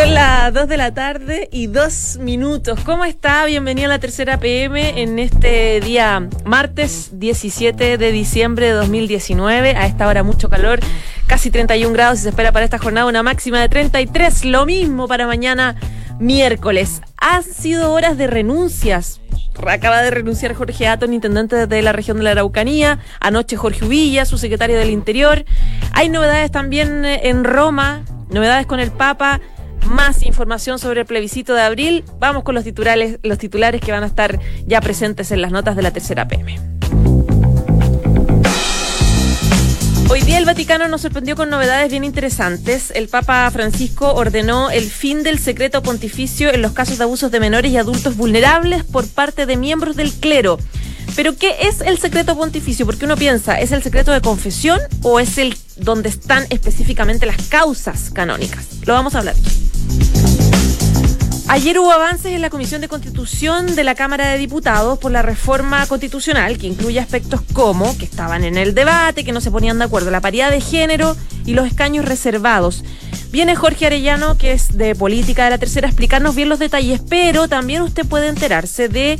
Son 0.00 0.14
las 0.14 0.54
2 0.54 0.66
de 0.66 0.76
la 0.78 0.94
tarde 0.94 1.50
y 1.52 1.66
2 1.66 2.20
minutos. 2.22 2.80
¿Cómo 2.86 3.04
está? 3.04 3.44
Bienvenido 3.44 3.84
a 3.84 3.90
la 3.90 3.98
tercera 3.98 4.40
PM 4.40 4.98
en 4.98 5.18
este 5.18 5.78
día 5.82 6.26
martes 6.46 7.10
17 7.18 7.98
de 7.98 8.10
diciembre 8.10 8.68
de 8.68 8.72
2019. 8.72 9.76
A 9.76 9.84
esta 9.84 10.08
hora 10.08 10.22
mucho 10.22 10.48
calor, 10.48 10.80
casi 11.26 11.50
31 11.50 11.92
grados 11.92 12.20
y 12.20 12.22
se 12.22 12.28
espera 12.30 12.50
para 12.50 12.64
esta 12.64 12.78
jornada 12.78 13.08
una 13.08 13.22
máxima 13.22 13.60
de 13.60 13.68
33. 13.68 14.46
Lo 14.46 14.64
mismo 14.64 15.06
para 15.06 15.26
mañana 15.26 15.76
miércoles. 16.18 17.02
Han 17.18 17.42
sido 17.42 17.92
horas 17.92 18.16
de 18.16 18.26
renuncias. 18.26 19.20
Acaba 19.66 20.00
de 20.00 20.10
renunciar 20.10 20.54
Jorge 20.54 20.88
Aton, 20.88 21.12
intendente 21.12 21.66
de 21.66 21.82
la 21.82 21.92
región 21.92 22.16
de 22.16 22.22
la 22.22 22.30
Araucanía. 22.30 23.00
Anoche 23.20 23.58
Jorge 23.58 23.84
Uvilla, 23.84 24.24
su 24.24 24.38
secretario 24.38 24.78
del 24.78 24.88
Interior. 24.88 25.44
Hay 25.92 26.08
novedades 26.08 26.50
también 26.50 27.04
en 27.04 27.44
Roma, 27.44 28.02
novedades 28.30 28.64
con 28.64 28.80
el 28.80 28.92
Papa 28.92 29.42
más 29.86 30.22
información 30.22 30.78
sobre 30.78 31.00
el 31.00 31.06
plebiscito 31.06 31.54
de 31.54 31.62
abril. 31.62 32.04
Vamos 32.18 32.44
con 32.44 32.54
los 32.54 32.64
titulares, 32.64 33.18
los 33.22 33.38
titulares 33.38 33.80
que 33.80 33.92
van 33.92 34.02
a 34.02 34.06
estar 34.06 34.38
ya 34.66 34.80
presentes 34.80 35.30
en 35.30 35.42
las 35.42 35.52
notas 35.52 35.76
de 35.76 35.82
la 35.82 35.92
tercera 35.92 36.28
PM. 36.28 36.58
Hoy 40.10 40.22
día 40.22 40.38
el 40.38 40.44
Vaticano 40.44 40.88
nos 40.88 41.02
sorprendió 41.02 41.36
con 41.36 41.50
novedades 41.50 41.88
bien 41.88 42.02
interesantes. 42.02 42.90
El 42.96 43.06
Papa 43.06 43.48
Francisco 43.52 44.12
ordenó 44.12 44.68
el 44.68 44.90
fin 44.90 45.22
del 45.22 45.38
secreto 45.38 45.84
pontificio 45.84 46.52
en 46.52 46.62
los 46.62 46.72
casos 46.72 46.98
de 46.98 47.04
abusos 47.04 47.30
de 47.30 47.38
menores 47.38 47.70
y 47.70 47.76
adultos 47.76 48.16
vulnerables 48.16 48.82
por 48.82 49.06
parte 49.06 49.46
de 49.46 49.56
miembros 49.56 49.94
del 49.94 50.12
clero. 50.12 50.58
Pero 51.16 51.36
¿qué 51.36 51.56
es 51.62 51.80
el 51.80 51.98
secreto 51.98 52.36
pontificio? 52.36 52.86
Porque 52.86 53.04
uno 53.04 53.16
piensa, 53.16 53.60
¿es 53.60 53.72
el 53.72 53.82
secreto 53.82 54.12
de 54.12 54.20
confesión 54.20 54.80
o 55.02 55.20
es 55.20 55.38
el 55.38 55.56
donde 55.76 56.08
están 56.08 56.46
específicamente 56.50 57.26
las 57.26 57.36
causas 57.48 58.10
canónicas? 58.10 58.66
Lo 58.86 58.94
vamos 58.94 59.14
a 59.14 59.18
hablar. 59.18 59.34
Ayer 61.52 61.80
hubo 61.80 61.90
avances 61.90 62.32
en 62.32 62.42
la 62.42 62.48
Comisión 62.48 62.80
de 62.80 62.86
Constitución 62.86 63.74
de 63.74 63.82
la 63.82 63.96
Cámara 63.96 64.28
de 64.28 64.38
Diputados 64.38 65.00
por 65.00 65.10
la 65.10 65.20
reforma 65.20 65.84
constitucional 65.86 66.58
que 66.58 66.68
incluye 66.68 67.00
aspectos 67.00 67.40
como 67.52 67.98
que 67.98 68.04
estaban 68.04 68.44
en 68.44 68.56
el 68.56 68.72
debate, 68.72 69.24
que 69.24 69.32
no 69.32 69.40
se 69.40 69.50
ponían 69.50 69.76
de 69.78 69.86
acuerdo, 69.86 70.12
la 70.12 70.20
paridad 70.20 70.52
de 70.52 70.60
género 70.60 71.16
y 71.44 71.54
los 71.54 71.66
escaños 71.66 72.04
reservados. 72.04 72.84
Viene 73.32 73.56
Jorge 73.56 73.86
Arellano, 73.86 74.38
que 74.38 74.52
es 74.52 74.78
de 74.78 74.94
política 74.94 75.42
de 75.42 75.50
la 75.50 75.58
tercera, 75.58 75.88
a 75.88 75.90
explicarnos 75.90 76.36
bien 76.36 76.48
los 76.48 76.60
detalles, 76.60 77.00
pero 77.08 77.48
también 77.48 77.82
usted 77.82 78.06
puede 78.06 78.28
enterarse 78.28 78.88
de 78.88 79.18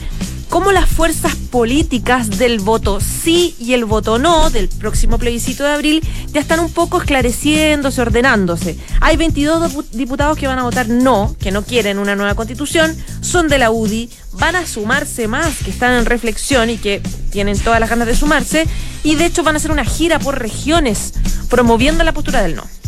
cómo 0.51 0.73
las 0.73 0.89
fuerzas 0.89 1.37
políticas 1.37 2.39
del 2.39 2.59
voto 2.59 3.01
sí 3.01 3.55
y 3.61 3.73
el 3.73 3.85
voto 3.85 4.19
no 4.19 4.51
del 4.51 4.69
próximo 4.69 5.17
plebiscito 5.17 5.63
de 5.63 5.71
abril 5.71 6.03
ya 6.33 6.41
están 6.41 6.59
un 6.59 6.73
poco 6.73 6.99
esclareciéndose, 6.99 8.03
ordenándose. 8.03 8.77
Hay 9.01 9.17
22 9.17 9.93
diputados 9.93 10.37
que 10.37 10.49
van 10.49 10.59
a 10.59 10.65
votar 10.65 10.89
no, 10.89 11.35
que 11.39 11.53
no 11.53 11.63
quieren 11.63 12.01
una 12.01 12.17
nueva 12.17 12.35
constitución, 12.35 12.97
son 13.21 13.49
de 13.49 13.59
la 13.59 13.71
UDI, 13.71 14.11
van 14.33 14.57
a 14.57 14.67
sumarse 14.67 15.29
más, 15.29 15.63
que 15.65 15.71
están 15.71 15.95
en 15.95 16.05
reflexión 16.05 16.69
y 16.69 16.79
que 16.79 17.01
tienen 17.31 17.59
todas 17.59 17.79
las 17.79 17.89
ganas 17.89 18.09
de 18.09 18.17
sumarse, 18.17 18.67
y 19.05 19.15
de 19.15 19.27
hecho 19.27 19.45
van 19.45 19.55
a 19.55 19.59
hacer 19.59 19.71
una 19.71 19.85
gira 19.85 20.19
por 20.19 20.39
regiones 20.39 21.15
promoviendo 21.49 22.03
la 22.03 22.13
postura 22.13 22.43
del 22.43 22.57
no. 22.57 22.80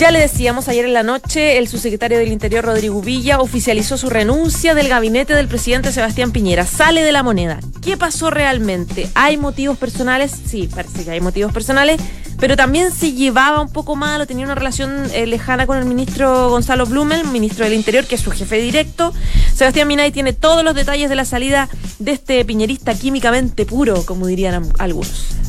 Ya 0.00 0.10
le 0.10 0.18
decíamos 0.18 0.66
ayer 0.68 0.86
en 0.86 0.94
la 0.94 1.02
noche, 1.02 1.58
el 1.58 1.68
subsecretario 1.68 2.16
del 2.16 2.32
Interior, 2.32 2.64
Rodrigo 2.64 3.02
Villa, 3.02 3.38
oficializó 3.38 3.98
su 3.98 4.08
renuncia 4.08 4.74
del 4.74 4.88
gabinete 4.88 5.34
del 5.34 5.46
presidente 5.46 5.92
Sebastián 5.92 6.32
Piñera. 6.32 6.64
Sale 6.64 7.02
de 7.02 7.12
la 7.12 7.22
moneda. 7.22 7.60
¿Qué 7.82 7.98
pasó 7.98 8.30
realmente? 8.30 9.10
¿Hay 9.14 9.36
motivos 9.36 9.76
personales? 9.76 10.32
Sí, 10.46 10.70
parece 10.74 11.04
que 11.04 11.10
hay 11.10 11.20
motivos 11.20 11.52
personales, 11.52 12.00
pero 12.38 12.56
también 12.56 12.92
se 12.92 13.12
llevaba 13.12 13.60
un 13.60 13.70
poco 13.70 13.94
malo, 13.94 14.26
tenía 14.26 14.46
una 14.46 14.54
relación 14.54 15.04
eh, 15.12 15.26
lejana 15.26 15.66
con 15.66 15.76
el 15.76 15.84
ministro 15.84 16.48
Gonzalo 16.48 16.86
Blumel, 16.86 17.26
ministro 17.26 17.66
del 17.66 17.74
Interior, 17.74 18.06
que 18.06 18.14
es 18.14 18.22
su 18.22 18.30
jefe 18.30 18.56
directo. 18.56 19.12
Sebastián 19.54 19.86
Minay 19.86 20.12
tiene 20.12 20.32
todos 20.32 20.64
los 20.64 20.74
detalles 20.74 21.10
de 21.10 21.16
la 21.16 21.26
salida 21.26 21.68
de 21.98 22.12
este 22.12 22.42
piñerista 22.46 22.94
químicamente 22.94 23.66
puro, 23.66 24.06
como 24.06 24.26
dirían 24.26 24.66
algunos. 24.78 25.39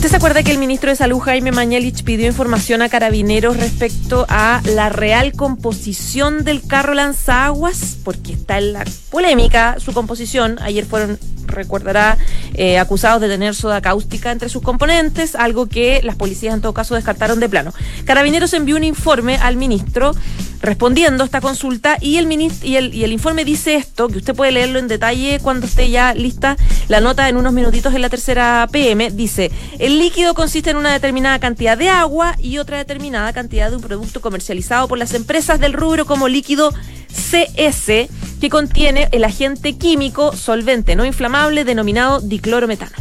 ¿Usted 0.00 0.12
se 0.12 0.16
acuerda 0.16 0.42
que 0.42 0.50
el 0.50 0.56
ministro 0.56 0.88
de 0.88 0.96
Salud, 0.96 1.18
Jaime 1.18 1.52
Mañalich, 1.52 2.04
pidió 2.04 2.26
información 2.26 2.80
a 2.80 2.88
carabineros 2.88 3.58
respecto 3.58 4.24
a 4.30 4.62
la 4.64 4.88
real 4.88 5.32
composición 5.32 6.42
del 6.42 6.66
carro 6.66 6.94
lanzaguas? 6.94 7.98
Porque 8.02 8.32
está 8.32 8.56
en 8.56 8.72
la 8.72 8.86
polémica 9.10 9.76
su 9.78 9.92
composición. 9.92 10.58
Ayer 10.62 10.86
fueron, 10.86 11.18
recordará, 11.50 12.18
eh, 12.54 12.78
acusados 12.78 13.20
de 13.20 13.28
tener 13.28 13.54
soda 13.54 13.80
cáustica 13.80 14.32
entre 14.32 14.48
sus 14.48 14.62
componentes, 14.62 15.34
algo 15.34 15.66
que 15.66 16.00
las 16.02 16.16
policías 16.16 16.54
en 16.54 16.60
todo 16.60 16.74
caso 16.74 16.94
descartaron 16.94 17.40
de 17.40 17.48
plano. 17.48 17.72
Carabineros 18.04 18.52
envió 18.54 18.76
un 18.76 18.84
informe 18.84 19.36
al 19.36 19.56
ministro 19.56 20.12
respondiendo 20.60 21.24
esta 21.24 21.40
consulta 21.40 21.96
y 22.00 22.16
el, 22.16 22.30
y, 22.30 22.76
el, 22.76 22.94
y 22.94 23.04
el 23.04 23.12
informe 23.12 23.44
dice 23.44 23.76
esto, 23.76 24.08
que 24.08 24.18
usted 24.18 24.34
puede 24.34 24.52
leerlo 24.52 24.78
en 24.78 24.88
detalle 24.88 25.40
cuando 25.42 25.66
esté 25.66 25.90
ya 25.90 26.14
lista 26.14 26.56
la 26.88 27.00
nota 27.00 27.28
en 27.28 27.36
unos 27.36 27.52
minutitos 27.52 27.94
en 27.94 28.02
la 28.02 28.08
tercera 28.10 28.68
PM, 28.70 29.10
dice, 29.10 29.50
el 29.78 29.98
líquido 29.98 30.34
consiste 30.34 30.70
en 30.70 30.76
una 30.76 30.92
determinada 30.92 31.38
cantidad 31.38 31.78
de 31.78 31.88
agua 31.88 32.36
y 32.38 32.58
otra 32.58 32.78
determinada 32.78 33.32
cantidad 33.32 33.70
de 33.70 33.76
un 33.76 33.82
producto 33.82 34.20
comercializado 34.20 34.88
por 34.88 34.98
las 34.98 35.14
empresas 35.14 35.60
del 35.60 35.72
rubro 35.72 36.04
como 36.04 36.28
líquido 36.28 36.72
CS, 37.10 38.08
que 38.40 38.48
contiene 38.50 39.08
el 39.12 39.24
agente 39.24 39.76
químico 39.76 40.34
solvente 40.34 40.96
no 40.96 41.04
inflamable 41.04 41.39
denominado 41.48 42.20
diclorometano. 42.20 42.92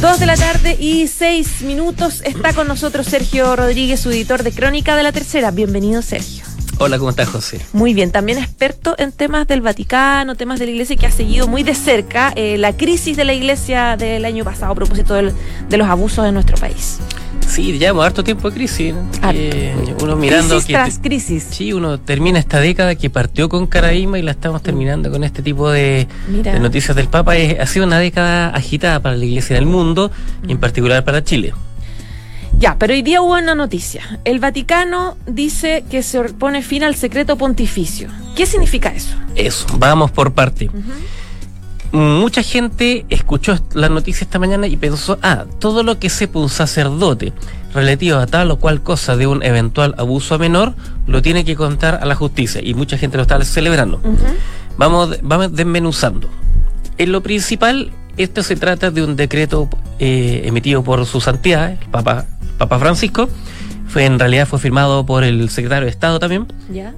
Dos 0.00 0.20
de 0.20 0.26
la 0.26 0.36
tarde 0.36 0.76
y 0.78 1.08
seis 1.08 1.62
minutos. 1.62 2.22
Está 2.24 2.52
con 2.52 2.68
nosotros 2.68 3.06
Sergio 3.06 3.56
Rodríguez, 3.56 3.98
su 4.00 4.10
editor 4.10 4.44
de 4.44 4.52
Crónica 4.52 4.96
de 4.96 5.02
la 5.02 5.10
Tercera. 5.10 5.50
Bienvenido, 5.50 6.02
Sergio. 6.02 6.45
Hola, 6.78 6.98
¿cómo 6.98 7.08
estás, 7.08 7.30
José? 7.30 7.60
Muy 7.72 7.94
bien, 7.94 8.10
también 8.10 8.36
experto 8.36 8.94
en 8.98 9.10
temas 9.10 9.48
del 9.48 9.62
Vaticano, 9.62 10.34
temas 10.34 10.58
de 10.58 10.66
la 10.66 10.72
Iglesia, 10.72 10.96
que 10.96 11.06
ha 11.06 11.10
seguido 11.10 11.48
muy 11.48 11.62
de 11.62 11.74
cerca 11.74 12.32
eh, 12.36 12.58
la 12.58 12.76
crisis 12.76 13.16
de 13.16 13.24
la 13.24 13.32
Iglesia 13.32 13.96
del 13.96 14.26
año 14.26 14.44
pasado 14.44 14.72
a 14.72 14.74
propósito 14.74 15.14
de 15.14 15.76
los 15.76 15.88
abusos 15.88 16.26
en 16.26 16.34
nuestro 16.34 16.58
país. 16.58 16.98
Sí, 17.48 17.78
llevamos 17.78 18.04
harto 18.04 18.22
tiempo 18.22 18.50
de 18.50 18.56
crisis. 18.56 18.94
Eh, 19.32 19.74
uno 20.02 20.16
mirando 20.16 20.56
crisis 20.56 20.66
tras 20.66 20.98
crisis. 20.98 21.46
Sí, 21.48 21.72
uno 21.72 21.98
termina 21.98 22.38
esta 22.38 22.60
década 22.60 22.94
que 22.94 23.08
partió 23.08 23.48
con 23.48 23.66
Caraíma 23.66 24.18
y 24.18 24.22
la 24.22 24.32
estamos 24.32 24.62
terminando 24.62 25.10
con 25.10 25.24
este 25.24 25.42
tipo 25.42 25.70
de, 25.70 26.06
noticias 26.60 26.94
del 26.94 27.08
Papa. 27.08 27.32
ha 27.58 27.66
sido 27.66 27.86
una 27.86 27.98
década 27.98 28.48
agitada 28.50 29.00
para 29.00 29.16
la 29.16 29.24
Iglesia 29.24 29.56
del 29.56 29.66
mundo 29.66 30.10
y 30.46 30.52
en 30.52 30.58
particular 30.58 31.04
para 31.04 31.24
Chile. 31.24 31.54
Ya, 32.58 32.76
pero 32.78 32.94
hoy 32.94 33.02
día 33.02 33.20
hubo 33.20 33.34
una 33.34 33.54
noticia. 33.54 34.20
El 34.24 34.38
Vaticano 34.38 35.16
dice 35.26 35.84
que 35.90 36.02
se 36.02 36.22
pone 36.34 36.62
fin 36.62 36.82
al 36.84 36.94
secreto 36.94 37.36
pontificio. 37.36 38.08
¿Qué 38.34 38.46
significa 38.46 38.88
eso? 38.90 39.14
Eso, 39.34 39.66
vamos 39.78 40.10
por 40.10 40.32
parte 40.32 40.70
mucha 41.92 42.42
gente 42.42 43.06
escuchó 43.08 43.58
la 43.74 43.88
noticia 43.88 44.24
esta 44.24 44.38
mañana 44.38 44.66
y 44.66 44.76
pensó, 44.76 45.18
ah, 45.22 45.44
todo 45.58 45.82
lo 45.82 45.98
que 45.98 46.10
sepa 46.10 46.38
un 46.38 46.48
sacerdote 46.48 47.32
relativo 47.72 48.18
a 48.18 48.26
tal 48.26 48.50
o 48.50 48.56
cual 48.56 48.82
cosa 48.82 49.16
de 49.16 49.26
un 49.26 49.42
eventual 49.42 49.94
abuso 49.98 50.34
a 50.34 50.38
menor, 50.38 50.74
lo 51.06 51.22
tiene 51.22 51.44
que 51.44 51.56
contar 51.56 51.98
a 52.02 52.06
la 52.06 52.14
justicia. 52.14 52.60
Y 52.62 52.74
mucha 52.74 52.98
gente 52.98 53.16
lo 53.16 53.22
está 53.22 53.42
celebrando. 53.44 54.00
vamos, 54.76 55.18
vamos 55.22 55.54
desmenuzando. 55.54 56.28
En 56.98 57.12
lo 57.12 57.22
principal, 57.22 57.92
esto 58.16 58.42
se 58.42 58.56
trata 58.56 58.90
de 58.90 59.02
un 59.02 59.16
decreto 59.16 59.68
eh, 59.98 60.42
emitido 60.44 60.82
por 60.82 61.04
su 61.06 61.20
santidad, 61.20 61.72
el 61.72 61.78
Papa, 61.90 62.26
Papa 62.58 62.78
Francisco, 62.78 63.28
fue 63.88 64.04
en 64.04 64.18
realidad 64.18 64.46
fue 64.46 64.58
firmado 64.58 65.06
por 65.06 65.24
el 65.24 65.48
secretario 65.48 65.84
de 65.84 65.90
Estado 65.90 66.18
también, 66.18 66.46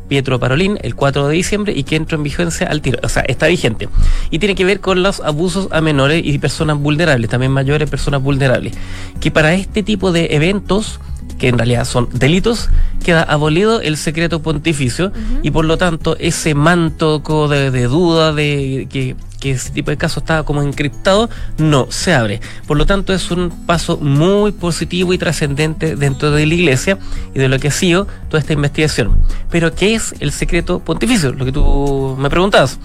Pietro 0.09 0.41
Parolín, 0.41 0.79
el 0.83 0.95
4 0.95 1.29
de 1.29 1.35
diciembre 1.35 1.73
y 1.77 1.85
que 1.85 1.97
entró 1.97 2.17
en 2.17 2.23
vigencia 2.23 2.67
al 2.67 2.81
tiro, 2.81 2.99
o 3.03 3.09
sea, 3.09 3.23
está 3.23 3.47
vigente. 3.47 3.89
Y 4.31 4.39
tiene 4.39 4.55
que 4.55 4.65
ver 4.65 4.81
con 4.81 5.03
los 5.03 5.21
abusos 5.21 5.69
a 5.71 5.81
menores 5.81 6.23
y 6.25 6.39
personas 6.39 6.79
vulnerables, 6.79 7.31
también 7.31 7.53
mayores 7.53 7.89
personas 7.91 8.23
vulnerables, 8.23 8.75
que 9.21 9.31
para 9.31 9.55
este 9.55 9.83
tipo 9.83 10.13
de 10.13 10.35
eventos 10.35 11.01
que 11.39 11.49
en 11.49 11.59
realidad 11.59 11.85
son 11.85 12.09
delitos, 12.13 12.69
queda 13.05 13.23
abolido 13.23 13.81
el 13.81 13.97
secreto 13.97 14.43
pontificio 14.43 15.13
y 15.43 15.51
por 15.51 15.65
lo 15.65 15.79
tanto 15.79 16.17
ese 16.19 16.55
manto 16.55 17.21
de, 17.49 17.71
de 17.71 17.85
duda 17.85 18.33
de 18.33 18.89
que 18.91 19.15
que 19.41 19.53
ese 19.53 19.71
tipo 19.71 19.91
de 19.91 19.97
caso 19.97 20.21
estaba 20.21 20.45
como 20.45 20.63
encriptado, 20.63 21.31
no, 21.59 21.87
se 21.91 22.15
abre. 22.15 22.41
Por 22.67 22.77
lo 22.77 22.87
tanto, 22.87 23.13
es 23.13 23.31
un 23.31 23.51
paso 23.67 23.97
muy 23.99 24.53
positivo 24.53 25.13
y 25.13 25.19
trascendente 25.19 25.97
dentro 25.97 26.31
de 26.31 26.47
la 26.47 26.55
iglesia 26.55 26.99
y 27.35 27.39
de 27.39 27.49
lo 27.49 27.59
que 27.59 27.69
ha 27.69 27.73
sido 27.73 28.07
toda 28.29 28.41
esta 28.41 28.53
investigación. 28.53 29.19
Pero, 29.51 29.75
¿qué 29.75 29.95
es 29.95 30.15
el 30.21 30.33
secreto 30.33 30.81
pontificio? 30.81 31.33
Lo 31.33 31.45
que 31.45 31.53
tú 31.53 32.17
me 32.19 32.31
preguntabas 32.31 32.79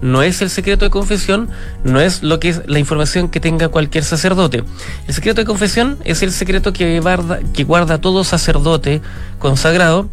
no 0.00 0.22
es 0.22 0.42
el 0.42 0.50
secreto 0.50 0.84
de 0.84 0.90
confesión, 0.90 1.48
no 1.84 2.00
es 2.00 2.22
lo 2.22 2.38
que 2.38 2.50
es 2.50 2.62
la 2.66 2.78
información 2.78 3.28
que 3.28 3.40
tenga 3.40 3.68
cualquier 3.68 4.04
sacerdote. 4.04 4.64
El 5.08 5.14
secreto 5.14 5.40
de 5.40 5.46
confesión 5.46 5.98
es 6.04 6.22
el 6.22 6.32
secreto 6.32 6.72
que 6.72 7.00
guarda, 7.00 7.40
que 7.54 7.64
guarda 7.64 7.98
todo 7.98 8.24
sacerdote 8.24 9.00
consagrado 9.38 10.08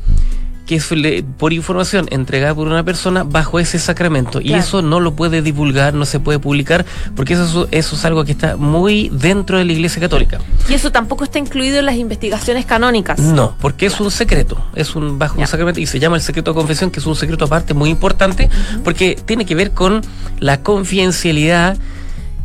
que 0.65 0.75
es 0.75 0.89
por 1.37 1.53
información 1.53 2.07
entregada 2.11 2.55
por 2.55 2.67
una 2.67 2.83
persona 2.83 3.23
bajo 3.23 3.59
ese 3.59 3.79
sacramento. 3.79 4.39
Y 4.41 4.53
eso 4.53 4.81
no 4.81 4.99
lo 4.99 5.13
puede 5.13 5.41
divulgar, 5.41 5.93
no 5.93 6.05
se 6.05 6.19
puede 6.19 6.39
publicar, 6.39 6.85
porque 7.15 7.33
eso, 7.33 7.67
eso 7.71 7.95
es 7.95 8.05
algo 8.05 8.23
que 8.23 8.31
está 8.31 8.55
muy 8.55 9.09
dentro 9.09 9.57
de 9.57 9.65
la 9.65 9.73
Iglesia 9.73 10.01
Católica. 10.01 10.39
Y 10.69 10.73
eso 10.73 10.91
tampoco 10.91 11.23
está 11.23 11.39
incluido 11.39 11.79
en 11.79 11.85
las 11.85 11.95
investigaciones 11.95 12.65
canónicas. 12.65 13.19
No, 13.19 13.55
porque 13.59 13.87
es 13.87 13.99
un 13.99 14.11
secreto, 14.11 14.63
es 14.75 14.95
un 14.95 15.19
bajo 15.19 15.39
un 15.39 15.47
sacramento 15.47 15.79
y 15.79 15.85
se 15.85 15.99
llama 15.99 16.15
el 16.15 16.21
secreto 16.21 16.51
de 16.51 16.55
confesión, 16.55 16.91
que 16.91 16.99
es 16.99 17.05
un 17.05 17.15
secreto 17.15 17.45
aparte 17.45 17.73
muy 17.73 17.89
importante, 17.89 18.49
porque 18.83 19.17
tiene 19.25 19.45
que 19.45 19.55
ver 19.55 19.71
con 19.71 20.01
la 20.39 20.61
confidencialidad 20.61 21.77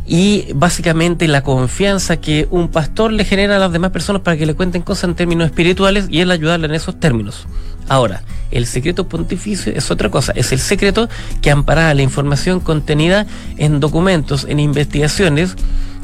y 0.09 0.47
básicamente 0.55 1.27
la 1.27 1.43
confianza 1.43 2.17
que 2.17 2.47
un 2.49 2.69
pastor 2.69 3.13
le 3.13 3.25
genera 3.25 3.57
a 3.57 3.59
las 3.59 3.71
demás 3.71 3.91
personas 3.91 4.23
para 4.23 4.35
que 4.35 4.47
le 4.47 4.55
cuenten 4.55 4.81
cosas 4.81 5.03
en 5.03 5.15
términos 5.15 5.45
espirituales 5.45 6.07
y 6.09 6.21
él 6.21 6.31
ayudarle 6.31 6.65
en 6.65 6.73
esos 6.73 6.99
términos. 6.99 7.45
Ahora, 7.87 8.23
el 8.49 8.65
secreto 8.65 9.07
pontificio 9.07 9.71
es 9.71 9.91
otra 9.91 10.09
cosa, 10.09 10.31
es 10.35 10.51
el 10.51 10.57
secreto 10.57 11.09
que 11.43 11.51
ampara 11.51 11.93
la 11.93 12.01
información 12.01 12.59
contenida 12.59 13.27
en 13.57 13.79
documentos, 13.79 14.47
en 14.49 14.59
investigaciones, 14.59 15.55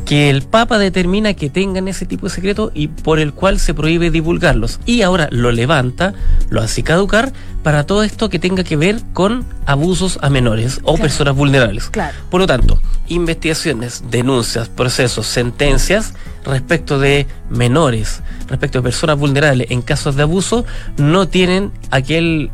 que 0.05 0.29
el 0.29 0.43
Papa 0.43 0.77
determina 0.77 1.33
que 1.33 1.49
tengan 1.49 1.87
ese 1.87 2.05
tipo 2.05 2.27
de 2.27 2.33
secreto 2.33 2.71
y 2.73 2.87
por 2.87 3.19
el 3.19 3.33
cual 3.33 3.59
se 3.59 3.73
prohíbe 3.73 4.11
divulgarlos. 4.11 4.79
Y 4.85 5.01
ahora 5.01 5.27
lo 5.31 5.51
levanta, 5.51 6.13
lo 6.49 6.61
hace 6.61 6.83
caducar 6.83 7.33
para 7.63 7.85
todo 7.85 8.03
esto 8.03 8.29
que 8.29 8.37
tenga 8.37 8.63
que 8.63 8.77
ver 8.77 9.01
con 9.13 9.43
abusos 9.65 10.19
a 10.21 10.29
menores 10.29 10.79
o 10.83 10.97
personas 10.97 11.35
vulnerables. 11.35 11.89
Claro. 11.89 12.15
Por 12.29 12.41
lo 12.41 12.47
tanto, 12.47 12.79
investigaciones, 13.07 14.03
denuncias, 14.11 14.69
procesos, 14.69 15.25
sentencias 15.25 16.13
respecto 16.45 16.99
de 16.99 17.25
menores, 17.49 18.21
respecto 18.47 18.77
de 18.77 18.83
personas 18.83 19.17
vulnerables 19.17 19.71
en 19.71 19.81
casos 19.81 20.15
de 20.15 20.21
abuso, 20.21 20.65
no 20.97 21.27
tienen 21.27 21.71
aquel 21.89 22.51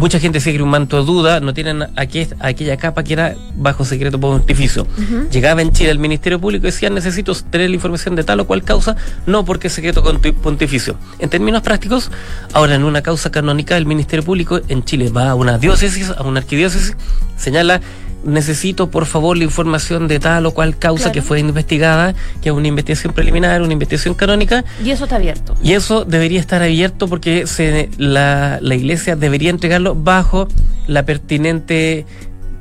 mucha 0.00 0.18
gente 0.18 0.40
sigue 0.40 0.62
un 0.62 0.70
manto 0.70 0.98
de 0.98 1.04
duda, 1.04 1.40
no 1.40 1.52
tienen 1.52 1.86
aquella 1.94 2.76
capa 2.78 3.04
que 3.04 3.12
era 3.12 3.36
bajo 3.54 3.84
secreto 3.84 4.18
pontificio. 4.18 4.86
Llegaba 5.30 5.60
en 5.60 5.72
Chile 5.72 5.90
el 5.90 5.98
Ministerio 5.98 6.40
Público 6.40 6.66
y 6.66 6.70
decía 6.70 6.88
necesito 6.88 7.34
tener 7.34 7.68
la 7.68 7.76
información 7.76 8.16
de 8.16 8.24
tal 8.24 8.40
o 8.40 8.46
cual 8.46 8.62
causa, 8.62 8.96
no 9.26 9.44
porque 9.44 9.66
es 9.66 9.74
secreto 9.74 10.02
pontificio. 10.42 10.96
En 11.18 11.28
términos 11.28 11.60
prácticos, 11.60 12.10
ahora 12.54 12.76
en 12.76 12.84
una 12.84 13.02
causa 13.02 13.30
canónica 13.30 13.76
el 13.76 13.84
Ministerio 13.84 14.24
Público 14.24 14.60
en 14.68 14.84
Chile 14.84 15.10
va 15.10 15.30
a 15.30 15.34
una 15.34 15.58
diócesis, 15.58 16.10
a 16.16 16.22
una 16.22 16.40
arquidiócesis, 16.40 16.96
señala 17.36 17.82
necesito 18.24 18.90
por 18.90 19.06
favor 19.06 19.36
la 19.36 19.44
información 19.44 20.08
de 20.08 20.18
tal 20.18 20.46
o 20.46 20.52
cual 20.52 20.78
causa 20.78 21.12
que 21.12 21.22
fue 21.22 21.40
investigada, 21.40 22.14
que 22.42 22.50
es 22.50 22.54
una 22.54 22.68
investigación 22.68 23.12
preliminar, 23.12 23.62
una 23.62 23.72
investigación 23.72 24.14
canónica. 24.14 24.64
Y 24.84 24.90
eso 24.90 25.04
está 25.04 25.16
abierto. 25.16 25.56
Y 25.62 25.72
eso 25.72 26.04
debería 26.04 26.40
estar 26.40 26.62
abierto 26.62 27.08
porque 27.08 27.46
se, 27.46 27.88
la, 27.98 28.58
la 28.60 28.74
iglesia 28.74 29.16
debería 29.16 29.50
entregarlo 29.50 29.94
bajo 29.94 30.48
la 30.86 31.04
pertinente 31.04 32.06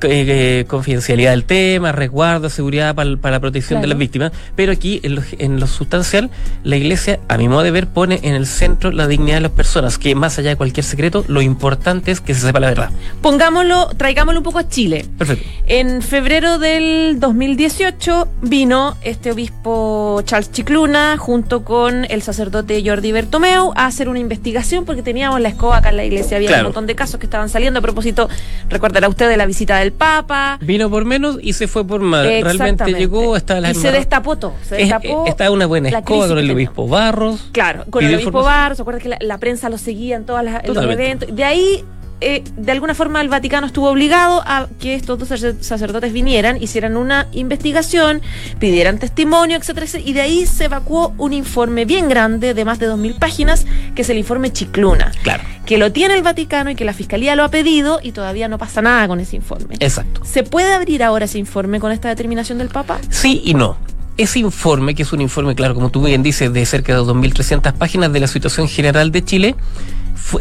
eh, 0.01 0.65
confidencialidad 0.67 1.31
del 1.31 1.43
tema, 1.43 1.91
resguardo, 1.91 2.49
seguridad 2.49 2.95
para, 2.95 3.31
la 3.31 3.39
protección 3.39 3.81
de 3.81 3.87
las 3.87 3.97
víctimas, 3.97 4.31
pero 4.55 4.71
aquí 4.71 4.99
en 5.03 5.15
lo, 5.15 5.21
en 5.37 5.59
lo, 5.59 5.67
sustancial 5.67 6.29
la 6.63 6.77
Iglesia, 6.77 7.19
a 7.27 7.37
mi 7.37 7.47
modo 7.47 7.63
de 7.63 7.71
ver, 7.71 7.87
pone 7.87 8.19
en 8.23 8.35
el 8.35 8.45
centro 8.45 8.91
la 8.91 9.07
dignidad 9.07 9.37
de 9.37 9.41
las 9.41 9.51
personas, 9.51 9.97
que 9.97 10.15
más 10.15 10.37
allá 10.39 10.49
de 10.49 10.55
cualquier 10.55 10.83
secreto, 10.83 11.25
lo 11.27 11.41
importante 11.41 12.11
es 12.11 12.21
que 12.21 12.33
se 12.33 12.41
sepa 12.41 12.59
la 12.59 12.67
verdad. 12.67 12.89
Pongámoslo, 13.21 13.89
traigámoslo 13.97 14.39
un 14.39 14.43
poco 14.43 14.59
a 14.59 14.67
Chile. 14.67 15.05
Perfecto. 15.17 15.47
En 15.67 16.01
febrero 16.01 16.59
del 16.59 17.19
2018 17.19 18.27
vino 18.41 18.97
este 19.03 19.31
obispo 19.31 20.21
Charles 20.25 20.51
Chicluna 20.51 21.17
junto 21.17 21.63
con 21.63 22.05
el 22.09 22.21
sacerdote 22.21 22.81
Jordi 22.85 23.11
Bertomeu 23.11 23.71
a 23.75 23.85
hacer 23.85 24.09
una 24.09 24.19
investigación 24.19 24.85
porque 24.85 25.03
teníamos 25.03 25.39
la 25.41 25.49
escoba 25.49 25.77
acá 25.77 25.89
en 25.89 25.97
la 25.97 26.05
iglesia, 26.05 26.37
había 26.37 26.57
un 26.57 26.63
montón 26.63 26.87
de 26.87 26.95
casos 26.95 27.19
que 27.19 27.25
estaban 27.25 27.49
saliendo 27.49 27.79
a 27.79 27.81
propósito, 27.81 28.29
recordará 28.69 29.07
usted 29.09 29.29
de 29.29 29.37
la 29.37 29.45
visita 29.45 29.77
del 29.77 29.88
Papa. 29.91 30.57
Vino 30.61 30.89
por 30.89 31.05
menos 31.05 31.37
y 31.41 31.53
se 31.53 31.67
fue 31.67 31.85
por 31.85 32.01
más. 32.01 32.23
Realmente 32.23 32.93
llegó 32.93 33.35
hasta 33.35 33.59
la 33.59 33.71
Y 33.71 33.75
se 33.75 33.91
destapó 33.91 34.37
todo. 34.37 34.53
Se 34.63 34.75
destapó. 34.75 35.25
está 35.27 35.51
una 35.51 35.65
buena 35.65 35.89
escoba 35.89 36.27
con 36.27 36.37
el 36.37 36.51
obispo 36.51 36.87
Barros. 36.87 37.49
Claro, 37.51 37.85
con 37.89 38.03
el 38.03 38.15
obispo 38.15 38.43
Barros. 38.43 38.77
¿Se 38.77 38.81
acuerda 38.81 38.99
que 38.99 39.17
la, 39.19 39.37
prensa 39.37 39.69
lo 39.69 39.77
seguía 39.77 40.15
en 40.15 40.25
todos 40.25 40.43
los 40.43 40.83
eventos? 40.83 41.35
De 41.35 41.43
ahí 41.43 41.83
eh, 42.21 42.43
de 42.57 42.71
alguna 42.71 42.93
forma 42.93 43.21
el 43.21 43.29
Vaticano 43.29 43.67
estuvo 43.67 43.89
obligado 43.89 44.41
a 44.45 44.67
que 44.79 44.95
estos 44.95 45.19
dos 45.19 45.29
sacerdotes 45.61 46.11
vinieran, 46.11 46.61
hicieran 46.61 46.97
una 46.97 47.27
investigación, 47.31 48.21
pidieran 48.59 48.99
testimonio, 48.99 49.57
etcétera, 49.57 49.85
y 50.03 50.13
de 50.13 50.21
ahí 50.21 50.45
se 50.45 50.65
evacuó 50.65 51.13
un 51.17 51.33
informe 51.33 51.85
bien 51.85 52.09
grande 52.09 52.53
de 52.53 52.65
más 52.65 52.79
de 52.79 52.89
2.000 52.89 53.19
páginas, 53.19 53.65
que 53.95 54.01
es 54.01 54.09
el 54.09 54.17
informe 54.17 54.51
Chicluna. 54.51 55.11
Claro. 55.23 55.43
Que 55.65 55.77
lo 55.77 55.91
tiene 55.91 56.15
el 56.15 56.23
Vaticano 56.23 56.71
y 56.71 56.75
que 56.75 56.83
la 56.85 56.93
Fiscalía 56.93 57.35
lo 57.35 57.43
ha 57.43 57.49
pedido 57.49 57.99
y 58.03 58.11
todavía 58.11 58.47
no 58.47 58.57
pasa 58.57 58.81
nada 58.81 59.07
con 59.07 59.19
ese 59.19 59.35
informe. 59.35 59.75
Exacto. 59.79 60.21
¿Se 60.25 60.43
puede 60.43 60.73
abrir 60.73 61.03
ahora 61.03 61.25
ese 61.25 61.37
informe 61.37 61.79
con 61.79 61.91
esta 61.91 62.09
determinación 62.09 62.57
del 62.57 62.69
Papa? 62.69 62.99
Sí 63.09 63.41
y 63.45 63.53
no 63.53 63.77
ese 64.19 64.39
informe, 64.39 64.95
que 64.95 65.03
es 65.03 65.13
un 65.13 65.21
informe, 65.21 65.55
claro, 65.55 65.73
como 65.73 65.91
tú 65.91 66.03
bien 66.03 66.21
dices, 66.21 66.51
de 66.51 66.65
cerca 66.65 66.93
de 66.93 66.99
2.300 66.99 67.71
páginas 67.73 68.11
de 68.11 68.19
la 68.19 68.27
situación 68.27 68.67
general 68.67 69.13
de 69.13 69.23
Chile, 69.23 69.55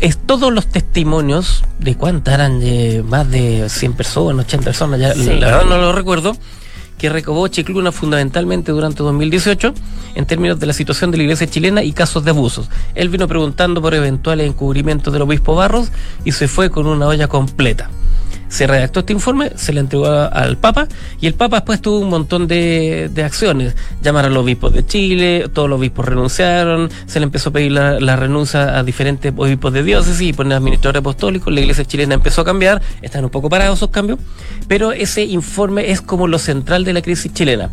es 0.01 0.19
todos 0.19 0.53
los 0.53 0.67
testimonios 0.67 1.65
de 1.79 1.97
cuántas 1.97 2.35
eran 2.35 2.61
de 2.61 3.03
más 3.07 3.31
de 3.31 3.69
100 3.69 3.93
personas, 3.95 4.47
80 4.47 4.65
personas, 4.65 5.01
ya 5.01 5.15
la 5.15 5.47
verdad 5.47 5.65
no 5.65 5.79
lo 5.79 5.93
recuerdo, 5.93 6.37
que 6.99 7.09
recabó 7.09 7.47
Chicluna 7.49 7.93
fundamentalmente 7.93 8.73
durante 8.73 9.03
2018 9.03 9.73
en 10.17 10.27
términos 10.27 10.59
de 10.59 10.67
la 10.67 10.73
situación 10.73 11.11
de 11.11 11.19
la 11.19 11.23
iglesia 11.23 11.47
chilena 11.47 11.83
y 11.83 11.93
casos 11.93 12.25
de 12.25 12.31
abusos. 12.31 12.69
Él 12.95 13.09
vino 13.09 13.29
preguntando 13.29 13.81
por 13.81 13.95
eventuales 13.95 14.49
encubrimientos 14.49 15.13
del 15.13 15.23
obispo 15.23 15.55
Barros 15.55 15.91
y 16.25 16.33
se 16.33 16.49
fue 16.49 16.71
con 16.71 16.87
una 16.87 17.07
olla 17.07 17.29
completa 17.29 17.89
se 18.49 18.67
redactó 18.67 19.01
este 19.01 19.13
informe, 19.13 19.53
se 19.57 19.73
le 19.73 19.81
entregó 19.81 20.07
al 20.07 20.57
Papa 20.57 20.89
y 21.21 21.27
el 21.27 21.35
Papa 21.35 21.57
después 21.57 21.81
tuvo 21.81 22.01
un 22.01 22.09
montón 22.09 22.47
de, 22.47 23.11
acciones. 23.25 23.75
Llamar 24.03 24.27
a 24.27 24.29
los 24.29 24.43
obispos 24.43 24.73
de 24.73 24.87
Chile, 24.87 25.49
todos 25.53 25.69
los 25.69 25.79
obispos 25.79 26.07
renunciaron, 26.07 26.91
se 27.07 27.21
le 27.21 27.25
empezó 27.25 27.51
a 27.51 27.53
pedir 27.53 27.73
la, 27.73 28.17
renuncia 28.17 28.79
a 28.79 28.83
diferentes 28.83 29.33
obispos 29.37 29.73
de 29.73 29.83
diócesis 29.83 30.29
y 30.29 30.33
poner 30.33 30.57
administradores 30.57 31.01
apostólicos, 31.01 31.53
la 31.53 31.61
iglesia 31.61 31.85
chilena 31.85 32.15
empezó 32.15 32.41
a 32.41 32.45
cambiar, 32.45 32.81
están 33.03 33.25
un 33.25 33.31
poco 33.31 33.49
parados 33.49 33.79
esos 33.79 33.91
cambios, 33.91 34.19
pero 34.67 34.93
ese 34.93 35.25
informe 35.25 35.91
es 35.91 36.01
como 36.01 36.27
lo 36.27 36.39
central 36.39 36.85
de 36.85 36.93
la 36.93 37.03
crisis 37.03 37.33
chilena. 37.33 37.71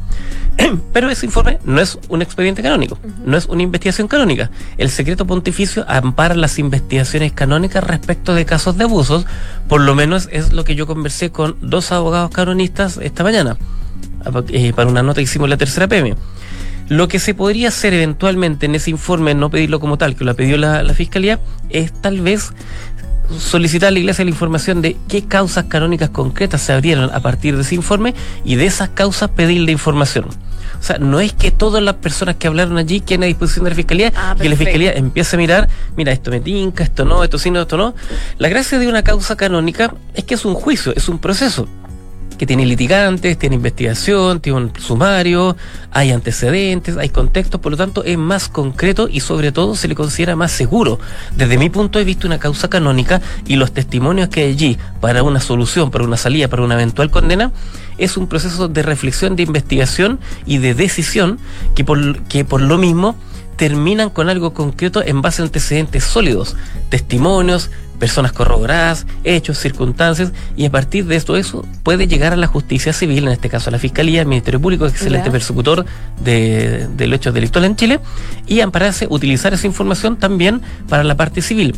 pero 0.94 1.10
ese 1.10 1.26
informe 1.26 1.60
no 1.64 1.82
es 1.82 1.98
un 2.10 2.22
expediente 2.22 2.62
canónico, 2.62 2.98
no 3.26 3.38
es 3.38 3.46
una 3.46 3.64
investigación 3.64 4.08
canónica. 4.08 4.50
El 4.78 4.90
secreto 4.90 5.26
pontificio 5.26 5.86
ampara 5.88 6.36
las 6.36 6.60
investigaciones 6.60 7.32
canónicas 7.34 7.84
respecto 7.84 8.34
de 8.34 8.46
casos 8.46 8.78
de 8.78 8.86
abusos, 8.86 9.26
por 9.68 9.82
lo 9.82 9.96
menos 9.96 10.30
es 10.32 10.54
lo 10.54 10.64
que 10.66 10.76
yo 10.76 10.86
conversé 10.86 11.32
con 11.32 11.56
dos 11.62 11.94
abogados 11.94 12.32
canonistas 12.32 13.00
esta 13.02 13.24
mañana, 13.24 13.58
eh, 14.50 14.74
para 14.76 14.90
una 14.90 15.04
nota 15.04 15.22
que 15.22 15.24
hicimos 15.24 15.46
en 15.46 15.52
la 15.52 15.58
tercera 15.58 15.88
PM. 15.88 16.16
Lo 16.90 17.08
que 17.08 17.20
se 17.20 17.34
podría 17.34 17.70
hacer 17.70 17.94
eventualmente 17.94 18.66
en 18.66 18.76
ese 18.76 18.92
informe, 18.92 19.34
no 19.34 19.50
pedirlo 19.50 19.80
como 19.80 19.98
tal, 19.98 20.16
que 20.16 20.26
lo 20.26 20.36
pidió 20.36 20.58
la, 20.58 20.84
la 20.84 20.94
Fiscalía, 20.94 21.40
es 21.70 21.94
tal 21.94 22.22
vez 22.22 22.52
solicitar 23.40 23.88
a 23.88 23.92
la 23.92 24.00
Iglesia 24.00 24.24
la 24.26 24.32
información 24.32 24.82
de 24.82 24.98
qué 25.08 25.24
causas 25.24 25.66
canónicas 25.66 26.10
concretas 26.10 26.62
se 26.62 26.74
abrieron 26.74 27.10
a 27.12 27.22
partir 27.22 27.56
de 27.56 27.64
ese 27.64 27.76
informe 27.76 28.14
y 28.44 28.56
de 28.56 28.66
esas 28.66 28.90
causas 28.90 29.30
pedirle 29.32 29.72
información. 29.72 30.26
O 30.80 30.84
sea, 30.84 30.98
no 30.98 31.20
es 31.20 31.34
que 31.34 31.52
todas 31.52 31.82
las 31.82 31.96
personas 31.96 32.36
que 32.36 32.48
hablaron 32.48 32.78
allí 32.78 33.02
queden 33.02 33.24
a 33.24 33.26
disposición 33.28 33.66
de 33.66 33.72
la 33.72 33.76
Fiscalía 33.76 34.14
ah, 34.16 34.36
y 34.38 34.42
que 34.42 34.50
la 34.50 34.56
Fiscalía 34.56 34.94
empiece 34.94 35.36
a 35.36 35.40
mirar, 35.40 35.70
mira, 35.96 36.12
esto 36.12 36.32
me 36.32 36.40
tinca, 36.40 36.84
esto 36.84 37.06
no, 37.06 37.24
esto 37.24 37.38
sí, 37.38 37.52
no, 37.52 37.62
esto 37.62 37.78
no. 37.78 37.96
La 38.38 38.50
gracia 38.50 38.80
de 38.80 38.88
una 38.88 39.04
causa 39.04 39.36
canónica 39.36 39.94
es 40.14 40.24
que 40.24 40.36
es 40.36 40.46
un 40.46 40.54
juicio, 40.54 40.94
es 40.96 41.10
un 41.10 41.20
proceso 41.20 41.68
que 42.38 42.46
tiene 42.46 42.66
litigantes, 42.66 43.38
tiene 43.38 43.56
investigación, 43.56 44.40
tiene 44.40 44.60
un 44.60 44.72
sumario, 44.78 45.56
hay 45.92 46.12
antecedentes, 46.12 46.98
hay 46.98 47.10
contextos, 47.10 47.62
por 47.62 47.72
lo 47.72 47.78
tanto 47.78 48.04
es 48.04 48.18
más 48.18 48.50
concreto 48.50 49.08
y 49.10 49.22
sobre 49.22 49.52
todo 49.52 49.76
se 49.76 49.88
le 49.88 49.96
considera 49.96 50.36
más 50.36 50.52
seguro. 50.52 51.00
Desde 51.36 51.58
mi 51.58 51.70
punto 51.70 52.00
de 52.00 52.06
vista, 52.06 52.28
una 52.28 52.40
causa 52.40 52.70
canónica 52.70 53.22
y 53.48 53.56
los 53.56 53.72
testimonios 53.72 54.30
que 54.30 54.44
hay 54.44 54.52
allí 54.52 54.78
para 55.00 55.24
una 55.24 55.40
solución, 55.40 55.92
para 55.92 56.04
una 56.04 56.18
salida, 56.18 56.48
para 56.48 56.64
una 56.64 56.76
eventual 56.76 57.10
condena, 57.10 57.52
es 57.98 58.18
un 58.18 58.28
proceso 58.28 58.68
de 58.68 58.84
reflexión, 58.84 59.36
de 59.36 59.44
investigación 59.44 60.20
y 60.46 60.58
de 60.58 60.74
decisión 60.74 61.40
que 61.76 61.84
por, 61.84 62.24
que 62.24 62.44
por 62.44 62.62
lo 62.62 62.78
mismo 62.78 63.16
terminan 63.56 64.10
con 64.10 64.30
algo 64.30 64.54
concreto 64.54 65.02
en 65.02 65.22
base 65.22 65.42
a 65.42 65.46
antecedentes 65.46 66.04
sólidos, 66.04 66.58
testimonios, 66.90 67.72
personas 68.06 68.34
corroboradas, 68.34 69.08
hechos, 69.24 69.58
circunstancias, 69.58 70.32
y 70.56 70.68
a 70.68 70.70
partir 70.70 71.06
de 71.06 71.16
esto 71.16 71.36
eso 71.38 71.66
puede 71.82 72.06
llegar 72.06 72.34
a 72.34 72.36
la 72.36 72.46
justicia 72.46 72.94
civil, 72.94 73.26
en 73.26 73.34
este 73.34 73.50
caso 73.50 73.72
a 73.72 73.72
la 73.72 73.80
Fiscalía, 73.80 74.22
al 74.22 74.28
Ministerio 74.28 74.62
Público, 74.62 74.88
que 74.88 74.96
es 74.96 75.02
el 75.08 75.16
ente 75.16 75.32
persecutor 75.32 75.88
de, 76.24 76.88
de 76.96 77.08
los 77.08 77.18
hechos 77.18 77.34
delictuales 77.34 77.72
en 77.72 77.76
Chile, 77.78 78.00
y 78.46 78.60
ampararse, 78.60 79.08
utilizar 79.10 79.56
esa 79.56 79.66
información 79.66 80.18
también 80.18 80.62
para 80.88 81.04
la 81.04 81.18
parte 81.18 81.42
civil. 81.42 81.74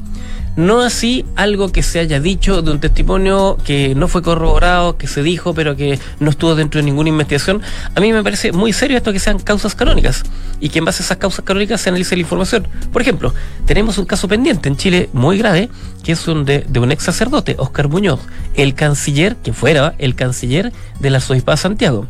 No 0.58 0.82
así 0.82 1.24
algo 1.36 1.72
que 1.72 1.84
se 1.84 2.00
haya 2.00 2.20
dicho 2.20 2.64
de 2.64 2.72
un 2.72 2.80
testimonio 2.80 3.58
que 3.64 3.94
no 3.94 4.08
fue 4.08 4.24
corroborado, 4.24 4.98
que 4.98 5.06
se 5.06 5.22
dijo, 5.22 5.54
pero 5.54 5.76
que 5.76 6.00
no 6.20 6.32
estuvo 6.32 6.56
dentro 6.56 6.80
de 6.80 6.86
ninguna 6.86 7.10
investigación. 7.10 7.62
A 7.94 8.02
mí 8.02 8.12
me 8.12 8.24
parece 8.24 8.52
muy 8.52 8.74
serio 8.74 8.98
esto 8.98 9.14
que 9.14 9.20
sean 9.20 9.38
causas 9.38 9.76
canónicas 9.76 10.24
y 10.60 10.70
que 10.70 10.80
en 10.80 10.86
base 10.86 11.04
a 11.04 11.06
esas 11.06 11.18
causas 11.18 11.46
canónicas 11.46 11.80
se 11.80 11.90
analice 11.90 12.16
la 12.16 12.22
información. 12.22 12.68
Por 12.92 13.04
ejemplo, 13.04 13.36
tenemos 13.68 14.00
un 14.00 14.06
caso 14.06 14.28
pendiente 14.28 14.68
en 14.68 14.78
Chile 14.78 15.12
muy 15.14 15.38
grave, 15.38 15.70
que 16.04 16.14
es 16.14 16.17
de 16.26 16.80
un 16.80 16.92
ex 16.92 17.04
sacerdote, 17.04 17.56
Oscar 17.60 17.90
Muñoz, 17.90 18.20
el 18.56 18.74
canciller, 18.74 19.36
que 19.38 19.54
fuera 19.54 19.94
el 20.00 20.16
canciller 20.16 20.74
de 21.00 21.10
la 21.10 21.20
SOIPA 21.20 21.58
Santiago. 21.58 22.08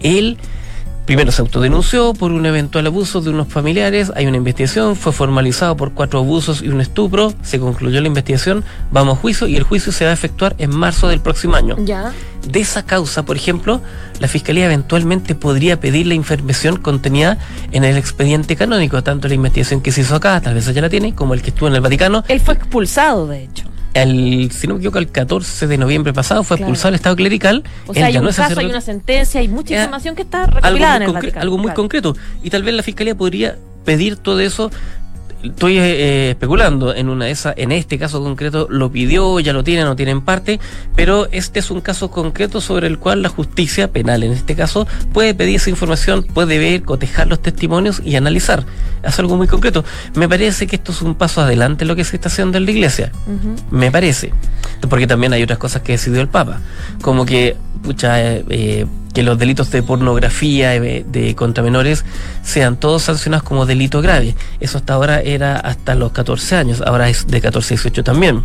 Él 0.00 0.38
Primero 1.10 1.32
se 1.32 1.42
autodenunció 1.42 2.14
por 2.14 2.30
un 2.30 2.46
eventual 2.46 2.86
abuso 2.86 3.20
de 3.20 3.30
unos 3.30 3.48
familiares, 3.48 4.12
hay 4.14 4.26
una 4.26 4.36
investigación, 4.36 4.94
fue 4.94 5.10
formalizado 5.10 5.76
por 5.76 5.90
cuatro 5.92 6.20
abusos 6.20 6.62
y 6.62 6.68
un 6.68 6.80
estupro, 6.80 7.34
se 7.42 7.58
concluyó 7.58 8.00
la 8.00 8.06
investigación, 8.06 8.62
vamos 8.92 9.18
a 9.18 9.20
juicio 9.20 9.48
y 9.48 9.56
el 9.56 9.64
juicio 9.64 9.90
se 9.90 10.04
va 10.04 10.12
a 10.12 10.14
efectuar 10.14 10.54
en 10.58 10.70
marzo 10.70 11.08
del 11.08 11.20
próximo 11.20 11.56
año. 11.56 11.74
Ya. 11.84 12.12
De 12.46 12.60
esa 12.60 12.84
causa, 12.84 13.24
por 13.24 13.34
ejemplo, 13.34 13.82
la 14.20 14.28
Fiscalía 14.28 14.66
eventualmente 14.66 15.34
podría 15.34 15.80
pedir 15.80 16.06
la 16.06 16.14
información 16.14 16.76
contenida 16.76 17.38
en 17.72 17.82
el 17.82 17.96
expediente 17.96 18.54
canónico, 18.54 19.02
tanto 19.02 19.26
la 19.26 19.34
investigación 19.34 19.80
que 19.80 19.90
se 19.90 20.02
hizo 20.02 20.14
acá, 20.14 20.40
tal 20.40 20.54
vez 20.54 20.68
ella 20.68 20.82
la 20.82 20.90
tiene, 20.90 21.12
como 21.16 21.34
el 21.34 21.42
que 21.42 21.50
estuvo 21.50 21.66
en 21.66 21.74
el 21.74 21.80
Vaticano. 21.80 22.22
Él 22.28 22.38
fue 22.38 22.54
expulsado, 22.54 23.26
de 23.26 23.42
hecho. 23.42 23.64
El, 23.94 24.50
si 24.52 24.66
no 24.68 24.74
me 24.74 24.78
equivoco, 24.80 24.98
el 24.98 25.10
14 25.10 25.66
de 25.66 25.76
noviembre 25.78 26.12
pasado 26.12 26.44
fue 26.44 26.56
Claro. 26.56 26.68
expulsado 26.68 26.88
el 26.90 26.94
Estado 26.94 27.16
clerical. 27.16 27.64
O 27.86 27.94
sea, 27.94 28.06
hay 28.06 28.16
un 28.16 28.26
caso, 28.26 28.60
hay 28.60 28.66
una 28.66 28.80
sentencia, 28.80 29.40
hay 29.40 29.48
mucha 29.48 29.74
información 29.74 30.14
que 30.14 30.22
está 30.22 30.46
recopilada 30.46 30.96
en 30.96 31.02
el 31.02 31.12
Vaticano. 31.12 31.42
algo 31.42 31.56
muy 31.58 31.66
claro. 31.66 31.76
concreto. 31.82 32.16
Y 32.42 32.50
tal 32.50 32.62
vez 32.62 32.74
la 32.74 32.82
fiscalía 32.82 33.14
podría 33.16 33.56
pedir 33.84 34.16
todo 34.16 34.40
eso. 34.40 34.70
Estoy 35.42 35.78
eh, 35.78 36.30
especulando 36.30 36.94
en 36.94 37.08
una 37.08 37.24
de 37.24 37.30
esas, 37.30 37.54
en 37.56 37.72
este 37.72 37.98
caso 37.98 38.22
concreto 38.22 38.66
lo 38.68 38.92
pidió, 38.92 39.40
ya 39.40 39.54
lo 39.54 39.64
tiene, 39.64 39.84
no 39.84 39.96
tiene 39.96 40.12
en 40.12 40.20
parte, 40.20 40.60
pero 40.94 41.28
este 41.32 41.60
es 41.60 41.70
un 41.70 41.80
caso 41.80 42.10
concreto 42.10 42.60
sobre 42.60 42.86
el 42.88 42.98
cual 42.98 43.22
la 43.22 43.30
justicia 43.30 43.90
penal, 43.90 44.22
en 44.22 44.32
este 44.32 44.54
caso, 44.54 44.86
puede 45.14 45.34
pedir 45.34 45.56
esa 45.56 45.70
información, 45.70 46.24
puede 46.24 46.58
ver, 46.58 46.82
cotejar 46.82 47.26
los 47.26 47.40
testimonios 47.40 48.02
y 48.04 48.16
analizar. 48.16 48.66
Es 49.02 49.18
algo 49.18 49.36
muy 49.36 49.46
concreto. 49.46 49.82
Me 50.14 50.28
parece 50.28 50.66
que 50.66 50.76
esto 50.76 50.92
es 50.92 51.00
un 51.00 51.14
paso 51.14 51.40
adelante 51.40 51.84
en 51.84 51.88
lo 51.88 51.96
que 51.96 52.04
se 52.04 52.16
está 52.16 52.28
haciendo 52.28 52.58
en 52.58 52.66
la 52.66 52.70
iglesia. 52.70 53.12
Me 53.70 53.90
parece. 53.90 54.32
Porque 54.88 55.06
también 55.06 55.32
hay 55.32 55.42
otras 55.42 55.58
cosas 55.58 55.82
que 55.82 55.92
decidió 55.92 56.20
el 56.20 56.28
Papa. 56.28 56.60
Como 57.00 57.24
que, 57.24 57.56
pucha, 57.82 58.20
eh, 58.22 58.44
eh, 58.50 58.86
que 59.12 59.22
los 59.22 59.38
delitos 59.38 59.70
de 59.70 59.82
pornografía 59.82 60.74
eh, 60.76 61.04
de 61.06 61.34
contra 61.34 61.62
menores 61.64 62.04
sean 62.42 62.76
todos 62.76 63.02
sancionados 63.02 63.42
como 63.42 63.66
delito 63.66 64.00
grave. 64.02 64.34
Eso 64.60 64.78
hasta 64.78 64.94
ahora 64.94 65.20
era 65.20 65.56
hasta 65.56 65.94
los 65.94 66.12
14 66.12 66.56
años, 66.56 66.82
ahora 66.86 67.08
es 67.08 67.26
de 67.26 67.40
14 67.40 67.74
a 67.74 67.76
18 67.76 68.04
también. 68.04 68.42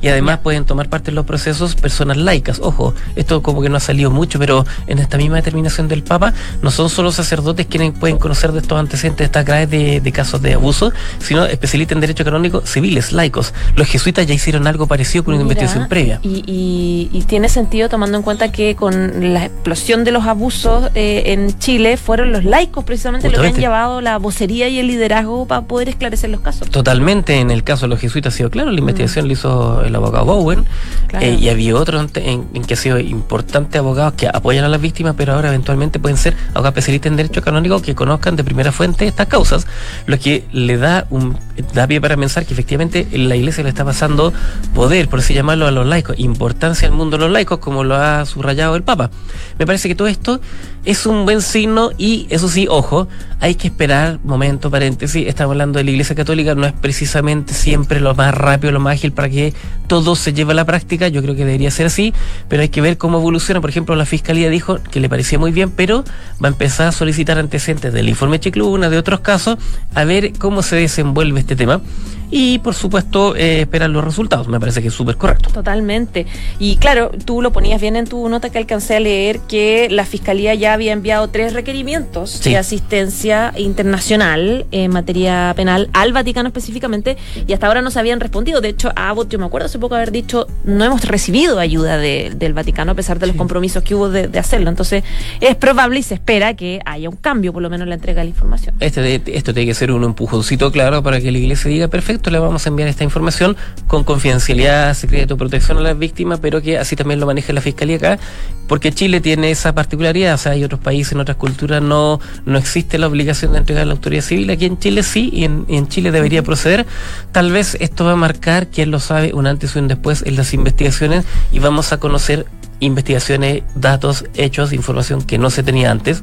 Y 0.00 0.08
además 0.08 0.38
pueden 0.38 0.64
tomar 0.64 0.88
parte 0.88 1.10
en 1.10 1.16
los 1.16 1.26
procesos 1.26 1.74
personas 1.74 2.16
laicas. 2.16 2.60
Ojo, 2.62 2.94
esto 3.14 3.42
como 3.42 3.60
que 3.62 3.68
no 3.68 3.76
ha 3.76 3.80
salido 3.80 4.10
mucho, 4.10 4.38
pero 4.38 4.64
en 4.86 4.98
esta 4.98 5.18
misma 5.18 5.36
determinación 5.36 5.88
del 5.88 6.02
Papa 6.02 6.32
no 6.62 6.70
son 6.70 6.88
solo 6.88 7.12
sacerdotes 7.12 7.66
quienes 7.66 7.92
pueden 7.98 8.16
conocer 8.18 8.52
de 8.52 8.60
estos 8.60 8.78
antecedentes, 8.78 9.18
de 9.18 9.24
estas 9.26 9.44
graves 9.44 9.70
de, 9.70 10.00
de 10.00 10.12
casos 10.12 10.40
de 10.40 10.54
abuso, 10.54 10.92
sino 11.18 11.44
especialistas 11.44 11.94
en 11.96 12.00
derecho 12.00 12.24
canónico 12.24 12.62
civiles, 12.64 13.12
laicos. 13.12 13.52
Los 13.74 13.86
jesuitas 13.88 14.26
ya 14.26 14.34
hicieron 14.34 14.66
algo 14.66 14.86
parecido 14.86 15.24
con 15.24 15.34
una 15.34 15.44
Mira, 15.44 15.52
investigación 15.54 15.88
previa. 15.88 16.20
Y, 16.22 16.42
y- 16.46 17.10
y 17.12 17.22
tiene 17.24 17.48
sentido 17.48 17.88
tomando 17.88 18.16
en 18.16 18.22
cuenta 18.22 18.50
que 18.50 18.74
con 18.76 19.32
la 19.34 19.44
explosión 19.46 20.04
de 20.06 20.12
los 20.12 20.24
abusos 20.24 20.90
eh, 20.94 21.24
en 21.26 21.58
Chile 21.58 21.98
fueron 21.98 22.32
los 22.32 22.44
laicos 22.44 22.82
precisamente 22.84 23.26
los 23.28 23.34
que 23.34 23.38
han 23.40 23.52
Justamente. 23.52 23.60
llevado 23.60 24.00
la 24.00 24.16
vocería 24.16 24.68
y 24.68 24.78
el 24.78 24.86
liderazgo 24.86 25.44
para 25.46 25.62
poder 25.62 25.90
esclarecer 25.90 26.30
los 26.30 26.40
casos. 26.40 26.70
Totalmente, 26.70 27.38
en 27.40 27.50
el 27.50 27.62
caso 27.62 27.82
de 27.86 27.88
los 27.90 28.00
jesuitas 28.00 28.32
ha 28.32 28.36
sido 28.38 28.50
claro, 28.50 28.70
la 28.70 28.78
investigación 28.78 29.26
la 29.26 29.32
hizo 29.34 29.82
el 29.84 29.94
abogado 29.94 30.24
Bowen, 30.24 30.64
Claro. 31.08 31.26
eh, 31.26 31.34
y 31.38 31.48
había 31.50 31.76
otros 31.76 32.10
en, 32.14 32.46
en- 32.54 32.64
que 32.64 32.74
ha 32.74 32.76
sido 32.78 32.98
importantes 32.98 33.78
abogados 33.78 34.14
que 34.14 34.26
apoyan 34.28 34.64
a 34.64 34.68
las 34.68 34.80
víctimas, 34.80 35.14
pero 35.16 35.34
ahora 35.34 35.48
eventualmente 35.48 35.98
pueden 35.98 36.16
ser 36.16 36.34
abogados 36.54 36.68
especialistas 36.78 37.10
en 37.10 37.16
derecho 37.16 37.42
canónico 37.42 37.82
que 37.82 37.94
conozcan 37.94 38.36
de 38.36 38.44
primera 38.44 38.72
fuente 38.72 39.06
estas 39.06 39.26
causas, 39.26 39.66
lo 40.06 40.18
que 40.18 40.44
le 40.52 40.76
da 40.78 41.06
un 41.10 41.36
da 41.74 41.86
pie 41.86 42.00
para 42.00 42.16
pensar 42.16 42.44
que 42.46 42.52
efectivamente 42.52 43.06
la 43.12 43.36
iglesia 43.36 43.62
le 43.62 43.70
está 43.70 43.84
pasando 43.84 44.32
poder, 44.74 45.08
por 45.08 45.20
así 45.20 45.34
llamarlo, 45.34 45.66
a 45.66 45.70
los 45.70 45.86
laicos, 45.86 46.18
importancia 46.18 46.88
al 46.88 46.94
mundo 46.94 47.16
de 47.16 47.24
los 47.24 47.32
laicos, 47.32 47.58
como 47.58 47.84
lo 47.84 47.96
ha 47.96 48.24
subrayado 48.26 48.76
el 48.76 48.82
Papa. 48.82 49.10
Me 49.58 49.66
parece 49.66 49.88
que 49.88 49.94
todo 49.94 50.08
esto 50.08 50.40
es 50.86 51.04
un 51.04 51.24
buen 51.24 51.42
signo 51.42 51.90
y 51.98 52.28
eso 52.30 52.48
sí, 52.48 52.68
ojo, 52.70 53.08
hay 53.40 53.56
que 53.56 53.66
esperar, 53.66 54.20
momento, 54.22 54.70
paréntesis, 54.70 55.26
estamos 55.26 55.52
hablando 55.52 55.78
de 55.78 55.84
la 55.84 55.90
Iglesia 55.90 56.14
Católica, 56.14 56.54
no 56.54 56.64
es 56.64 56.72
precisamente 56.72 57.54
siempre 57.54 57.98
lo 57.98 58.14
más 58.14 58.32
rápido, 58.32 58.72
lo 58.72 58.78
más 58.78 58.94
ágil 58.94 59.12
para 59.12 59.28
que 59.28 59.52
todo 59.88 60.14
se 60.14 60.32
lleve 60.32 60.52
a 60.52 60.54
la 60.54 60.64
práctica, 60.64 61.08
yo 61.08 61.22
creo 61.22 61.34
que 61.34 61.44
debería 61.44 61.72
ser 61.72 61.86
así, 61.86 62.14
pero 62.48 62.62
hay 62.62 62.68
que 62.68 62.80
ver 62.80 62.98
cómo 62.98 63.18
evoluciona. 63.18 63.60
Por 63.60 63.70
ejemplo, 63.70 63.96
la 63.96 64.06
Fiscalía 64.06 64.48
dijo 64.48 64.78
que 64.90 65.00
le 65.00 65.08
parecía 65.08 65.40
muy 65.40 65.50
bien, 65.50 65.70
pero 65.70 66.04
va 66.42 66.48
a 66.48 66.52
empezar 66.52 66.86
a 66.86 66.92
solicitar 66.92 67.36
antecedentes 67.36 67.92
del 67.92 68.08
informe 68.08 68.38
Chicluna, 68.38 68.88
de 68.88 68.96
otros 68.96 69.20
casos, 69.20 69.58
a 69.92 70.04
ver 70.04 70.34
cómo 70.38 70.62
se 70.62 70.76
desenvuelve 70.76 71.40
este 71.40 71.56
tema 71.56 71.80
y, 72.30 72.58
por 72.58 72.74
supuesto, 72.74 73.36
eh, 73.36 73.60
esperar 73.62 73.90
los 73.90 74.04
resultados. 74.04 74.48
Me 74.48 74.58
parece 74.60 74.82
que 74.82 74.88
es 74.88 74.94
súper 74.94 75.16
correcto. 75.16 75.50
Totalmente. 75.52 76.26
Y 76.58 76.76
claro, 76.76 77.10
tú 77.24 77.42
lo 77.42 77.52
ponías 77.52 77.80
bien 77.80 77.96
en 77.96 78.06
tu 78.06 78.28
nota 78.28 78.50
que 78.50 78.58
alcancé 78.58 78.96
a 78.96 79.00
leer 79.00 79.40
que 79.48 79.88
la 79.90 80.04
Fiscalía 80.04 80.54
ya 80.54 80.72
había 80.72 80.92
enviado 80.92 81.28
tres 81.28 81.52
requerimientos 81.52 82.30
Sí. 82.30 82.50
de 82.50 82.58
asistencia 82.58 83.52
internacional 83.56 84.66
en 84.72 84.90
materia 84.92 85.52
penal 85.56 85.88
al 85.92 86.12
Vaticano 86.12 86.48
específicamente 86.48 87.16
y 87.46 87.52
hasta 87.52 87.66
ahora 87.66 87.82
no 87.82 87.90
se 87.90 87.98
habían 88.00 88.20
respondido. 88.20 88.60
De 88.60 88.68
hecho, 88.70 88.90
Abbott, 88.96 89.30
yo 89.30 89.38
me 89.38 89.46
acuerdo 89.46 89.66
hace 89.66 89.78
poco 89.78 89.94
haber 89.94 90.10
dicho, 90.12 90.46
no 90.64 90.84
hemos 90.84 91.04
recibido 91.04 91.58
ayuda 91.58 91.98
de- 91.98 92.32
del 92.36 92.52
Vaticano 92.54 92.92
a 92.92 92.94
pesar 92.94 93.18
de 93.18 93.26
los 93.28 93.36
compromisos 93.36 93.82
que 93.82 93.94
hubo 93.94 94.08
de, 94.10 94.28
de 94.28 94.38
hacerlo. 94.38 94.68
Entonces, 94.70 95.04
es 95.40 95.54
probable 95.56 96.00
y 96.00 96.02
se 96.02 96.14
espera 96.14 96.54
que 96.54 96.80
haya 96.84 97.08
un 97.08 97.16
cambio, 97.16 97.52
por 97.52 97.62
lo 97.62 97.70
menos 97.70 97.84
en 97.84 97.90
la 97.90 97.94
entrega 97.94 98.20
de 98.20 98.24
la 98.24 98.30
información. 98.30 98.74
Este, 98.80 99.14
esto 99.36 99.54
tiene 99.54 99.66
que 99.68 99.74
ser 99.74 99.92
un 99.92 100.04
empujoncito 100.04 100.70
claro 100.72 101.02
para 101.02 101.20
que 101.20 101.30
la 101.30 101.38
iglesia 101.38 101.70
diga, 101.70 101.88
perfecto, 101.88 102.15
le 102.30 102.38
vamos 102.38 102.66
a 102.66 102.68
enviar 102.68 102.88
esta 102.88 103.04
información 103.04 103.56
con 103.86 104.04
confidencialidad, 104.04 104.94
secreto, 104.94 105.36
protección 105.36 105.78
a 105.78 105.80
las 105.80 105.98
víctimas, 105.98 106.40
pero 106.40 106.60
que 106.60 106.78
así 106.78 106.96
también 106.96 107.20
lo 107.20 107.26
maneje 107.26 107.52
la 107.52 107.60
fiscalía 107.60 107.96
acá, 107.96 108.18
porque 108.66 108.92
Chile 108.92 109.20
tiene 109.20 109.50
esa 109.50 109.74
particularidad, 109.74 110.34
o 110.34 110.38
sea, 110.38 110.52
hay 110.52 110.64
otros 110.64 110.80
países, 110.80 111.12
en 111.12 111.20
otras 111.20 111.36
culturas 111.36 111.82
no, 111.82 112.20
no 112.44 112.58
existe 112.58 112.98
la 112.98 113.06
obligación 113.06 113.52
de 113.52 113.58
entregar 113.58 113.82
a 113.82 113.86
la 113.86 113.92
autoridad 113.92 114.22
civil, 114.22 114.50
aquí 114.50 114.66
en 114.66 114.78
Chile 114.78 115.02
sí, 115.02 115.30
y 115.32 115.44
en, 115.44 115.64
y 115.68 115.76
en 115.76 115.88
Chile 115.88 116.10
debería 116.10 116.42
proceder. 116.42 116.86
Tal 117.32 117.52
vez 117.52 117.76
esto 117.80 118.04
va 118.04 118.12
a 118.12 118.16
marcar, 118.16 118.68
quién 118.68 118.90
lo 118.90 119.00
sabe, 119.00 119.32
un 119.34 119.46
antes 119.46 119.76
y 119.76 119.78
un 119.78 119.88
después 119.88 120.22
en 120.26 120.36
las 120.36 120.52
investigaciones 120.54 121.24
y 121.52 121.58
vamos 121.58 121.92
a 121.92 121.98
conocer 121.98 122.46
investigaciones, 122.80 123.62
datos, 123.74 124.24
hechos, 124.34 124.72
información 124.72 125.22
que 125.22 125.38
no 125.38 125.50
se 125.50 125.62
tenía 125.62 125.90
antes 125.90 126.22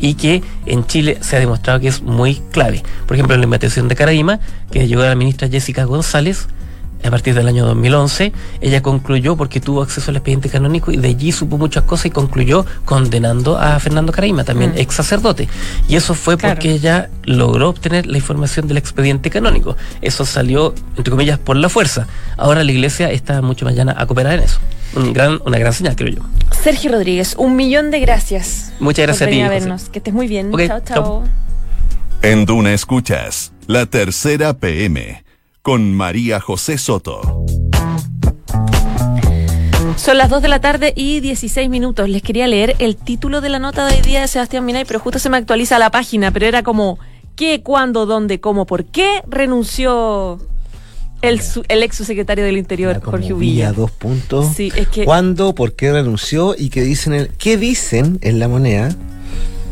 y 0.00 0.14
que 0.14 0.42
en 0.66 0.86
Chile 0.86 1.18
se 1.20 1.36
ha 1.36 1.40
demostrado 1.40 1.80
que 1.80 1.88
es 1.88 2.02
muy 2.02 2.36
clave. 2.52 2.82
Por 3.06 3.16
ejemplo, 3.16 3.34
en 3.34 3.40
la 3.40 3.44
investigación 3.44 3.88
de 3.88 3.94
Caraima, 3.96 4.40
que 4.70 4.86
llegó 4.86 5.02
a 5.02 5.06
la 5.08 5.14
ministra 5.14 5.48
Jessica 5.48 5.84
González, 5.84 6.46
a 7.02 7.10
partir 7.10 7.34
del 7.34 7.46
año 7.46 7.66
2011, 7.66 8.32
ella 8.62 8.80
concluyó 8.82 9.36
porque 9.36 9.60
tuvo 9.60 9.82
acceso 9.82 10.10
al 10.10 10.16
expediente 10.16 10.48
canónico 10.48 10.90
y 10.90 10.96
de 10.96 11.08
allí 11.08 11.32
supo 11.32 11.58
muchas 11.58 11.82
cosas 11.84 12.06
y 12.06 12.10
concluyó 12.10 12.64
condenando 12.86 13.58
a 13.58 13.78
Fernando 13.78 14.10
Caraima, 14.10 14.42
también 14.44 14.70
Mm. 14.70 14.78
ex 14.78 14.94
sacerdote. 14.94 15.46
Y 15.86 15.96
eso 15.96 16.14
fue 16.14 16.38
Claro. 16.38 16.54
porque 16.54 16.72
ella 16.72 17.10
logró 17.24 17.68
obtener 17.68 18.06
la 18.06 18.16
información 18.16 18.68
del 18.68 18.78
expediente 18.78 19.28
canónico. 19.28 19.76
Eso 20.00 20.24
salió, 20.24 20.74
entre 20.96 21.10
comillas, 21.10 21.38
por 21.38 21.56
la 21.56 21.68
fuerza. 21.68 22.06
Ahora 22.38 22.64
la 22.64 22.72
iglesia 22.72 23.10
está 23.10 23.42
mucho 23.42 23.66
más 23.66 23.74
llana 23.74 23.94
a 23.98 24.06
cooperar 24.06 24.38
en 24.38 24.44
eso. 24.44 24.58
Un 24.96 25.12
gran, 25.12 25.40
una 25.44 25.58
gran 25.58 25.72
señal, 25.72 25.96
creo 25.96 26.14
yo. 26.16 26.22
Sergio 26.52 26.92
Rodríguez, 26.92 27.34
un 27.36 27.56
millón 27.56 27.90
de 27.90 28.00
gracias. 28.00 28.72
Muchas 28.78 29.06
gracias 29.06 29.18
por 29.18 29.28
a 29.28 29.30
ti. 29.30 29.36
venir 29.36 29.44
a 29.44 29.48
José. 29.48 29.60
vernos. 29.60 29.88
Que 29.88 29.98
estés 29.98 30.14
muy 30.14 30.28
bien. 30.28 30.54
Ok, 30.54 30.66
chao, 30.66 30.80
chao. 30.80 30.84
chao. 30.94 31.24
En 32.22 32.46
Duna 32.46 32.72
Escuchas, 32.72 33.52
la 33.66 33.86
tercera 33.86 34.54
PM, 34.54 35.24
con 35.62 35.92
María 35.94 36.40
José 36.40 36.78
Soto. 36.78 37.44
Son 39.96 40.18
las 40.18 40.28
2 40.28 40.42
de 40.42 40.48
la 40.48 40.60
tarde 40.60 40.92
y 40.96 41.20
16 41.20 41.68
minutos. 41.68 42.08
Les 42.08 42.22
quería 42.22 42.46
leer 42.46 42.74
el 42.78 42.96
título 42.96 43.40
de 43.40 43.48
la 43.48 43.58
nota 43.58 43.86
de 43.86 43.96
hoy 43.96 44.00
día 44.02 44.20
de 44.22 44.28
Sebastián 44.28 44.64
Minay, 44.64 44.84
pero 44.84 45.00
justo 45.00 45.18
se 45.18 45.28
me 45.30 45.36
actualiza 45.36 45.78
la 45.78 45.90
página, 45.90 46.30
pero 46.30 46.46
era 46.46 46.62
como 46.62 46.98
¿qué, 47.36 47.62
cuándo, 47.62 48.06
dónde, 48.06 48.40
cómo, 48.40 48.66
por 48.66 48.84
qué 48.84 49.22
renunció 49.28 50.38
el, 51.28 51.40
su- 51.40 51.64
el 51.68 51.82
ex 51.82 51.96
subsecretario 51.96 52.44
del 52.44 52.56
Interior, 52.56 53.00
Jorge 53.02 53.32
Uvilla? 53.32 53.72
dos 53.72 53.90
puntos. 53.90 54.54
Sí, 54.54 54.72
es 54.76 54.88
que 54.88 55.04
¿Cuándo? 55.04 55.54
¿Por 55.54 55.72
qué 55.74 55.92
renunció? 55.92 56.54
¿Y 56.58 56.68
qué 56.70 56.82
dicen, 56.82 57.14
en- 57.14 57.28
qué 57.38 57.56
dicen 57.56 58.18
en 58.22 58.38
la 58.38 58.48
moneda? 58.48 58.90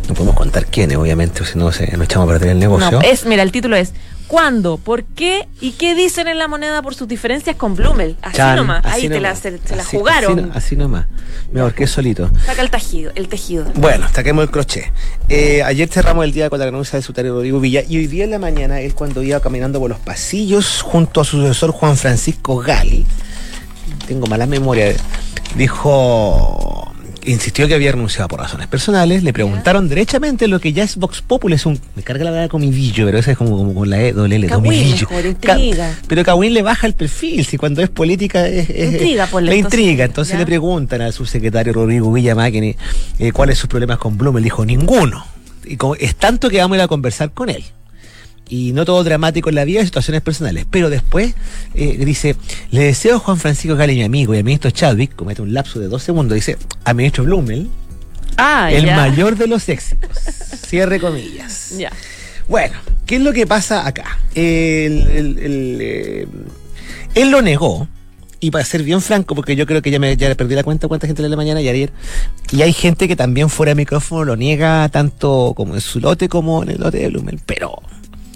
No 0.09 0.15
podemos 0.15 0.35
contar 0.37 0.67
quiénes, 0.67 0.97
obviamente, 0.97 1.45
si 1.45 1.57
no 1.59 1.67
nos 1.67 1.81
echamos 1.81 2.29
a 2.29 2.33
perder 2.33 2.51
el 2.51 2.59
negocio. 2.59 2.91
no, 2.91 3.01
es, 3.03 3.25
mira, 3.25 3.43
el 3.43 3.53
título 3.53 3.77
es 3.77 3.93
¿Cuándo? 4.29 4.79
¿Por 4.79 5.05
qué? 5.05 5.47
¿Y 5.61 5.73
qué 5.73 5.95
dicen 5.95 6.27
en 6.29 6.39
la 6.39 6.49
moneda 6.49 6.81
por 6.83 6.95
sus 6.95 7.07
diferencias 7.07 7.57
con 7.57 7.75
Blumel? 7.75 8.17
Así 8.23 8.37
Chan, 8.37 8.57
nomás. 8.57 8.85
así 8.85 9.03
Ahí 9.03 9.09
te 9.09 9.21
la, 9.21 9.35
se, 9.37 9.59
se 9.59 9.77
la 9.77 9.83
Así- 9.83 9.97
jugaron. 9.99 10.39
Así, 10.39 10.51
así 10.55 10.77
nomás. 10.77 11.07
Me 11.53 11.61
ahorqué 11.61 11.87
solito. 11.87 12.31
Saca 12.47 12.63
el 12.63 12.71
tejido. 12.71 13.13
El 13.15 13.29
tejido. 13.29 13.67
Bueno, 13.75 14.07
saquemos 14.15 14.45
el 14.45 14.51
crochet. 14.51 14.91
Eh, 15.29 15.63
ayer 15.63 15.89
cerramos 15.89 16.25
el 16.25 16.33
día 16.33 16.49
con 16.49 16.59
la 16.59 16.65
renuncia 16.67 16.99
de 16.99 17.03
Sutario 17.03 17.35
Rodrigo 17.35 17.61
Villa 17.61 17.83
y 17.87 17.99
hoy 17.99 18.07
día 18.07 18.25
en 18.25 18.31
la 18.31 18.39
mañana, 18.39 18.81
él 18.81 18.95
cuando 18.95 19.23
iba 19.23 19.41
caminando 19.41 19.79
por 19.81 19.91
los 19.91 19.99
pasillos 19.99 20.81
junto 20.83 21.21
a 21.21 21.25
su 21.25 21.39
sucesor 21.39 21.71
Juan 21.73 21.97
Francisco 21.97 22.57
Gali, 22.57 23.05
tengo 24.07 24.27
mala 24.27 24.47
memoria, 24.47 24.95
dijo, 25.57 26.92
insistió 27.25 27.69
que 27.69 27.75
había 27.75 27.93
renunciado 27.93 28.29
por 28.29 28.41
razones 28.41 28.67
personales, 28.67 29.23
le 29.23 29.33
preguntaron 29.33 29.89
derechamente 29.89 30.49
lo 30.49 30.61
que 30.61 30.73
ya 30.73 30.83
es 30.85 30.97
Vox 30.97 31.23
Populi, 31.23 31.55
es 31.55 31.67
un, 31.67 31.79
me 31.95 32.03
carga 32.03 32.25
la 32.25 32.31
verdad 32.31 32.49
comidillo, 32.51 33.07
pero 33.07 33.19
ese 33.19 33.33
es 33.33 33.39
como, 33.39 33.57
como 33.57 33.75
con 33.75 33.89
la 33.91 34.03
E, 34.03 34.13
doble 34.13 34.37
L, 34.37 34.49
intriga. 35.29 35.95
pero 36.09 36.25
Cagüín 36.25 36.55
le 36.55 36.63
baja 36.63 36.87
el 36.87 36.95
perfil, 36.95 37.45
si 37.45 37.57
cuando 37.57 37.83
es 37.83 37.89
política 37.89 38.47
es... 38.49 38.69
es- 38.71 38.93
Intriga, 38.93 39.25
La 39.33 39.39
entonces. 39.41 39.59
intriga, 39.59 40.05
entonces 40.05 40.33
Ya. 40.35 40.39
le 40.41 40.47
preguntan 40.47 41.01
al 41.03 41.13
subsecretario 41.13 41.73
Rodrigo 41.73 42.13
Villamáquini 42.13 42.77
eh, 43.19 43.33
cuáles 43.33 43.59
sus 43.59 43.69
problemas 43.69 43.99
con 43.99 44.19
Blum. 44.19 44.37
Él 44.39 44.45
dijo, 44.45 44.65
ninguno. 44.65 45.25
Y 45.65 45.77
como, 45.77 45.95
es 45.95 46.15
tanto 46.17 46.51
que 46.51 46.59
vamos 46.59 46.75
a 46.75 46.79
ir 46.79 46.83
a 46.83 46.89
conversar 46.89 47.31
con 47.33 47.49
él. 47.51 47.65
Y 48.55 48.73
no 48.75 48.85
todo 48.85 49.03
dramático 49.03 49.49
en 49.49 49.55
la 49.55 49.65
vida, 49.65 49.83
situaciones 49.83 50.21
personales. 50.21 50.67
Pero 50.71 50.91
después 50.91 51.35
eh, 51.75 51.97
dice, 52.05 52.37
le 52.71 52.83
deseo 52.83 53.17
a 53.17 53.19
Juan 53.19 53.39
Francisco 53.39 53.77
Gali, 53.77 53.95
mi 53.95 54.03
amigo, 54.03 54.35
y 54.35 54.39
al 54.39 54.45
ministro 54.45 54.71
Chadwick, 54.71 55.15
comete 55.17 55.41
un 55.41 55.55
lapso 55.55 55.81
de 55.81 55.89
dos 55.89 56.03
segundos, 56.03 56.35
dice, 56.35 56.59
al 56.85 56.95
ministro 56.95 57.25
Blumel, 57.25 57.69
Ah, 58.37 58.71
el 58.71 58.85
ya. 58.85 58.95
mayor 58.97 59.37
de 59.37 59.47
los 59.47 59.67
éxitos. 59.71 60.11
Cierre 60.67 61.01
comillas. 61.01 61.75
Ya. 61.79 61.91
Bueno, 62.47 62.75
¿qué 63.07 63.17
es 63.17 63.23
lo 63.23 63.33
que 63.33 63.47
pasa 63.47 63.87
acá? 63.87 64.19
El- 64.35 65.07
el- 65.09 65.39
el, 65.39 65.79
eh, 65.81 66.27
él 67.15 67.31
lo 67.31 67.41
negó, 67.41 67.89
y 68.39 68.51
para 68.51 68.65
ser 68.67 68.83
bien 68.83 69.01
franco, 69.01 69.35
porque 69.35 69.57
yo 69.57 69.65
creo 69.67 69.81
que 69.81 69.91
ya 69.91 69.99
me 69.99 70.15
ya 70.17 70.35
perdí 70.35 70.55
la 70.57 70.63
cuenta 70.65 70.89
cuánta 70.89 71.07
gente 71.07 71.23
lee 71.23 71.29
la 71.31 71.37
mañana 71.37 71.63
y 71.63 71.69
ayer, 71.69 71.91
y 72.51 72.61
hay 72.61 72.73
gente 72.75 73.09
que 73.09 73.17
también 73.17 73.49
fuera 73.49 73.71
de 73.71 73.77
micrófono 73.77 74.25
lo 74.25 74.37
niega 74.37 74.89
tanto 74.91 75.55
como 75.57 75.75
en 75.75 75.81
su 75.81 76.01
lote 76.01 76.29
como 76.29 76.63
en 76.65 76.71
el 76.71 76.81
lote 76.81 76.99
de 76.99 77.09
Blumel, 77.09 77.39
pero 77.47 77.81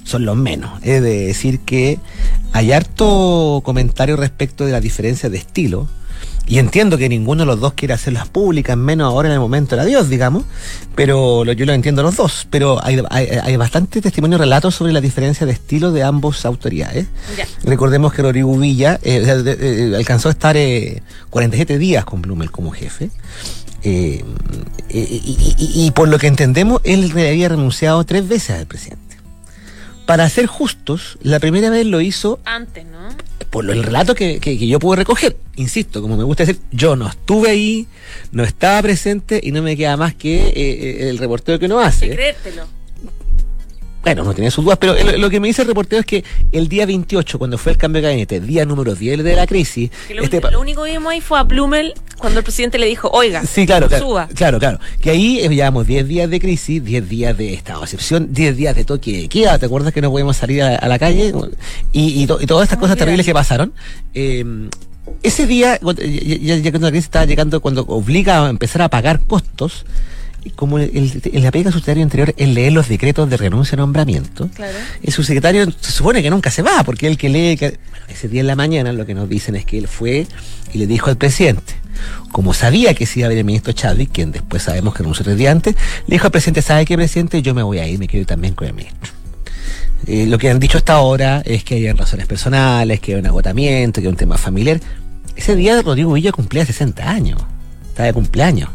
son 0.07 0.25
los 0.25 0.37
menos. 0.37 0.71
Es 0.83 1.03
de 1.03 1.27
decir 1.27 1.61
que 1.61 1.99
hay 2.53 2.73
harto 2.73 3.61
comentario 3.65 4.17
respecto 4.17 4.65
de 4.65 4.73
la 4.73 4.81
diferencia 4.81 5.29
de 5.29 5.37
estilo. 5.37 5.89
Y 6.49 6.59
entiendo 6.61 6.97
que 6.97 7.09
ninguno 7.09 7.41
de 7.43 7.47
los 7.47 7.59
dos 7.59 7.73
quiere 7.73 7.93
hacerlas 7.93 8.29
públicas, 8.29 8.77
menos 8.77 9.09
ahora 9.09 9.29
en 9.29 9.33
el 9.35 9.41
momento 9.41 9.75
del 9.75 9.85
adiós, 9.85 10.09
digamos, 10.09 10.45
pero 10.95 11.45
lo- 11.45 11.53
yo 11.53 11.67
lo 11.67 11.73
entiendo 11.73 12.05
los 12.05 12.15
dos. 12.15 12.47
Pero 12.51 12.79
hay, 12.85 13.03
hay, 13.11 13.27
hay 13.43 13.57
bastante 13.57 14.01
testimonio 14.01 14.39
relatos 14.39 14.77
sobre 14.77 14.93
la 14.93 15.01
diferencia 15.01 15.45
de 15.45 15.53
estilo 15.53 15.91
de 15.91 16.05
ambos 16.05 16.47
autoridades. 16.47 17.09
Ya. 17.37 17.47
Recordemos 17.65 18.13
que 18.13 18.23
Rodrigo 18.23 18.57
Villa 18.57 19.01
eh, 19.03 19.19
de- 19.21 19.91
eh, 19.93 19.97
alcanzó 19.97 20.29
a 20.29 20.33
estar 20.33 20.57
eh, 20.57 21.03
47 21.31 21.79
días 21.79 22.05
con 22.05 22.23
Blumel 22.23 22.53
como 22.53 22.71
jefe. 22.71 23.11
Eh, 23.83 24.23
eh, 24.89 25.09
y, 25.25 25.55
y- 25.59 25.87
y 25.87 25.91
por 25.91 26.07
lo 26.09 26.17
que 26.19 26.29
entendemos, 26.29 26.81
él 26.85 27.11
había 27.11 27.49
renunciado 27.49 28.05
tres 28.05 28.27
veces 28.29 28.51
al 28.57 28.67
presidente. 28.67 29.03
Para 30.07 30.29
ser 30.31 30.47
justos, 30.47 31.19
la 31.23 31.41
primera 31.41 31.69
vez 31.69 31.85
lo 31.87 32.01
hizo 32.01 32.39
Antes, 32.45 32.85
¿no? 32.87 33.09
por 33.51 33.65
lo- 33.65 33.73
el 33.73 33.83
relato 33.83 34.15
que, 34.15 34.39
que- 34.41 34.59
que 34.59 34.67
yo 34.69 34.79
pude 34.79 34.97
recoger. 34.97 35.37
Insisto, 35.57 36.01
como 36.03 36.17
me 36.17 36.25
gusta 36.25 36.45
decir, 36.45 36.61
yo 36.71 36.95
no 36.97 37.09
estuve 37.09 37.51
ahí, 37.51 37.87
no 38.33 38.45
estaba 38.45 38.81
presente 38.83 39.41
y 39.43 39.51
no 39.53 39.63
me 39.63 39.77
queda 39.77 39.97
más 39.97 40.15
que 40.15 40.49
eh, 40.49 40.53
eh, 40.57 41.09
el 41.11 41.19
reporteo 41.19 41.59
que 41.59 41.67
uno 41.67 41.81
hace. 41.81 42.11
creértelo. 42.11 42.65
Bueno, 44.07 44.23
no 44.23 44.35
tenía 44.35 44.53
sus 44.53 44.65
dudas, 44.65 44.79
pero 44.79 44.95
lo, 44.95 45.19
lo 45.19 45.31
que 45.31 45.41
me 45.41 45.49
dice 45.49 45.63
el 45.63 45.69
reporteo 45.69 45.99
es 45.99 46.07
que 46.07 46.23
el 46.53 46.69
día 46.69 46.87
28, 46.87 47.39
cuando 47.41 47.59
fue 47.59 47.73
el 47.73 47.79
cambio 47.79 48.01
de 48.01 48.07
gabinete, 48.07 48.39
día 48.41 48.65
número 48.65 48.95
10 48.95 49.25
de 49.25 49.35
la 49.35 49.49
crisis, 49.49 49.91
Que 50.07 50.15
lo, 50.15 50.23
este 50.23 50.41
lo 50.41 50.61
único 50.61 50.85
que 50.85 50.93
vimos 50.93 51.11
ahí 51.13 51.21
fue 51.21 51.41
a 51.41 51.43
Blumel 51.43 51.93
cuando 52.17 52.39
el 52.39 52.45
presidente 52.45 52.79
le 52.79 52.87
dijo, 52.87 53.09
oiga, 53.13 53.45
Sí, 53.45 53.67
claro, 53.67 53.89
claro. 53.89 54.07
suba. 54.07 54.29
Claro, 54.33 54.61
claro. 54.61 54.79
Que 55.01 55.11
ahí 55.11 55.41
eh, 55.41 55.49
llevamos 55.49 55.89
10 55.89 56.07
días 56.07 56.31
de 56.31 56.39
crisis, 56.39 56.85
10 56.85 57.09
días 57.09 57.37
de 57.37 57.53
estado 57.55 57.81
de 57.81 57.85
excepción, 57.87 58.29
10 58.33 58.57
días 58.57 58.77
de 58.77 58.85
toque 58.85 59.23
de 59.23 59.29
queda. 59.29 59.59
¿Te 59.59 59.67
acuerdas 59.67 59.93
que 59.93 60.01
no 60.01 60.13
podíamos 60.13 60.37
salir 60.37 60.63
a, 60.63 60.77
a 60.77 60.87
la 60.87 61.01
calle? 61.01 61.33
Y, 61.93 62.23
y 62.23 62.27
to- 62.29 62.41
y 62.41 62.47
todas 62.47 62.63
estas 62.67 62.79
cosas 62.79 62.97
terribles 62.97 63.27
que 63.27 63.35
pasaron. 63.35 63.73
eh, 64.15 64.45
ese 65.25 65.47
día, 65.49 65.81
ya, 65.83 65.93
ya- 66.37 66.57
ya 66.59 66.71
cuando 66.71 66.87
la 66.87 66.91
crisis 66.93 67.07
estaba 67.07 67.25
llegando, 67.27 67.61
cuando 67.61 67.83
obliga 67.83 68.47
a 68.47 68.51
empezar 68.51 68.83
a 68.83 68.89
pagar 68.89 69.21
costos, 69.27 69.85
como 70.55 70.79
el, 70.79 71.21
el, 71.33 71.43
la 71.43 71.51
pega 71.51 71.71
subsecretario 71.71 72.03
anterior 72.05 72.35
es 72.37 72.49
leer 72.49 72.73
los 72.73 72.89
decretos 72.89 73.29
de 73.29 73.37
renuncia 73.37 73.75
y 73.75 73.79
nombramiento, 73.79 74.49
Claro. 74.55 74.77
el 75.03 75.13
subsecretario 75.13 75.67
se 75.81 75.93
supone 75.93 76.23
que 76.23 76.31
nunca 76.31 76.51
se 76.51 76.63
va, 76.63 76.83
porque 76.85 77.07
el 77.07 77.17
que 77.19 77.29
lee. 77.29 77.57
que- 77.57 77.79
bueno, 77.91 78.05
ese 78.09 78.29
día 78.29 78.41
en 78.43 78.47
la 78.47 78.57
mañana 78.57 78.93
lo 78.93 79.05
que 79.07 79.15
nos 79.15 79.29
dicen 79.29 79.57
es 79.57 79.65
que 79.65 79.79
él 79.79 79.89
fue 79.89 80.27
y 80.73 80.79
le 80.79 80.87
dijo 80.87 81.11
al 81.11 81.17
presidente, 81.17 81.75
como 82.33 82.53
sabía 82.55 82.93
que 82.95 83.07
se 83.07 83.21
iba 83.21 83.27
a 83.27 83.29
ver 83.31 83.39
el 83.39 83.45
ministro 83.45 83.73
Chadwick, 83.73 84.11
quien 84.13 84.31
después 84.33 84.63
sabemos 84.63 84.93
que 84.95 84.99
renunció 84.99 85.25
tres 85.25 85.37
días 85.39 85.53
antes, 85.53 85.75
le 86.07 86.15
dijo 86.17 86.27
al 86.27 86.31
presidente: 86.33 86.61
¿Sabe 86.63 86.85
qué, 86.85 86.97
presidente? 86.97 87.41
Yo 87.43 87.55
me 87.55 87.63
voy 87.63 87.79
a 87.79 87.87
ir, 87.89 87.99
me 87.99 88.07
quiero 88.07 88.21
ir 88.23 88.27
también 88.27 88.55
con 88.55 88.67
el 88.69 88.75
ministro. 88.75 89.13
Eh, 90.07 90.27
lo 90.27 90.39
que 90.39 90.51
han 90.51 90.61
dicho 90.61 90.79
hasta 90.79 90.93
ahora 90.93 91.43
es 91.45 91.65
que 91.65 91.75
hay 91.77 91.93
razones 91.93 92.27
personales, 92.27 93.01
que 93.01 93.15
hay 93.15 93.21
un 93.21 93.27
agotamiento, 93.27 94.01
que 94.01 94.07
hay 94.07 94.11
un 94.11 94.17
tema 94.17 94.37
familiar. 94.39 94.79
Ese 95.35 95.57
día 95.57 95.81
Rodrigo 95.83 96.13
Villa 96.13 96.33
cumplía 96.33 96.65
60 96.65 97.09
años, 97.11 97.43
estaba 97.89 98.07
de 98.07 98.13
cumpleaños. 98.13 98.71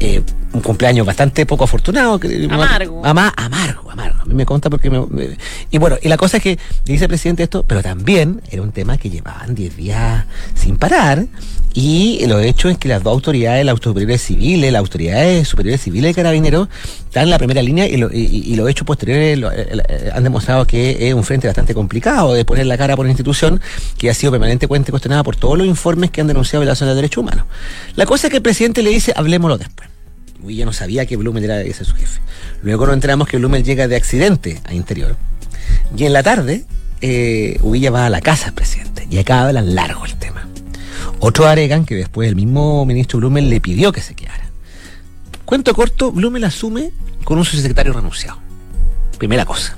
Eh, 0.00 0.22
un 0.52 0.60
cumpleaños 0.62 1.06
bastante 1.06 1.44
poco 1.46 1.64
afortunado. 1.64 2.18
que- 2.18 2.46
Amargo. 2.50 3.02
Ama- 3.04 3.32
amargo, 3.36 3.90
amargo. 3.90 4.20
A 4.22 4.24
mí 4.24 4.34
me 4.34 4.46
consta 4.46 4.70
porque 4.70 4.88
me, 4.90 5.04
me- 5.06 5.36
Y 5.70 5.78
bueno, 5.78 5.96
y 6.02 6.08
la 6.08 6.16
cosa 6.16 6.38
es 6.38 6.42
que 6.42 6.58
dice 6.84 7.04
el 7.04 7.08
presidente 7.08 7.42
esto, 7.42 7.64
pero 7.66 7.82
también 7.82 8.40
era 8.50 8.62
un 8.62 8.72
tema 8.72 8.96
que 8.98 9.10
llevaban 9.10 9.54
10 9.54 9.76
días 9.76 10.24
sin 10.54 10.76
parar. 10.76 11.26
Y 11.74 12.24
lo 12.26 12.40
hecho 12.40 12.68
es 12.70 12.78
que 12.78 12.88
las 12.88 13.02
dos 13.02 13.12
autoridades, 13.12 13.64
las 13.64 13.72
autoridades 13.74 14.22
civiles, 14.22 14.72
las 14.72 14.80
autoridades 14.80 15.46
superiores 15.46 15.80
civiles 15.82 16.10
de 16.10 16.14
carabineros, 16.22 16.68
están 17.04 17.24
en 17.24 17.30
la 17.30 17.38
primera 17.38 17.62
línea 17.62 17.86
y, 17.86 17.96
lo, 17.98 18.10
y, 18.12 18.20
y 18.24 18.56
los 18.56 18.68
hechos 18.68 18.86
posteriores 18.86 19.38
lo- 19.38 19.52
eh, 19.52 19.68
eh, 19.88 20.10
han 20.12 20.24
demostrado 20.24 20.66
que 20.66 21.08
es 21.08 21.14
un 21.14 21.22
frente 21.24 21.46
bastante 21.46 21.74
complicado 21.74 22.32
de 22.32 22.44
poner 22.44 22.66
la 22.66 22.76
cara 22.78 22.96
por 22.96 23.04
una 23.04 23.12
institución 23.12 23.60
que 23.98 24.08
ha 24.10 24.14
sido 24.14 24.32
permanentemente 24.32 24.90
cuestionada 24.90 25.22
por 25.22 25.36
todos 25.36 25.56
los 25.58 25.66
informes 25.66 26.10
que 26.10 26.20
han 26.22 26.26
denunciado 26.26 26.62
violaciones 26.62 26.92
de 26.94 26.96
derechos 27.02 27.22
humanos. 27.22 27.44
La 27.94 28.06
cosa 28.06 28.26
es 28.26 28.30
que 28.30 28.38
el 28.38 28.42
presidente 28.42 28.82
le 28.82 28.90
dice, 28.90 29.12
hablemoslo 29.14 29.58
después. 29.58 29.88
Uy, 30.42 30.56
ya 30.56 30.64
no 30.64 30.72
sabía 30.72 31.06
que 31.06 31.16
Blumel 31.16 31.44
era 31.44 31.60
ese 31.62 31.84
su 31.84 31.94
jefe. 31.94 32.20
Luego 32.62 32.86
nos 32.86 32.94
enteramos 32.94 33.28
que 33.28 33.38
Blumel 33.38 33.64
llega 33.64 33.88
de 33.88 33.96
accidente 33.96 34.60
a 34.64 34.74
interior. 34.74 35.16
Y 35.96 36.04
en 36.04 36.12
la 36.12 36.22
tarde, 36.22 36.64
eh, 37.00 37.60
va 37.92 38.06
a 38.06 38.10
la 38.10 38.20
casa 38.20 38.46
del 38.46 38.54
presidente. 38.54 39.06
Y 39.10 39.18
acá 39.18 39.46
hablan 39.46 39.74
largo 39.74 40.04
el 40.04 40.14
tema. 40.16 40.46
Otros 41.20 41.48
alegan 41.48 41.84
que 41.84 41.96
después 41.96 42.28
el 42.28 42.36
mismo 42.36 42.84
ministro 42.84 43.18
Blumel 43.18 43.50
le 43.50 43.60
pidió 43.60 43.90
que 43.92 44.00
se 44.00 44.14
quedara. 44.14 44.48
Cuento 45.44 45.74
corto, 45.74 46.12
Blumel 46.12 46.44
asume 46.44 46.92
con 47.24 47.38
un 47.38 47.44
subsecretario 47.44 47.92
renunciado. 47.92 48.38
Primera 49.18 49.44
cosa. 49.44 49.76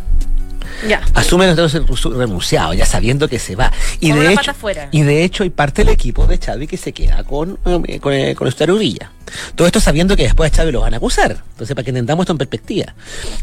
Ya. 0.88 1.00
Asume 1.14 1.48
entonces 1.48 1.82
el 1.88 2.14
renunciado, 2.16 2.72
ya 2.74 2.86
sabiendo 2.86 3.28
que 3.28 3.38
se 3.38 3.56
va. 3.56 3.72
Y 4.00 4.10
Con 4.10 4.20
de 4.20 4.24
hecho, 4.32 4.52
y 4.92 5.02
de 5.02 5.24
hecho 5.24 5.42
hay 5.42 5.50
parte 5.50 5.84
del 5.84 5.92
equipo 5.92 6.26
de 6.26 6.38
Xavi 6.38 6.66
que 6.66 6.76
se 6.76 6.92
queda 6.92 7.22
con, 7.24 7.58
eh, 7.86 7.98
con, 8.00 8.12
eh, 8.12 8.34
con 8.34 8.46
Eustario 8.46 8.76
Villa. 8.76 9.10
Todo 9.54 9.66
esto 9.68 9.78
sabiendo 9.78 10.16
que 10.16 10.24
después 10.24 10.50
a 10.52 10.56
Xavi 10.56 10.72
lo 10.72 10.80
van 10.80 10.94
a 10.94 10.96
acusar. 10.96 11.30
Entonces, 11.52 11.74
para 11.76 11.84
que 11.84 11.90
entendamos 11.90 12.24
esto 12.24 12.32
en 12.32 12.38
perspectiva. 12.38 12.94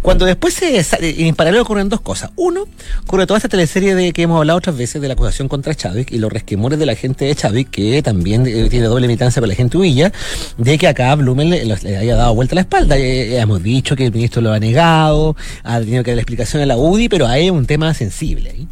Cuando 0.02 0.26
después 0.26 0.54
se 0.54 0.84
sa- 0.84 0.98
en 1.00 1.34
paralelo 1.36 1.62
ocurren 1.64 1.88
dos 1.88 2.02
cosas. 2.02 2.32
Uno, 2.36 2.66
ocurre 3.04 3.26
toda 3.26 3.38
esta 3.38 3.48
teleserie 3.48 3.96
de 3.96 4.12
que 4.12 4.24
hemos 4.24 4.38
hablado 4.38 4.58
otras 4.58 4.76
veces 4.76 5.02
de 5.02 5.08
la 5.08 5.14
acusación 5.14 5.48
contra 5.48 5.74
Chávez 5.76 6.08
y 6.10 6.18
los 6.18 6.32
resquemores 6.34 6.78
de 6.80 6.86
la 6.86 6.96
gente 6.96 7.24
de 7.26 7.36
Chávez, 7.36 7.68
que 7.72 8.02
también 8.04 8.46
eh, 8.48 8.68
tiene 8.70 8.88
doble 8.88 9.08
militancia 9.08 9.40
con 9.40 9.48
la 9.48 9.56
gente 9.56 9.78
Villa, 9.78 10.12
de 10.58 10.78
que 10.78 10.88
acá 10.88 11.14
Blumen 11.16 11.50
le, 11.52 11.64
le 11.64 11.98
haya 11.98 12.16
dado 12.18 12.36
vuelta 12.36 12.56
la 12.56 12.62
espalda. 12.62 12.98
Eh, 12.98 13.36
eh, 13.36 13.40
hemos 13.40 13.62
dicho 13.64 13.96
que 13.96 14.08
el 14.08 14.12
ministro 14.12 14.42
lo 14.42 14.52
ha 14.52 14.60
negado, 14.60 15.38
ha 15.64 15.80
tenido 15.80 16.04
que 16.04 16.12
dar 16.12 16.16
la 16.18 16.22
explicación 16.24 16.64
a 16.64 16.66
la 16.66 16.76
UDI, 16.76 17.08
pero 17.08 17.27
hay 17.28 17.50
un 17.50 17.66
tema 17.66 17.94
sensible 17.94 18.50
ahí. 18.52 18.68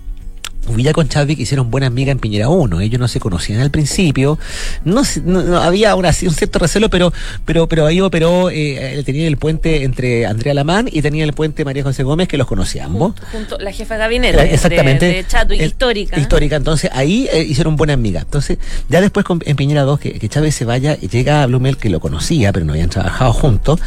Villa 0.67 0.93
con 0.93 1.07
Chadwick 1.07 1.37
hicieron 1.37 1.69
buena 1.69 1.85
amiga 1.85 2.11
en 2.11 2.17
Piñera 2.17 2.49
1. 2.49 2.81
Ellos 2.81 2.99
no 2.99 3.07
se 3.07 3.19
conocían 3.19 3.59
al 3.61 3.69
principio. 3.69 4.39
No, 4.83 5.03
no- 5.23 5.43
no, 5.43 5.57
había 5.61 5.93
una, 5.95 6.07
un 6.09 6.33
cierto 6.33 6.57
recelo, 6.57 6.89
pero, 6.89 7.13
pero, 7.45 7.67
pero 7.69 7.85
ahí 7.85 8.01
operó, 8.01 8.49
eh, 8.49 9.03
tenía 9.05 9.27
el 9.27 9.37
puente 9.37 9.83
entre 9.83 10.25
Andrea 10.25 10.55
Lamán 10.55 10.89
y 10.91 11.03
tenía 11.03 11.23
el 11.23 11.33
puente 11.33 11.63
María 11.65 11.83
José 11.83 12.01
Gómez, 12.01 12.27
que 12.27 12.37
los 12.37 12.47
conocía 12.47 12.85
ambos. 12.85 13.11
Junto, 13.11 13.27
junto- 13.31 13.57
la 13.59 13.71
jefa 13.71 13.93
de 13.93 13.99
gabinete. 13.99 14.53
Exactamente. 14.55 15.05
De, 15.05 15.13
de 15.13 15.27
Chadwick, 15.27 15.61
El- 15.61 15.67
histórica. 15.67 16.19
Histórica. 16.19 16.55
Entonces 16.55 16.89
ahí 16.95 17.27
eh, 17.31 17.43
hicieron 17.43 17.75
buena 17.75 17.93
amiga. 17.93 18.21
Entonces, 18.21 18.57
ya 18.89 19.01
después 19.01 19.23
con- 19.23 19.43
en 19.45 19.55
Piñera 19.55 19.83
2, 19.83 19.99
que, 19.99 20.13
que 20.17 20.29
Chávez 20.29 20.55
se 20.55 20.65
vaya, 20.65 20.97
y 20.99 21.09
llega 21.09 21.43
a 21.43 21.45
Blumel, 21.45 21.77
que 21.77 21.91
lo 21.91 21.99
conocía, 21.99 22.51
pero 22.51 22.65
no 22.65 22.73
habían 22.73 22.89
trabajado 22.89 23.33
juntos. 23.33 23.79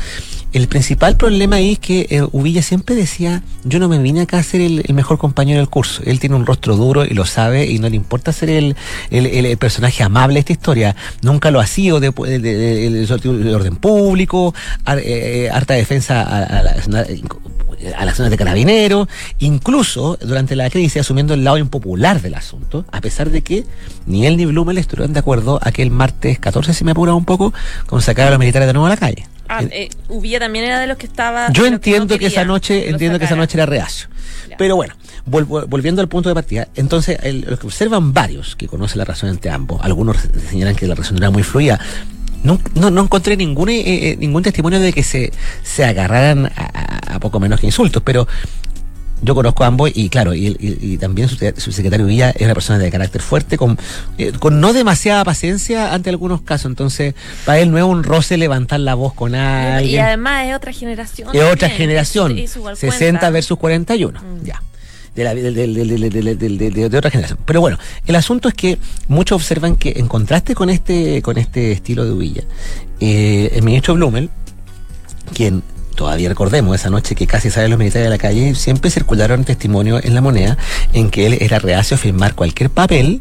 El 0.52 0.66
principal 0.66 1.16
problema 1.18 1.56
ahí 1.56 1.72
es 1.72 1.78
que 1.78 2.06
eh, 2.08 2.22
Uvilla 2.32 2.62
siempre 2.62 2.94
decía, 2.94 3.42
yo 3.64 3.78
no 3.78 3.88
me 3.88 3.98
vine 3.98 4.22
acá 4.22 4.38
a 4.38 4.42
ser 4.42 4.62
el, 4.62 4.82
mejor 4.94 5.18
compañero 5.18 5.58
del 5.58 5.68
curso. 5.68 6.02
Él 6.06 6.20
tiene 6.20 6.36
un 6.36 6.46
rostro 6.46 6.74
duro 6.74 7.04
y 7.04 7.10
lo 7.10 7.26
sabe 7.26 7.66
y 7.66 7.78
no 7.78 7.88
le 7.90 7.96
importa 7.96 8.32
ser 8.32 8.48
el, 8.50 8.74
el, 9.10 9.58
personaje 9.58 10.02
amable 10.02 10.34
de 10.34 10.40
esta 10.40 10.52
historia. 10.52 10.96
Nunca 11.20 11.50
lo 11.50 11.60
ha 11.60 11.66
sido 11.66 12.00
de- 12.00 12.10
de- 12.10 12.38
de- 12.38 13.54
orden 13.54 13.76
público, 13.76 14.54
ar- 14.86 15.00
eh, 15.04 15.50
harta 15.52 15.74
defensa 15.74 16.22
a, 16.22 16.42
a 16.44 16.62
la- 16.62 17.06
a 17.96 18.04
las 18.04 18.16
zonas 18.16 18.30
de 18.30 18.36
carabineros, 18.36 19.08
incluso 19.38 20.18
durante 20.20 20.56
la 20.56 20.68
crisis 20.70 21.00
asumiendo 21.00 21.34
el 21.34 21.44
lado 21.44 21.58
impopular 21.58 22.20
del 22.20 22.34
asunto, 22.34 22.84
a 22.92 23.00
pesar 23.00 23.30
de 23.30 23.42
que 23.42 23.64
ni 24.06 24.26
él 24.26 24.36
ni 24.36 24.46
Blumel 24.46 24.78
estuvieron 24.78 25.12
de 25.12 25.20
acuerdo 25.20 25.58
aquel 25.62 25.90
martes 25.90 26.38
14, 26.38 26.74
si 26.74 26.84
me 26.84 26.90
apura 26.92 27.14
un 27.14 27.24
poco, 27.24 27.52
con 27.86 28.02
sacar 28.02 28.26
a 28.28 28.30
los 28.30 28.38
militares 28.38 28.66
de 28.66 28.72
nuevo 28.72 28.86
a 28.86 28.90
la 28.90 28.96
calle. 28.96 29.26
Ah, 29.50 29.62
eh, 29.70 29.88
también 30.38 30.66
era 30.66 30.78
de 30.78 30.86
los 30.86 30.98
que 30.98 31.06
estaba. 31.06 31.50
Yo 31.52 31.62
los 31.62 31.70
que 31.70 31.74
entiendo 31.76 32.18
que, 32.18 32.26
esa 32.26 32.44
noche, 32.44 32.90
entiendo 32.90 33.18
que 33.18 33.24
esa 33.24 33.34
noche 33.36 33.56
era 33.56 33.64
reacio. 33.64 34.08
Ya. 34.46 34.56
Pero 34.58 34.76
bueno, 34.76 34.94
vol- 35.26 35.66
volviendo 35.66 36.02
al 36.02 36.08
punto 36.08 36.28
de 36.28 36.34
partida, 36.34 36.68
entonces 36.74 37.18
el- 37.22 37.46
lo 37.48 37.58
que 37.58 37.66
observan 37.66 38.12
varios 38.12 38.56
que 38.56 38.68
conocen 38.68 38.98
la 38.98 39.04
razón 39.06 39.30
entre 39.30 39.50
ambos, 39.50 39.80
algunos 39.82 40.18
señalan 40.50 40.74
que 40.76 40.86
la 40.86 40.94
razón 40.94 41.16
era 41.16 41.30
muy 41.30 41.42
fluida. 41.42 41.80
No, 42.42 42.58
no, 42.74 42.90
no 42.90 43.02
encontré 43.02 43.36
ningún, 43.36 43.68
eh, 43.68 43.82
eh, 43.84 44.16
ningún 44.18 44.42
testimonio 44.42 44.80
de 44.80 44.92
que 44.92 45.02
se, 45.02 45.32
se 45.62 45.84
agarraran 45.84 46.46
a, 46.56 47.18
poco 47.20 47.40
menos 47.40 47.58
que 47.60 47.66
insultos, 47.66 48.02
pero 48.04 48.28
yo 49.20 49.34
conozco 49.34 49.64
a 49.64 49.66
ambos 49.66 49.90
y 49.92 50.08
claro, 50.08 50.32
y, 50.32 50.46
y- 50.60 50.78
y 50.80 50.98
también 50.98 51.28
su, 51.28 51.36
su 51.56 51.72
secretario 51.72 52.06
Villa 52.06 52.30
es 52.30 52.42
una 52.42 52.54
persona 52.54 52.78
de 52.78 52.88
carácter 52.90 53.20
fuerte, 53.20 53.58
con, 53.58 53.76
eh, 54.16 54.30
con 54.38 54.60
no 54.60 54.72
demasiada 54.72 55.24
paciencia 55.24 55.92
ante 55.92 56.10
algunos 56.10 56.42
casos. 56.42 56.66
Entonces, 56.70 57.14
para 57.44 57.58
él 57.58 57.72
no 57.72 57.78
es 57.78 57.82
un 57.84 58.04
roce 58.04 58.36
levantar 58.36 58.78
la 58.78 58.94
voz 58.94 59.14
con 59.14 59.34
alguien. 59.34 59.94
Y 59.96 59.98
además 59.98 60.46
es 60.46 60.54
otra 60.54 60.72
generación. 60.72 61.30
Es 61.34 61.42
otra 61.42 61.68
generación. 61.68 62.38
Eso 62.38 62.60
igual 62.60 62.76
60 62.76 62.98
cuenta. 63.18 63.30
versus 63.30 63.58
41. 63.58 64.20
Mm. 64.20 64.44
Ya. 64.44 64.62
De, 65.18 65.24
la- 65.24 65.34
de- 65.34 66.88
de 66.88 66.96
otra 66.96 67.10
generación. 67.10 67.38
Pero 67.44 67.60
bueno, 67.60 67.76
el 68.06 68.14
asunto 68.16 68.48
es 68.48 68.54
que 68.54 68.78
muchos 69.08 69.36
observan 69.36 69.76
que 69.76 69.94
en 69.96 70.06
contraste 70.06 70.54
con 70.54 70.70
este, 70.70 71.20
con 71.22 71.36
este 71.38 71.72
estilo 71.72 72.04
de 72.04 72.12
Uvilla, 72.12 72.44
eh, 73.00 73.50
el 73.54 73.62
ministro 73.62 73.94
Blumel, 73.94 74.30
quien 75.34 75.62
todavía 75.94 76.28
recordemos 76.28 76.76
esa 76.76 76.90
noche 76.90 77.14
que 77.16 77.26
casi 77.26 77.50
salen 77.50 77.70
los 77.70 77.78
militares 77.78 78.06
de 78.06 78.10
la 78.10 78.18
calle, 78.18 78.54
siempre 78.54 78.90
circularon 78.90 79.44
testimonios 79.44 80.04
en 80.04 80.14
la 80.14 80.20
moneda 80.20 80.56
en 80.92 81.10
que 81.10 81.26
él 81.26 81.38
era 81.40 81.58
reacio 81.58 81.96
a 81.96 81.98
firmar 81.98 82.34
cualquier 82.36 82.70
papel 82.70 83.20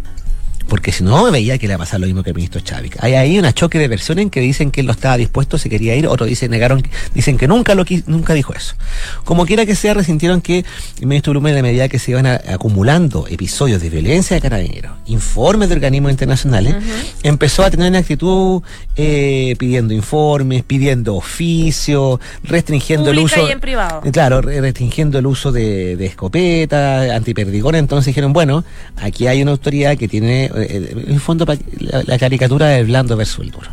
porque 0.68 0.92
si 0.92 1.04
no 1.04 1.32
veía 1.32 1.58
que 1.58 1.68
le 1.68 1.74
iba 1.74 1.76
a 1.76 1.86
pasar 1.86 2.00
lo 2.00 2.06
mismo 2.08 2.24
que 2.24 2.30
el 2.32 2.36
ministro 2.36 2.62
Chávez. 2.62 2.92
Hay 3.00 3.14
ahí 3.14 3.40
una 3.40 3.54
choque 3.54 3.80
de 3.80 3.88
versiones 3.88 4.24
en 4.24 4.30
que 4.30 4.40
dicen 4.42 4.72
que 4.72 4.82
él 4.82 4.88
no 4.88 4.94
estaba 4.94 5.18
dispuesto, 5.18 5.58
se 5.58 5.70
quería 5.70 5.96
ir, 5.96 6.08
otros 6.08 6.30
dicen, 6.30 6.52
negaron, 6.52 6.84
dicen 7.14 7.38
que 7.38 7.48
nunca 7.48 7.74
lo 7.76 7.86
nunca 8.06 8.34
dijo 8.34 8.54
eso. 8.54 8.76
Como 9.24 9.46
quiera 9.46 9.66
que 9.66 9.76
sea, 9.76 9.94
resintieron 9.94 10.42
que 10.42 10.66
el 11.00 11.08
ministro 11.08 11.32
Blumen, 11.32 11.58
a 11.58 11.62
medida 11.62 11.88
que 11.88 12.00
se 12.00 12.12
iban 12.12 12.26
a- 12.26 12.42
acumulando 12.50 13.26
episodios 13.30 13.82
de 13.82 13.90
violencia 13.90 14.36
de 14.36 14.42
carabineros, 14.42 14.92
informes 15.06 15.70
de 15.70 15.76
organismos 15.76 16.12
internacionales, 16.12 16.76
empezó 17.24 17.64
a 17.64 17.70
tener 17.72 17.90
una 17.90 18.00
actitud 18.00 18.62
eh, 18.96 19.56
pidiendo 19.58 19.94
informes, 19.94 20.64
pidiendo 20.64 21.16
oficio, 21.16 22.20
restringiendo 22.44 23.12
el 23.12 23.20
uso. 23.20 23.48
y 23.48 23.52
en 23.52 23.60
privado. 23.60 24.02
Eh, 24.04 24.12
Claro, 24.12 24.42
re- 24.42 24.60
restringiendo 24.62 25.20
el 25.20 25.26
uso 25.28 25.52
de, 25.52 25.96
de 25.96 26.06
escopeta, 26.08 27.16
antiperdigones. 27.16 27.80
Entonces 27.80 28.08
dijeron, 28.08 28.34
bueno, 28.34 28.64
aquí 28.98 29.28
hay 29.28 29.42
una 29.42 29.52
autoridad 29.52 29.98
que 29.98 30.08
tiene, 30.08 30.50
en 30.62 31.10
el 31.14 31.20
fondo, 31.20 31.46
la, 31.80 32.04
la 32.04 32.18
caricatura 32.18 32.68
del 32.68 32.86
blando 32.88 33.16
versus 33.18 33.46
el 33.46 33.52
duro. 33.52 33.70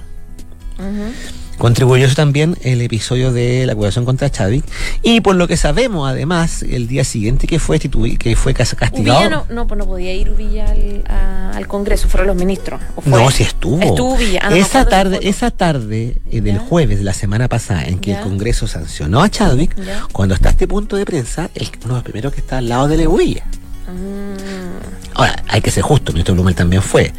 Contribuyó 1.58 2.04
eso 2.06 2.16
también 2.16 2.56
el 2.62 2.80
episodio 2.82 3.32
de 3.32 3.64
la 3.64 3.74
acusación 3.74 4.04
contra 4.04 4.28
Chávez. 4.28 4.64
Y 5.04 5.20
por 5.20 5.36
lo 5.36 5.46
que 5.46 5.56
sabemos, 5.56 6.10
además, 6.10 6.64
el 6.64 6.88
día 6.88 7.04
siguiente 7.04 7.46
que 7.46 7.60
fue 7.60 7.78
que 7.78 8.34
fue 8.34 8.52
cas- 8.54 8.74
castigado. 8.74 9.20
Uvilla 9.20 9.30
no, 9.30 9.46
no, 9.48 9.66
pues 9.68 9.78
no 9.78 9.86
podía 9.86 10.12
ir 10.12 10.30
Uvilla 10.30 10.68
al, 10.68 11.04
a- 11.08 11.52
al 11.56 11.68
Congreso, 11.68 12.08
fueron 12.08 12.26
los 12.26 12.36
ministros. 12.36 12.80
¿o 12.96 13.00
fue? 13.02 13.12
No, 13.12 13.30
sí 13.30 13.44
estuvo. 13.44 13.80
Estuvo 13.80 14.14
Uvilla. 14.14 14.40
Ah, 14.42 14.50
no 14.50 14.56
esa 14.56 14.84
tarde, 14.86 15.20
esa 15.22 15.52
tarde 15.52 16.16
eh, 16.28 16.40
del 16.40 16.56
Ya. 16.56 16.60
jueves 16.60 16.98
de 16.98 17.04
la 17.04 17.14
semana 17.14 17.46
pasada, 17.46 17.84
en 17.84 18.00
que 18.00 18.10
Ya. 18.10 18.18
el 18.18 18.24
Congreso 18.24 18.66
sancionó 18.66 19.22
a 19.22 19.30
Chadwick, 19.30 19.76
Ya. 19.80 20.02
cuando 20.10 20.34
está 20.34 20.50
este 20.50 20.66
punto 20.66 20.96
de 20.96 21.04
prensa, 21.04 21.50
el, 21.54 21.68
uno 21.84 21.94
de 21.94 21.98
los 21.98 22.02
primeros 22.02 22.32
que 22.34 22.40
está 22.40 22.58
al 22.58 22.68
lado 22.68 22.88
de 22.88 22.96
Leguilla. 22.96 23.44
Mm, 23.88 25.14
Ahora, 25.14 25.42
hay 25.48 25.60
que 25.60 25.70
ser 25.70 25.82
justo, 25.82 26.10
el 26.10 26.14
ministro 26.14 26.34
Blumel 26.34 26.54
también 26.54 26.82
fue. 26.82 27.12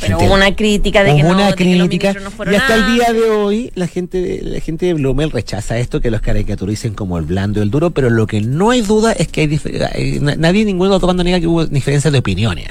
pero 0.00 0.18
hubo 0.18 0.34
una 0.34 0.54
crítica 0.54 1.02
de 1.02 1.16
que 1.16 1.22
hubo 1.22 1.30
no, 1.32 1.38
una 1.38 1.52
que 1.54 1.64
crítica 1.64 2.12
no 2.14 2.52
y 2.52 2.54
hasta 2.54 2.74
el 2.76 2.94
día 2.94 3.12
de 3.12 3.30
hoy 3.30 3.72
la 3.74 3.88
gente 3.88 4.20
de, 4.20 4.40
la 4.42 4.60
gente 4.60 4.86
de 4.86 4.94
Blumel 4.94 5.30
rechaza 5.32 5.76
esto 5.78 6.00
que 6.00 6.10
los 6.12 6.20
caricaturicen 6.20 6.94
como 6.94 7.18
el 7.18 7.24
blando 7.24 7.58
y 7.58 7.62
el 7.62 7.70
duro, 7.70 7.90
pero 7.90 8.08
lo 8.10 8.26
que 8.28 8.40
no 8.40 8.70
hay 8.70 8.82
duda 8.82 9.12
es 9.12 9.26
que 9.28 9.40
hay, 9.42 9.60
hay- 9.92 10.20
na- 10.20 10.36
nadie 10.36 10.64
ninguno 10.64 11.00
bandos 11.00 11.24
niega 11.24 11.40
que 11.40 11.46
hubo 11.48 11.66
diferencias 11.66 12.12
de 12.12 12.18
opiniones. 12.20 12.68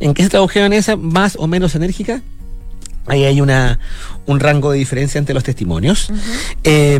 ¿En 0.00 0.12
qué 0.14 0.22
se 0.24 0.28
tradujeron 0.30 0.72
esas 0.72 0.98
más 0.98 1.36
o 1.38 1.46
menos 1.46 1.74
enérgicas? 1.76 2.22
Ahí 3.06 3.22
hay 3.22 3.40
una, 3.40 3.78
un 4.26 4.40
rango 4.40 4.72
de 4.72 4.78
diferencia 4.78 5.20
entre 5.20 5.32
los 5.34 5.44
testimonios. 5.44 6.08
Eh, 6.64 6.98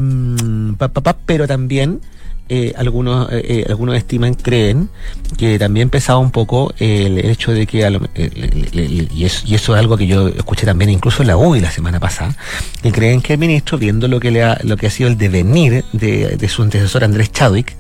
pa, 0.79 0.87
pa, 0.87 1.01
pa, 1.01 1.17
pero 1.27 1.49
también 1.49 2.01
eh, 2.49 2.73
algunos, 2.77 3.31
eh, 3.33 3.43
eh, 3.45 3.67
algunos 3.69 3.97
estiman, 3.97 4.35
creen 4.35 4.89
que 5.37 5.59
también 5.59 5.91
pesaba 5.91 6.19
un 6.21 6.31
poco 6.31 6.73
el, 6.79 7.19
hecho 7.19 7.53
de 7.53 7.67
que, 7.67 7.89
lo- 7.91 8.09
eh, 8.15 9.11
y, 9.13 9.25
eso, 9.25 9.75
es 9.75 9.81
algo 9.81 9.97
que 9.97 10.07
yo 10.07 10.29
escuché 10.29 10.65
también 10.65 10.91
incluso 10.91 11.23
en 11.23 11.29
la 11.29 11.37
UBI 11.37 11.61
la 11.61 11.71
semana 11.71 11.99
pasada, 11.99 12.37
que 12.83 12.93
creen 12.93 13.21
que 13.21 13.33
el 13.33 13.39
ministro, 13.41 13.79
viendo 13.79 14.07
lo 14.09 14.21
que, 14.21 14.31
le 14.31 14.45
ha, 14.45 14.59
lo 14.63 14.77
que 14.77 14.87
ha 14.87 14.91
sido 14.91 15.09
el 15.09 15.19
devenir 15.19 15.85
de, 15.93 16.49
su 16.49 16.63
antecesor 16.63 17.03
Andrés 17.05 17.33
Chadwick, 17.33 17.75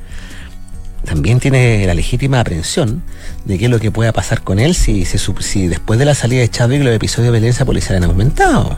también 1.04 1.38
tiene 1.38 1.86
la 1.86 1.94
legítima 1.94 2.40
aprensión 2.40 3.02
de 3.44 3.58
qué 3.58 3.66
es 3.66 3.70
lo 3.70 3.78
que 3.78 3.92
pueda 3.92 4.12
pasar 4.12 4.42
con 4.42 4.58
él 4.58 4.74
si, 4.74 5.02
sup- 5.04 5.40
si 5.40 5.68
después 5.68 6.00
de 6.00 6.04
la 6.04 6.16
salida 6.16 6.40
de 6.40 6.48
Chadwick 6.50 6.82
los 6.82 6.92
episodios 6.94 7.32
de 7.32 7.38
violencia 7.38 7.64
policial 7.64 7.98
han 7.98 8.04
aumentado. 8.10 8.76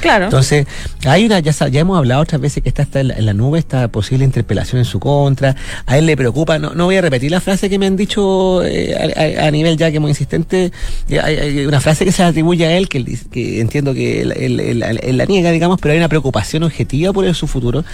Claro. 0.00 0.26
Entonces, 0.26 0.66
hay 1.06 1.26
una, 1.26 1.40
ya, 1.40 1.52
ya 1.68 1.80
hemos 1.80 1.98
hablado 1.98 2.22
otras 2.22 2.40
veces 2.40 2.62
que 2.62 2.68
está, 2.68 2.82
está 2.82 3.00
en, 3.00 3.08
la, 3.08 3.14
en 3.14 3.26
la 3.26 3.34
nube 3.34 3.58
esta 3.58 3.88
posible 3.88 4.24
interpelación 4.24 4.78
en 4.78 4.84
su 4.84 5.00
contra. 5.00 5.56
A 5.86 5.98
él 5.98 6.06
le 6.06 6.16
preocupa, 6.16 6.58
no, 6.58 6.74
no 6.74 6.84
voy 6.84 6.96
a 6.96 7.00
repetir 7.00 7.30
la 7.30 7.40
frase 7.40 7.68
que 7.68 7.78
me 7.78 7.86
han 7.86 7.96
dicho 7.96 8.64
eh, 8.64 9.38
a, 9.38 9.50
nivel 9.50 9.76
ya 9.76 9.90
que 9.90 10.00
muy 10.00 10.10
insistente. 10.10 10.72
Eh, 11.08 11.20
Hay, 11.20 11.66
una 11.66 11.80
frase 11.80 12.04
que 12.04 12.12
se 12.12 12.22
atribuye 12.22 12.66
a 12.66 12.76
él, 12.76 12.88
que, 12.88 13.60
entiendo 13.60 13.94
que 13.94 14.22
él, 14.22 15.16
la 15.16 15.24
niega, 15.26 15.50
digamos, 15.50 15.80
pero 15.80 15.92
hay 15.92 15.98
una 15.98 16.08
preocupación 16.08 16.62
objetiva 16.62 17.12
por 17.12 17.28
su 17.34 17.46
futuro. 17.46 17.84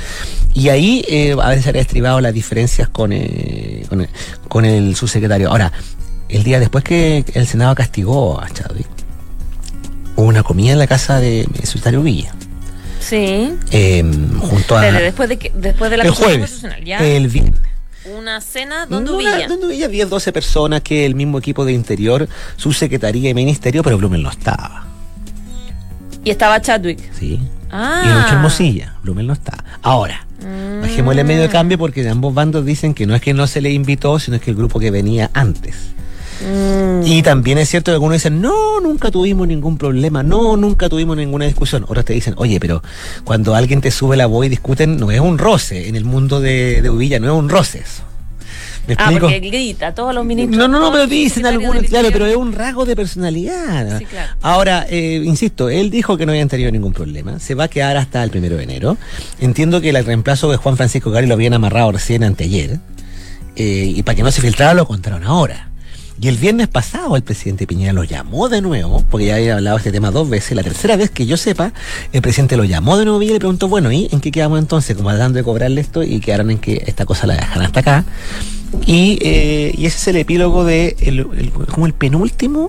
Y 0.55 0.69
ahí 0.69 1.05
eh, 1.09 1.37
a 1.41 1.49
veces 1.51 1.75
ha 1.75 1.79
estribado 1.79 2.21
las 2.21 2.33
diferencias 2.33 2.89
con, 2.89 3.13
eh, 3.13 3.85
con, 3.89 4.03
el, 4.03 4.09
con 4.49 4.65
el 4.65 4.95
subsecretario. 4.97 5.51
Ahora, 5.51 5.73
el 6.29 6.43
día 6.43 6.61
después 6.61 6.85
que 6.85 7.25
el 7.35 7.47
Senado 7.47 7.75
castigó 7.75 8.41
a 8.41 8.49
Chadwick, 8.51 8.87
hubo 10.17 10.27
una 10.27 10.43
comida 10.43 10.73
en 10.73 10.79
la 10.79 10.87
casa 10.87 11.21
de 11.21 11.47
mi 11.53 11.59
secretario 11.67 12.03
Villa. 12.03 12.33
sí. 13.01 13.55
eh, 13.71 14.03
junto 14.41 14.77
a 14.77 14.81
Pero 14.83 14.99
después 15.01 15.29
de 15.29 15.39
que 15.39 15.53
después 15.55 15.91
de 15.91 15.97
la 15.99 16.05
el 16.05 16.11
jueves, 16.11 16.39
constitucional, 16.39 16.85
ya. 16.85 16.99
el 16.99 17.29
viernes. 17.29 17.61
Una 18.19 18.41
cena 18.43 18.85
donde 18.87 19.13
Uvilla. 19.13 19.49
donde 19.49 19.67
Villa 19.69 19.89
10, 19.89 20.11
12 20.11 20.33
personas 20.33 20.83
que 20.83 21.07
el 21.07 21.15
mismo 21.15 21.39
equipo 21.39 21.65
de 21.65 21.73
interior, 21.73 22.29
su 22.57 22.73
secretaría 22.73 23.31
y 23.31 23.35
ministerio, 23.35 23.83
pero 23.83 23.97
Blumel 23.97 24.23
no 24.23 24.31
estaba. 24.31 24.85
Y 26.23 26.31
estaba 26.31 26.61
Chadwick. 26.61 26.99
¿sí? 27.19 27.41
Ah. 27.71 28.03
Y 28.05 28.09
Lucho 28.23 28.35
Hermosilla, 28.35 28.95
Blumel 29.03 29.27
no 29.27 29.33
está. 29.33 29.65
Ahora, 29.83 30.27
Mm. 30.45 30.83
bajémosle 30.83 31.25
medio 31.25 31.41
de 31.43 31.49
cambio 31.49 31.79
porque 31.79 32.03
de 32.03 32.11
ambos 32.11 32.35
bandos 32.35 32.67
dicen 32.67 32.93
que 32.93 33.07
no 33.07 33.15
es 33.15 33.23
que 33.23 33.33
no 33.33 33.47
se 33.47 33.63
le 33.63 33.71
invitó, 33.73 34.19
sino 34.19 34.37
es 34.37 34.43
que 34.43 34.51
el 34.51 34.57
grupo 34.57 34.79
que 34.79 34.91
venía 34.91 35.31
antes. 35.33 35.75
Mm. 36.41 37.07
Y 37.07 37.23
también 37.23 37.59
es 37.59 37.69
cierto 37.69 37.91
que 37.91 37.95
algunos 37.95 38.15
dicen, 38.15 38.41
no, 38.41 38.81
nunca 38.81 39.11
tuvimos 39.11 39.47
ningún 39.47 39.79
problema, 39.79 40.23
no, 40.23 40.57
nunca 40.57 40.89
tuvimos 40.89 41.17
ninguna 41.17 41.45
discusión. 41.45 41.85
Otros 41.89 42.05
te 42.05 42.13
dicen, 42.13 42.35
oye, 42.37 42.59
pero 42.61 42.83
cuando 43.25 43.55
alguien 43.55 43.81
te 43.81 43.91
sube 43.91 44.17
la 44.17 44.27
voz 44.27 44.47
y 44.47 44.49
discuten, 44.49 44.97
no 44.97 45.11
es 45.11 45.21
un 45.21 45.39
roce. 45.39 45.89
En 45.89 45.97
el 45.97 46.05
mundo 46.05 46.41
de, 46.41 46.83
de 46.83 46.91
Uvilla 46.91 47.21
no 47.21 47.33
es 47.33 47.39
un 47.39 47.49
roce 47.49 47.79
eso. 47.79 48.03
¿Me 48.87 48.95
Ah, 48.99 49.11
porque 49.19 49.41
grita, 49.41 49.95
todos 49.95 50.15
los 50.15 50.25
ministros. 50.25 50.59
No, 50.59 50.69
no, 50.69 50.79
no, 50.79 50.93
pero 50.93 51.07
dicen 51.07 51.47
algunos, 51.47 51.85
claro, 51.85 52.09
pero 52.13 52.27
es 52.27 52.37
un 52.37 52.53
rasgo 52.53 52.85
de 52.85 52.95
personalidad. 52.95 53.99
Sí, 53.99 54.05
claro. 54.05 54.35
Ahora, 54.43 54.87
eh, 54.91 55.23
insisto, 55.25 55.71
él 55.71 55.91
dijo 55.91 56.19
que 56.19 56.27
no 56.27 56.33
habían 56.33 56.49
tenido 56.49 56.71
ningún 56.71 56.93
problema. 56.93 57.39
Se 57.39 57.55
va 57.55 57.65
a 57.65 57.69
quedar 57.69 57.97
hasta 57.97 58.23
el 58.23 58.31
primero 58.31 58.57
de 58.57 58.65
enero. 58.65 58.99
Entiendo 59.41 59.81
que 59.81 59.91
el 59.91 60.05
reemplazo 60.05 60.51
de 60.51 60.59
Juan 60.59 60.77
Francisco 60.77 61.11
Gari 61.11 61.27
lo 61.27 61.35
habían 61.35 61.55
amarrado 61.55 61.93
recién 61.93 62.25
anteayer. 62.25 62.79
Eh, 63.57 63.93
y 63.97 64.03
para 64.03 64.17
que 64.17 64.23
no 64.23 64.31
se 64.31 64.43
filtrara 64.43 64.75
lo 64.75 64.87
contaron 64.87 65.25
ahora. 65.25 65.71
Y 66.21 66.29
el 66.29 66.37
viernes 66.37 66.69
pasado 66.69 67.17
el 67.17 67.23
presidente 67.23 67.67
Piñera 67.67 67.93
lo 67.93 68.05
llamó 68.05 68.49
de 68.49 68.61
nuevo, 68.63 69.05
porque 69.11 69.27
ya 69.27 69.35
había 69.35 69.55
hablado 69.57 69.77
de 69.77 69.81
este 69.81 69.93
tema 69.93 70.11
dos 70.13 70.31
veces. 70.31 70.53
La 70.57 70.63
tercera 70.63 70.97
vez 70.97 71.11
que 71.11 71.27
yo 71.27 71.37
sepa, 71.37 71.73
el 72.13 72.23
presidente 72.23 72.57
lo 72.57 72.65
llamó 72.65 72.97
de 72.97 73.05
nuevo 73.05 73.21
y 73.21 73.27
le 73.29 73.39
preguntó, 73.39 73.67
bueno, 73.69 73.91
¿y 73.91 74.09
en 74.13 74.21
qué 74.21 74.31
quedamos 74.31 74.59
entonces? 74.61 74.97
Como 74.97 75.11
tratando 75.11 75.39
de 75.39 75.43
cobrarle 75.45 75.81
esto 75.81 76.03
y 76.05 76.21
quedaron 76.21 76.51
en 76.53 76.59
que 76.59 76.85
esta 76.87 77.05
cosa 77.05 77.27
la 77.27 77.35
dejan 77.35 77.63
hasta 77.63 77.81
acá. 77.81 78.05
Y, 78.87 79.19
eh, 79.23 79.75
y 79.77 79.87
ese 79.87 79.97
es 79.99 80.09
el 80.09 80.17
epílogo 80.17 80.65
de 80.65 80.97
el, 81.01 81.19
el- 81.21 81.51
como 81.53 81.87
el 81.87 81.93
penúltimo, 81.95 82.69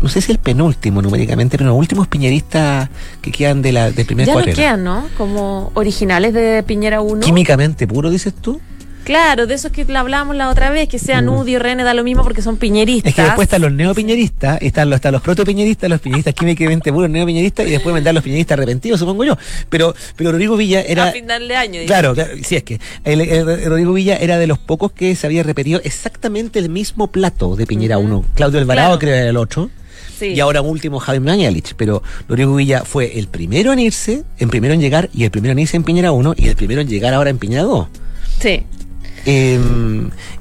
no 0.00 0.08
sé 0.08 0.20
si 0.20 0.32
el 0.32 0.38
penúltimo 0.38 1.00
numéricamente, 1.02 1.56
pero 1.56 1.70
los 1.70 1.78
últimos 1.78 2.08
piñeristas 2.08 2.88
que 3.20 3.30
quedan 3.30 3.62
de 3.62 3.70
la 3.72 3.90
del 3.92 4.04
primer 4.06 4.26
Ya 4.26 4.32
no 4.32 4.38
cuatreno. 4.38 4.56
quedan, 4.56 4.82
¿no? 4.84 5.04
Como 5.16 5.70
originales 5.74 6.34
de 6.34 6.64
Piñera 6.66 7.00
1. 7.00 7.20
Químicamente 7.20 7.86
puro, 7.86 8.10
dices 8.10 8.34
tú. 8.34 8.60
Claro, 9.04 9.46
de 9.46 9.54
esos 9.54 9.72
que 9.72 9.84
hablábamos 9.96 10.36
la 10.36 10.48
otra 10.48 10.70
vez, 10.70 10.88
que 10.88 10.98
sean 10.98 11.26
Mm. 11.26 11.30
UDI 11.30 11.56
o 11.56 11.58
RN 11.58 11.82
da 11.82 11.92
lo 11.94 12.04
mismo 12.04 12.22
porque 12.22 12.40
son 12.42 12.56
piñeristas. 12.56 13.10
Es 13.10 13.16
que 13.16 13.22
después 13.22 13.46
están 13.46 13.62
los 13.62 13.72
neopiñeristas, 13.72 14.62
están 14.62 14.90
los, 14.90 14.96
están 14.98 15.12
los 15.12 15.22
protopiñeristas, 15.22 15.90
los 15.90 16.00
piñeristas 16.00 16.34
químicamente 16.34 16.92
puros 16.92 17.10
neopiñeristas 17.10 17.66
y 17.66 17.70
después 17.70 17.94
vendrán 17.94 18.14
los 18.14 18.22
piñeristas 18.22 18.56
arrepentidos, 18.56 19.00
supongo 19.00 19.24
yo. 19.24 19.36
Pero, 19.68 19.94
pero 20.16 20.30
Rodrigo 20.32 20.56
Villa 20.56 20.82
era. 20.82 21.08
a 21.08 21.12
final 21.12 21.48
de 21.48 21.56
año. 21.56 21.80
Claro, 21.86 22.14
claro, 22.14 22.30
sí 22.44 22.56
es 22.56 22.62
que 22.62 22.78
el, 23.04 23.20
el- 23.22 23.48
el 23.48 23.64
Rodrigo 23.66 23.92
Villa 23.92 24.16
era 24.16 24.38
de 24.38 24.46
los 24.46 24.58
pocos 24.58 24.92
que 24.92 25.16
se 25.16 25.26
había 25.26 25.42
repetido 25.42 25.80
exactamente 25.84 26.58
el 26.58 26.68
mismo 26.70 27.10
plato 27.10 27.56
de 27.56 27.66
Piñera 27.66 27.98
Ujú. 27.98 28.06
1. 28.06 28.24
Claudio 28.34 28.60
Alvarado 28.60 28.88
Claro. 28.90 29.00
creo 29.00 29.14
era 29.14 29.28
el 29.30 29.36
otro. 29.36 29.70
Sí. 30.18 30.26
Y 30.28 30.40
ahora 30.40 30.60
último 30.62 31.00
Javier 31.00 31.22
Mañalich. 31.22 31.74
Pero 31.76 32.02
Rodrigo 32.28 32.54
Villa 32.54 32.82
fue 32.84 33.18
el 33.18 33.26
primero 33.26 33.72
en 33.72 33.80
irse, 33.80 34.22
el 34.38 34.48
primero 34.48 34.72
en 34.74 34.80
llegar 34.80 35.10
y 35.12 35.24
el 35.24 35.32
primero 35.32 35.50
en 35.52 35.58
irse 35.58 35.76
en 35.76 35.82
Piñera 35.82 36.12
1 36.12 36.34
y 36.36 36.46
el 36.46 36.54
primero 36.54 36.80
en 36.80 36.86
llegar 36.88 37.12
ahora 37.14 37.30
en 37.30 37.38
Piñera 37.38 37.64
2. 37.64 37.88
Sí. 38.38 38.64
Eh, 39.26 39.60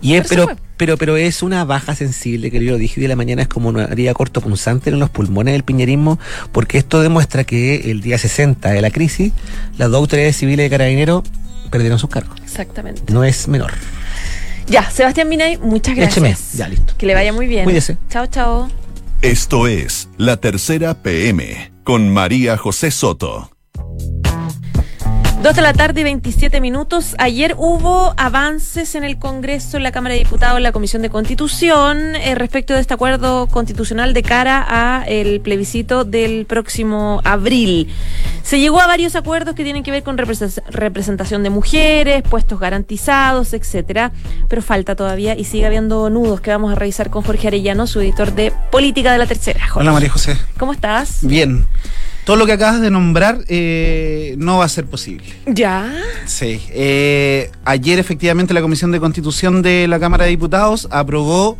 y 0.01 0.15
es, 0.15 0.27
Pero 0.27 0.47
pero, 0.81 0.97
pero, 0.97 1.15
es 1.15 1.43
una 1.43 1.63
baja 1.63 1.93
sensible, 1.93 2.49
que 2.49 2.63
yo 2.63 2.71
lo 2.71 2.79
dije 2.79 2.99
hoy 2.99 3.03
de 3.03 3.07
la 3.07 3.15
mañana, 3.15 3.43
es 3.43 3.47
como 3.47 3.69
una 3.69 3.83
herida 3.83 4.15
cortopunzante 4.15 4.89
en 4.89 4.97
los 4.97 5.11
pulmones 5.11 5.51
del 5.51 5.61
piñerismo, 5.63 6.17
porque 6.51 6.79
esto 6.79 7.03
demuestra 7.03 7.43
que 7.43 7.91
el 7.91 8.01
día 8.01 8.17
60 8.17 8.67
de 8.69 8.81
la 8.81 8.89
crisis, 8.89 9.31
las 9.77 9.91
dos 9.91 9.99
autoridades 9.99 10.37
civiles 10.37 10.65
de 10.65 10.69
Carabineros 10.71 11.21
perdieron 11.69 11.99
sus 11.99 12.09
cargos. 12.09 12.39
Exactamente. 12.41 13.13
No 13.13 13.23
es 13.23 13.47
menor. 13.47 13.73
Ya, 14.65 14.89
Sebastián 14.89 15.29
Minay, 15.29 15.59
muchas 15.59 15.95
gracias. 15.95 16.17
Écheme. 16.17 16.35
Ya, 16.55 16.67
listo. 16.67 16.95
Que 16.97 17.05
le 17.05 17.13
vaya 17.13 17.31
muy 17.31 17.45
bien. 17.45 17.63
Cuídese. 17.63 17.97
Chao, 18.09 18.25
chao. 18.25 18.67
Esto 19.21 19.67
es 19.67 20.09
La 20.17 20.37
Tercera 20.37 20.95
PM 20.95 21.71
con 21.83 22.09
María 22.09 22.57
José 22.57 22.89
Soto. 22.89 23.51
Dos 25.41 25.55
de 25.55 25.63
la 25.63 25.73
tarde 25.73 26.01
y 26.01 26.03
27 26.03 26.61
minutos. 26.61 27.15
Ayer 27.17 27.55
hubo 27.57 28.13
avances 28.15 28.93
en 28.93 29.03
el 29.03 29.17
Congreso, 29.17 29.77
en 29.77 29.81
la 29.83 29.91
Cámara 29.91 30.13
de 30.13 30.19
Diputados, 30.19 30.57
en 30.57 30.61
la 30.63 30.71
Comisión 30.71 31.01
de 31.01 31.09
Constitución, 31.09 32.15
eh, 32.15 32.35
respecto 32.35 32.75
de 32.75 32.79
este 32.81 32.93
acuerdo 32.93 33.47
constitucional 33.47 34.13
de 34.13 34.21
cara 34.21 34.63
a 34.69 35.03
el 35.07 35.41
plebiscito 35.41 36.03
del 36.05 36.45
próximo 36.45 37.21
abril. 37.23 37.89
Se 38.43 38.59
llegó 38.59 38.81
a 38.81 38.85
varios 38.87 39.15
acuerdos 39.15 39.55
que 39.55 39.63
tienen 39.63 39.81
que 39.81 39.89
ver 39.89 40.03
con 40.03 40.15
represen- 40.15 40.61
representación 40.69 41.41
de 41.41 41.49
mujeres, 41.49 42.21
puestos 42.21 42.59
garantizados, 42.59 43.53
etcétera, 43.53 44.11
pero 44.47 44.61
falta 44.61 44.95
todavía 44.95 45.35
y 45.35 45.45
sigue 45.45 45.65
habiendo 45.65 46.11
nudos 46.11 46.39
que 46.41 46.51
vamos 46.51 46.71
a 46.71 46.75
revisar 46.75 47.09
con 47.09 47.23
Jorge 47.23 47.47
Arellano, 47.47 47.87
su 47.87 47.99
editor 47.99 48.33
de 48.35 48.53
Política 48.71 49.11
de 49.11 49.17
la 49.17 49.25
Tercera. 49.25 49.61
Jorge, 49.61 49.79
Hola 49.79 49.91
María 49.93 50.09
José. 50.09 50.37
¿Cómo 50.59 50.71
estás? 50.71 51.17
Bien. 51.23 51.65
Todo 52.25 52.35
lo 52.35 52.45
que 52.45 52.53
acabas 52.53 52.81
de 52.81 52.91
nombrar 52.91 53.39
eh, 53.47 54.35
no 54.37 54.59
va 54.59 54.65
a 54.65 54.69
ser 54.69 54.85
posible. 54.85 55.25
Ya. 55.47 55.91
Sí. 56.25 56.61
Eh, 56.69 57.49
ayer 57.65 57.99
efectivamente 57.99 58.53
la 58.53 58.61
Comisión 58.61 58.91
de 58.91 58.99
Constitución 58.99 59.61
de 59.61 59.87
la 59.87 59.99
Cámara 59.99 60.25
de 60.25 60.31
Diputados 60.31 60.87
aprobó 60.91 61.57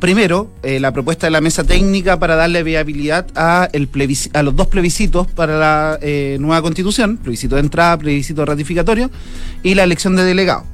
primero 0.00 0.50
eh, 0.62 0.80
la 0.80 0.92
propuesta 0.92 1.26
de 1.26 1.30
la 1.30 1.40
mesa 1.40 1.62
técnica 1.62 2.18
para 2.18 2.34
darle 2.34 2.62
viabilidad 2.62 3.26
a, 3.36 3.68
el 3.72 3.88
a 4.32 4.42
los 4.42 4.56
dos 4.56 4.66
plebiscitos 4.66 5.26
para 5.28 5.58
la 5.58 5.98
eh, 6.00 6.38
nueva 6.40 6.62
constitución, 6.62 7.18
plebiscito 7.18 7.54
de 7.54 7.60
entrada, 7.60 7.98
plebiscito 7.98 8.44
ratificatorio 8.44 9.10
y 9.62 9.74
la 9.74 9.84
elección 9.84 10.16
de 10.16 10.24
delegados. 10.24 10.64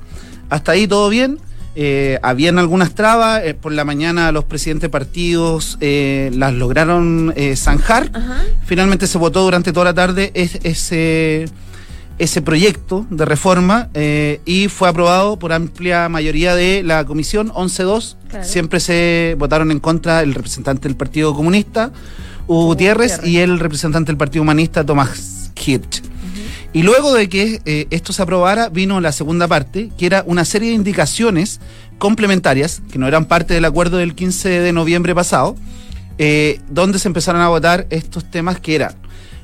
Hasta 0.48 0.72
ahí 0.72 0.86
todo 0.86 1.10
bien. 1.10 1.38
Eh, 1.78 2.18
habían 2.22 2.58
algunas 2.58 2.94
trabas, 2.94 3.42
eh, 3.44 3.52
por 3.52 3.70
la 3.72 3.84
mañana 3.84 4.32
los 4.32 4.44
presidentes 4.44 4.82
de 4.82 4.88
partidos 4.88 5.76
eh, 5.82 6.30
las 6.34 6.54
lograron 6.54 7.34
zanjar. 7.54 8.10
Ajá. 8.14 8.42
Finalmente 8.64 9.06
se 9.06 9.18
votó 9.18 9.42
durante 9.42 9.72
toda 9.74 9.84
la 9.84 9.94
tarde 9.94 10.30
es- 10.34 10.58
ese, 10.64 11.44
ese 12.18 12.40
proyecto 12.40 13.06
de 13.10 13.26
reforma 13.26 13.90
y 14.46 14.68
fue 14.68 14.88
aprobado 14.88 15.38
por 15.38 15.52
amplia 15.52 16.08
mayoría 16.08 16.54
de 16.54 16.82
la 16.82 17.04
comisión, 17.04 17.50
11-2. 17.54 18.16
Claro. 18.30 18.44
Siempre 18.44 18.80
se 18.80 19.36
votaron 19.38 19.70
en 19.70 19.78
contra 19.80 20.22
el 20.22 20.32
representante 20.34 20.88
del 20.88 20.96
Partido 20.96 21.34
Comunista, 21.34 21.92
Hugo 22.46 22.64
Gutiérrez, 22.66 23.16
Gutiérrez. 23.18 23.30
y 23.34 23.38
el 23.40 23.58
representante 23.58 24.06
del 24.06 24.16
Partido 24.16 24.42
Humanista, 24.42 24.82
Tomás 24.86 25.52
Hirsch. 25.66 26.02
Y 26.76 26.82
luego 26.82 27.14
de 27.14 27.30
que 27.30 27.62
eh, 27.64 27.86
esto 27.88 28.12
se 28.12 28.20
aprobara, 28.20 28.68
vino 28.68 29.00
la 29.00 29.10
segunda 29.10 29.48
parte, 29.48 29.90
que 29.96 30.04
era 30.04 30.22
una 30.26 30.44
serie 30.44 30.68
de 30.68 30.74
indicaciones 30.74 31.58
complementarias, 31.96 32.82
que 32.92 32.98
no 32.98 33.08
eran 33.08 33.24
parte 33.24 33.54
del 33.54 33.64
acuerdo 33.64 33.96
del 33.96 34.14
15 34.14 34.60
de 34.60 34.72
noviembre 34.74 35.14
pasado, 35.14 35.56
eh, 36.18 36.60
donde 36.68 36.98
se 36.98 37.08
empezaron 37.08 37.40
a 37.40 37.48
votar 37.48 37.86
estos 37.88 38.30
temas 38.30 38.60
que 38.60 38.74
eran 38.74 38.94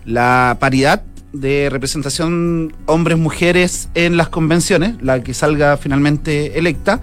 la 0.05 0.59
paridad 0.61 1.05
de 1.33 1.71
representación 1.71 2.75
hombres-mujeres 2.85 3.88
en 3.95 4.18
las 4.18 4.29
convenciones, 4.29 4.97
la 5.01 5.23
que 5.23 5.33
salga 5.33 5.79
finalmente 5.79 6.59
electa, 6.59 7.01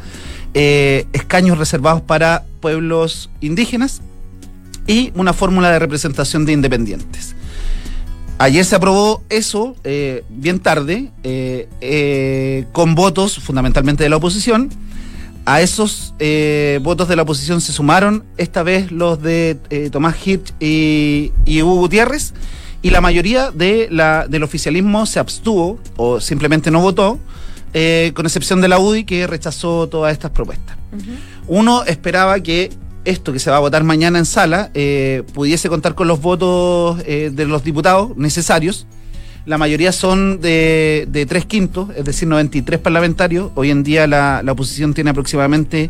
eh, 0.53 1.07
escaños 1.11 1.57
reservados 1.57 2.03
para 2.03 2.45
pueblos 2.59 3.31
indígenas 3.41 4.03
y 4.85 5.11
una 5.15 5.33
fórmula 5.33 5.71
de 5.71 5.79
representación 5.79 6.45
de 6.45 6.53
independientes. 6.53 7.33
Ayer 8.41 8.63
se 8.63 8.73
aprobó 8.73 9.21
eso, 9.30 9.75
eh, 9.84 10.23
bien 10.30 10.60
tarde, 10.60 11.12
eh, 11.23 11.67
eh, 11.82 12.65
con 12.71 12.95
votos 12.95 13.38
fundamentalmente 13.38 14.02
de 14.02 14.10
la 14.10 14.15
oposición. 14.15 14.69
A 15.45 15.60
esos 15.62 16.13
votos 16.82 17.10
de 17.10 17.15
la 17.17 17.23
oposición 17.23 17.60
se 17.60 17.73
sumaron 17.73 18.23
esta 18.38 18.63
vez 18.63 18.91
los 18.91 19.21
de 19.21 19.56
Tomás 19.91 20.15
Hirsch 20.25 20.54
y, 20.60 21.34
y 21.43 21.62
Hugo 21.63 21.75
Gutiérrez, 21.75 22.34
y 22.82 22.91
la 22.91 23.02
mayoría 23.02 23.52
de 23.52 23.88
la, 23.91 24.28
del 24.28 24.43
oficialismo 24.43 25.06
se 25.06 25.19
abstuvo 25.19 25.80
o 25.97 26.21
simplemente 26.21 26.71
no 26.71 26.82
votó, 26.82 27.19
con 28.13 28.25
excepción 28.25 28.62
de 28.62 28.67
la 28.67 28.80
UDI 28.80 29.06
que 29.06 29.28
rechazó 29.28 29.89
todas 29.89 30.13
estas 30.13 30.32
propuestas. 30.32 30.78
Uno 31.47 31.84
esperaba 31.84 32.39
que 32.41 32.69
esto 33.09 33.33
que 33.33 33.39
se 33.39 33.49
va 33.49 33.57
a 33.57 33.59
votar 33.59 33.83
mañana 33.83 34.19
en 34.19 34.25
sala 34.25 34.69
eh, 34.73 35.23
pudiese 35.33 35.67
contar 35.67 35.95
con 35.95 36.07
los 36.07 36.21
votos 36.21 37.01
eh, 37.05 37.31
de 37.33 37.45
los 37.45 37.63
diputados 37.63 38.15
necesarios. 38.15 38.87
La 39.45 39.57
mayoría 39.57 39.91
son 39.91 40.41
de, 40.41 41.07
de 41.09 41.25
tres 41.25 41.45
quintos, 41.45 41.89
es 41.95 42.05
decir, 42.05 42.27
93 42.27 42.79
parlamentarios. 42.79 43.51
Hoy 43.55 43.71
en 43.71 43.83
día 43.83 44.05
la, 44.05 44.43
la 44.43 44.51
oposición 44.51 44.93
tiene 44.93 45.09
aproximadamente 45.09 45.89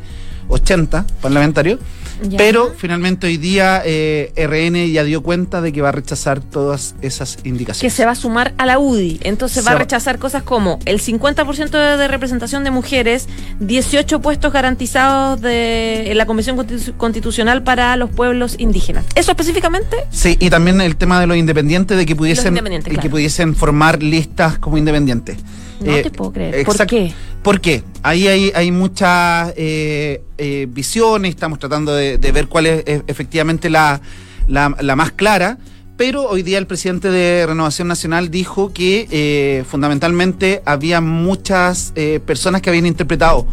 80 0.49 1.05
parlamentarios. 1.21 1.79
Ya. 2.21 2.37
Pero 2.37 2.73
finalmente 2.75 3.27
hoy 3.27 3.37
día 3.37 3.81
eh, 3.85 4.33
RN 4.35 4.91
ya 4.91 5.05
dio 5.05 5.23
cuenta 5.23 5.61
de 5.61 5.71
que 5.71 5.81
va 5.81 5.87
a 5.87 5.91
rechazar 5.93 6.41
todas 6.41 6.93
esas 7.01 7.37
que 7.37 7.47
indicaciones. 7.47 7.93
se 7.93 8.03
va 8.05 8.11
a 8.11 8.15
sumar 8.15 8.53
a 8.57 8.65
la 8.65 8.77
UDI. 8.77 9.21
Entonces 9.23 9.63
Se 9.63 9.65
va 9.65 9.71
a 9.71 9.73
va- 9.75 9.79
rechazar 9.79 10.19
cosas 10.19 10.43
como 10.43 10.79
el 10.83 10.99
50% 10.99 11.69
de, 11.69 11.95
de 11.97 12.07
representación 12.09 12.65
de 12.65 12.71
mujeres, 12.71 13.29
18 13.61 14.19
puestos 14.19 14.51
garantizados 14.51 15.39
de, 15.39 16.11
en 16.11 16.17
la 16.17 16.25
Comisión 16.25 16.57
Constitu- 16.57 16.93
Constitucional 16.97 17.63
para 17.63 17.95
los 17.95 18.09
pueblos 18.09 18.55
indígenas. 18.59 19.05
¿Eso 19.15 19.31
específicamente? 19.31 19.95
Sí, 20.11 20.35
y 20.41 20.49
también 20.49 20.81
el 20.81 20.97
tema 20.97 21.21
de 21.21 21.27
los 21.27 21.37
independientes, 21.37 21.97
de 21.97 22.05
que 22.05 22.17
pudiesen, 22.17 22.57
y 22.57 22.59
que 22.81 22.89
claro. 22.89 23.09
pudiesen 23.11 23.55
formar 23.55 24.03
listas 24.03 24.59
como 24.59 24.77
independientes. 24.77 25.37
No 25.79 25.95
Eh, 25.95 26.03
te 26.03 26.11
puedo 26.11 26.33
creer. 26.33 26.65
¿Por 26.65 26.85
qué? 26.85 27.13
¿Por 27.43 27.61
qué? 27.61 27.83
Ahí 28.03 28.27
hay, 28.27 28.71
muchas 28.71 29.53
eh, 29.55 30.21
eh, 30.37 30.67
visiones, 30.69 31.29
estamos 31.31 31.57
tratando 31.59 31.93
de, 31.93 32.17
ver 32.17 32.47
cuál 32.47 32.65
es 32.65 32.83
efectivamente 33.07 33.69
la, 33.69 34.01
la- 34.47 34.95
más 34.95 35.11
clara, 35.11 35.57
pero 35.97 36.27
hoy 36.27 36.43
día 36.43 36.57
el 36.57 36.67
presidente 36.67 37.09
de 37.09 37.45
Renovación 37.47 37.87
Nacional 37.87 38.29
dijo 38.29 38.73
que 38.73 39.07
eh, 39.11 39.63
fundamentalmente 39.69 40.61
había 40.65 41.01
muchas 41.01 41.93
personas 42.25 42.61
que 42.61 42.69
habían 42.69 42.85
interpretado 42.85 43.45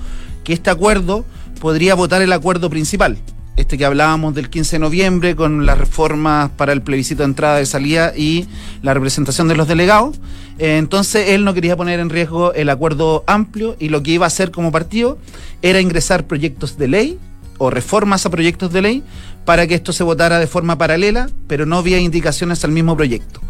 que 0.45 0.53
este 0.53 0.71
acuerdo 0.71 1.25
podría 1.61 1.95
votar 1.95 2.23
el 2.23 2.33
acuerdo 2.33 2.71
principal. 2.71 3.19
Este 3.57 3.79
que 3.79 3.85
hablábamos 3.87 4.35
del 4.35 4.51
15 4.51 4.77
de 4.77 4.81
noviembre 4.81 5.35
con 5.35 5.65
las 5.65 5.79
reformas 5.79 6.51
para 6.57 6.73
el 6.73 6.83
plebiscito 6.83 7.23
de 7.23 7.29
entrada 7.31 7.61
y 7.63 7.67
salida 7.67 8.13
y 8.15 8.47
la 8.83 8.95
representación 8.95 9.49
de 9.49 9.57
los 9.57 9.67
delegados. 9.67 10.21
Eh, 10.59 10.79
entonces 10.79 11.31
él 11.31 11.45
no 11.45 11.53
quería 11.55 11.77
poner 11.77 12.01
en 12.01 12.09
riesgo 12.11 12.53
el 12.55 12.71
acuerdo 12.71 13.25
amplio 13.27 13.77
y 13.79 13.89
lo 13.91 14.03
que 14.03 14.13
iba 14.13 14.25
a 14.25 14.29
hacer 14.29 14.51
como 14.51 14.73
partido 14.73 15.19
era 15.63 15.81
ingresar 15.81 16.27
proyectos 16.27 16.79
de 16.79 16.89
ley 16.89 17.19
o 17.59 17.71
reformas 17.71 18.25
a 18.27 18.31
proyectos 18.31 18.73
de 18.73 18.83
ley 18.83 19.03
para 19.45 19.67
que 19.67 19.75
esto 19.75 19.93
se 19.93 20.03
votara 20.03 20.39
de 20.39 20.47
forma 20.47 20.77
paralela, 20.79 21.29
pero 21.47 21.67
no 21.67 21.77
había 21.79 21.99
indicaciones 21.99 22.65
al 22.65 22.73
mismo 22.73 22.97
proyecto. 22.97 23.41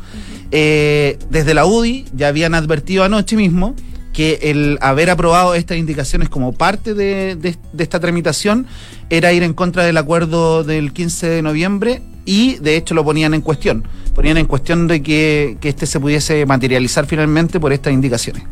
Eh, 0.53 1.19
desde 1.31 1.55
la 1.55 1.67
UDI 1.67 2.05
ya 2.15 2.29
habían 2.29 2.55
advertido 2.55 3.03
anoche 3.05 3.37
mismo 3.37 3.75
que 4.13 4.39
el 4.43 4.79
haber 4.81 5.11
aprobado 5.11 5.55
estas 5.55 5.77
indicaciones 5.77 6.29
como 6.29 6.53
parte 6.53 6.95
de, 6.95 7.37
de- 7.37 7.57
de 7.73 7.83
esta 7.83 8.01
tramitación 8.01 8.67
era 9.11 9.33
ir 9.33 9.43
en 9.43 9.53
contra 9.53 9.85
del 9.85 9.97
acuerdo 9.99 10.65
del 10.65 10.93
15 10.93 11.27
de 11.29 11.43
noviembre 11.43 12.03
y 12.25 12.55
de 12.57 12.77
hecho 12.77 12.95
lo 12.95 13.05
ponían 13.05 13.35
en 13.35 13.41
cuestión. 13.43 13.85
Ponían 14.17 14.39
en 14.39 14.47
cuestión 14.47 14.89
de 14.89 15.03
que, 15.03 15.59
que 15.61 15.69
este 15.69 15.85
se 15.87 16.01
pudiese 16.01 16.45
materializar 16.47 17.07
finalmente 17.07 17.61
por 17.61 17.73
estas 17.73 17.93
indicaciones. 17.93 18.43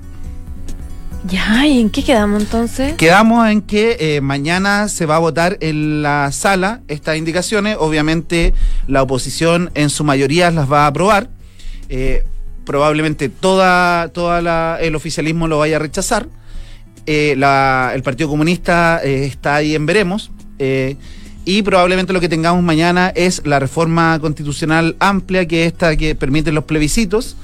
Ya, 1.26 1.66
¿y 1.66 1.80
en 1.80 1.88
qué 1.88 2.04
quedamos 2.04 2.42
entonces? 2.42 2.92
Quedamos 2.96 3.48
en 3.48 3.62
que 3.62 3.96
eh, 3.98 4.20
mañana 4.20 4.88
se 4.88 5.06
va 5.06 5.16
a 5.16 5.20
votar 5.20 5.56
en 5.60 6.02
la 6.02 6.30
sala 6.32 6.82
estas 6.86 7.16
indicaciones. 7.16 7.78
Obviamente 7.80 8.52
la 8.86 9.02
oposición 9.02 9.70
en 9.74 9.88
su 9.88 10.04
mayoría 10.04 10.50
las 10.50 10.70
va 10.70 10.84
a 10.84 10.88
aprobar. 10.88 11.30
Eh, 11.88 12.24
probablemente 12.66 13.30
toda, 13.30 14.08
toda 14.08 14.42
la- 14.42 14.76
el 14.82 14.94
oficialismo 14.94 15.48
lo 15.48 15.58
vaya 15.58 15.76
a 15.76 15.78
rechazar. 15.80 16.28
eh, 17.06 17.34
la- 17.36 17.92
el 17.94 18.02
Partido 18.02 18.30
Comunista 18.30 19.02
está 19.02 19.56
ahí 19.56 19.74
en 19.74 19.84
veremos. 19.84 20.30
Y 21.44 21.62
probablemente 21.62 22.12
lo 22.12 22.20
que 22.20 22.28
tengamos 22.28 22.62
mañana 22.62 23.12
es 23.14 23.42
la 23.44 23.58
reforma 23.58 24.18
constitucional 24.20 24.96
amplia, 24.98 25.46
que 25.46 25.62
es 25.64 25.72
esta 25.72 25.96
que 25.96 26.14
permite 26.14 26.52
los 26.52 26.64
plebiscitos, 26.64 27.36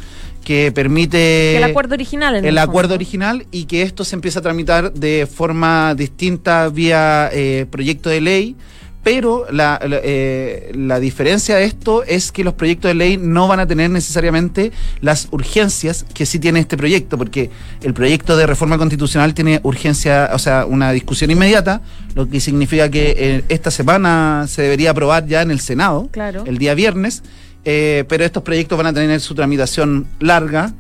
que 0.45 0.73
permite 0.73 1.57
el 1.57 1.65
acuerdo 1.65 1.95
original. 1.95 2.37
En 2.37 2.45
el 2.45 2.59
acuerdo 2.59 2.95
original 2.95 3.47
y 3.51 3.65
que 3.65 3.83
esto 3.83 4.05
se 4.05 4.17
empieza 4.17 4.39
a 4.39 4.43
tramitar 4.43 4.93
de 4.93 5.29
forma 5.31 5.95
distinta 5.95 6.69
vía 6.69 7.29
eh, 7.33 7.67
proyecto 7.71 8.09
de 8.09 8.21
ley. 8.21 8.57
Pero 9.03 9.47
la, 9.51 9.81
la, 9.89 9.99
eh, 10.03 10.73
la 10.75 11.01
diferencia 11.01 11.57
de 11.57 11.65
esto 11.65 12.03
es 12.05 12.31
que 12.33 12.45
los 12.45 12.53
proyectos 12.53 12.91
de 12.91 12.95
ley 12.95 13.17
no 13.17 13.49
van 13.49 13.59
a 13.59 13.67
tener 13.67 13.89
necesariamente 13.91 14.73
las 15.01 15.29
urgencias 15.31 16.05
que 16.13 16.27
sí 16.27 16.39
tiene 16.39 16.61
este 16.61 16.77
proyecto, 16.77 17.17
porque 17.17 17.51
el 17.83 17.95
proyecto 17.95 18.37
de 18.37 18.47
reforma 18.47 18.77
constitucional 18.77 19.33
tiene 19.33 19.59
urgencia, 19.63 20.29
o 20.35 20.39
sea, 20.39 20.67
una 20.67 20.93
discusión 20.93 21.31
inmediata, 21.31 21.81
lo 22.15 22.29
que 22.29 22.41
significa 22.41 22.91
que 22.91 23.15
eh, 23.17 23.45
esta 23.49 23.71
semana 23.71 24.45
se 24.49 24.63
debería 24.63 24.91
aprobar 24.91 25.27
ya 25.27 25.41
en 25.41 25.51
el 25.51 25.61
Senado, 25.61 26.09
Claro. 26.13 26.45
el 26.47 26.59
día 26.59 26.75
viernes, 26.75 27.23
eh, 27.65 28.05
pero 28.07 28.25
estos 28.25 28.43
proyectos 28.43 28.77
van 28.77 28.89
a 28.89 28.93
tener 28.93 29.19
su 29.23 29.35
tramitación 29.35 30.07
larga 30.19 30.75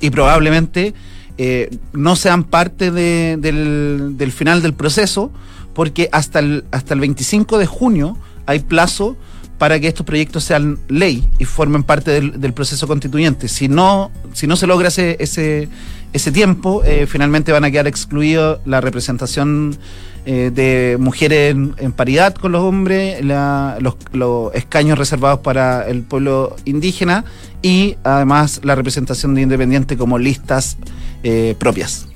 y 0.00 0.10
probablemente 0.10 0.92
eh, 1.38 1.70
no 1.94 2.14
sean 2.14 2.44
parte 2.44 2.90
de- 2.90 3.36
del, 3.38 4.18
del 4.18 4.32
final 4.32 4.60
del 4.60 4.74
proceso, 4.74 5.30
porque 5.78 6.08
hasta 6.10 6.40
el, 6.40 6.64
hasta 6.72 6.94
el 6.94 6.98
25 6.98 7.56
de 7.56 7.66
junio 7.66 8.16
hay 8.46 8.58
plazo 8.58 9.16
para 9.58 9.78
que 9.78 9.86
estos 9.86 10.04
proyectos 10.04 10.42
sean 10.42 10.80
ley 10.88 11.24
y 11.38 11.44
formen 11.44 11.84
parte 11.84 12.20
del, 12.20 12.52
proceso 12.52 12.88
constituyente. 12.88 13.46
Si 13.46 13.68
no, 13.68 14.10
si 14.32 14.48
no 14.48 14.56
se 14.56 14.66
logra 14.66 14.88
ese, 14.88 15.16
ese, 15.20 16.32
tiempo, 16.32 16.82
eh, 16.84 17.06
finalmente 17.06 17.52
van 17.52 17.62
a 17.62 17.70
quedar 17.70 17.86
excluidos 17.86 18.58
la 18.64 18.80
representación 18.80 19.78
eh, 20.26 20.50
de 20.52 20.96
mujeres 20.98 21.54
en, 21.54 21.92
paridad 21.92 22.34
con 22.34 22.50
los 22.50 22.62
hombres, 22.64 23.24
los, 23.24 23.94
los 24.12 24.52
escaños 24.56 24.98
reservados 24.98 25.38
para 25.44 25.88
el 25.88 26.02
pueblo 26.02 26.56
indígena 26.64 27.24
y 27.62 27.94
además 28.02 28.62
la 28.64 28.74
representación 28.74 29.36
de 29.36 29.42
independiente 29.42 29.96
como 29.96 30.18
listas 30.18 30.76
eh, 31.22 31.54
propias. 31.56 32.08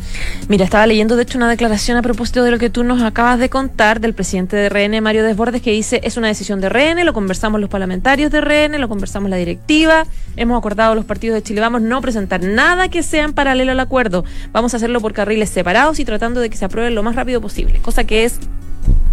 Mira, 0.48 0.64
estaba 0.64 0.87
leyendo 0.87 1.16
de 1.16 1.22
hecho 1.22 1.38
una 1.38 1.48
declaración 1.48 1.96
a 1.96 2.03
propósito 2.03 2.42
de 2.42 2.51
lo 2.51 2.59
que 2.59 2.70
tú 2.70 2.85
nos 2.85 3.03
acabas 3.03 3.38
de 3.38 3.48
contar 3.48 4.01
del 4.01 4.14
presidente 4.14 4.57
de 4.57 4.68
RN, 4.68 5.01
Mario 5.03 5.25
Desbordes, 5.25 5.62
que 5.62 5.70
dice, 5.70 6.01
es 6.05 6.16
una 6.16 6.29
decisión 6.29 6.61
de 6.61 6.68
RN, 6.68 7.05
lo 7.05 7.12
conversamos 7.12 7.61
los 7.61 7.70
parlamentarios 7.70 8.31
de 8.31 8.40
RN, 8.40 8.79
lo 8.81 8.88
conversamos 8.88 9.31
la 9.31 9.37
directiva, 9.37 10.05
hemos 10.37 10.59
acordado 10.59 10.94
los 10.94 11.05
partidos 11.05 11.35
de 11.35 11.42
Chile 11.42 11.61
Vamos 11.61 11.83
no 11.83 12.01
presentar 12.01 12.42
nada 12.42 12.88
que 12.88 13.03
sea 13.03 13.25
en 13.25 13.33
paralelo 13.33 13.72
al 13.72 13.81
acuerdo, 13.81 14.25
vamos 14.53 14.75
a 14.75 14.79
hacerlo 14.79 15.01
por 15.01 15.12
carriles 15.12 15.48
separados 15.51 15.98
y 16.01 16.05
tratando 16.05 16.40
de 16.40 16.51
que 16.51 16.57
se 16.57 16.64
apruebe 16.64 16.90
lo 16.90 17.03
más 17.03 17.14
rápido 17.16 17.40
posible, 17.40 17.79
cosa 17.81 18.05
que 18.05 18.25
es... 18.25 18.38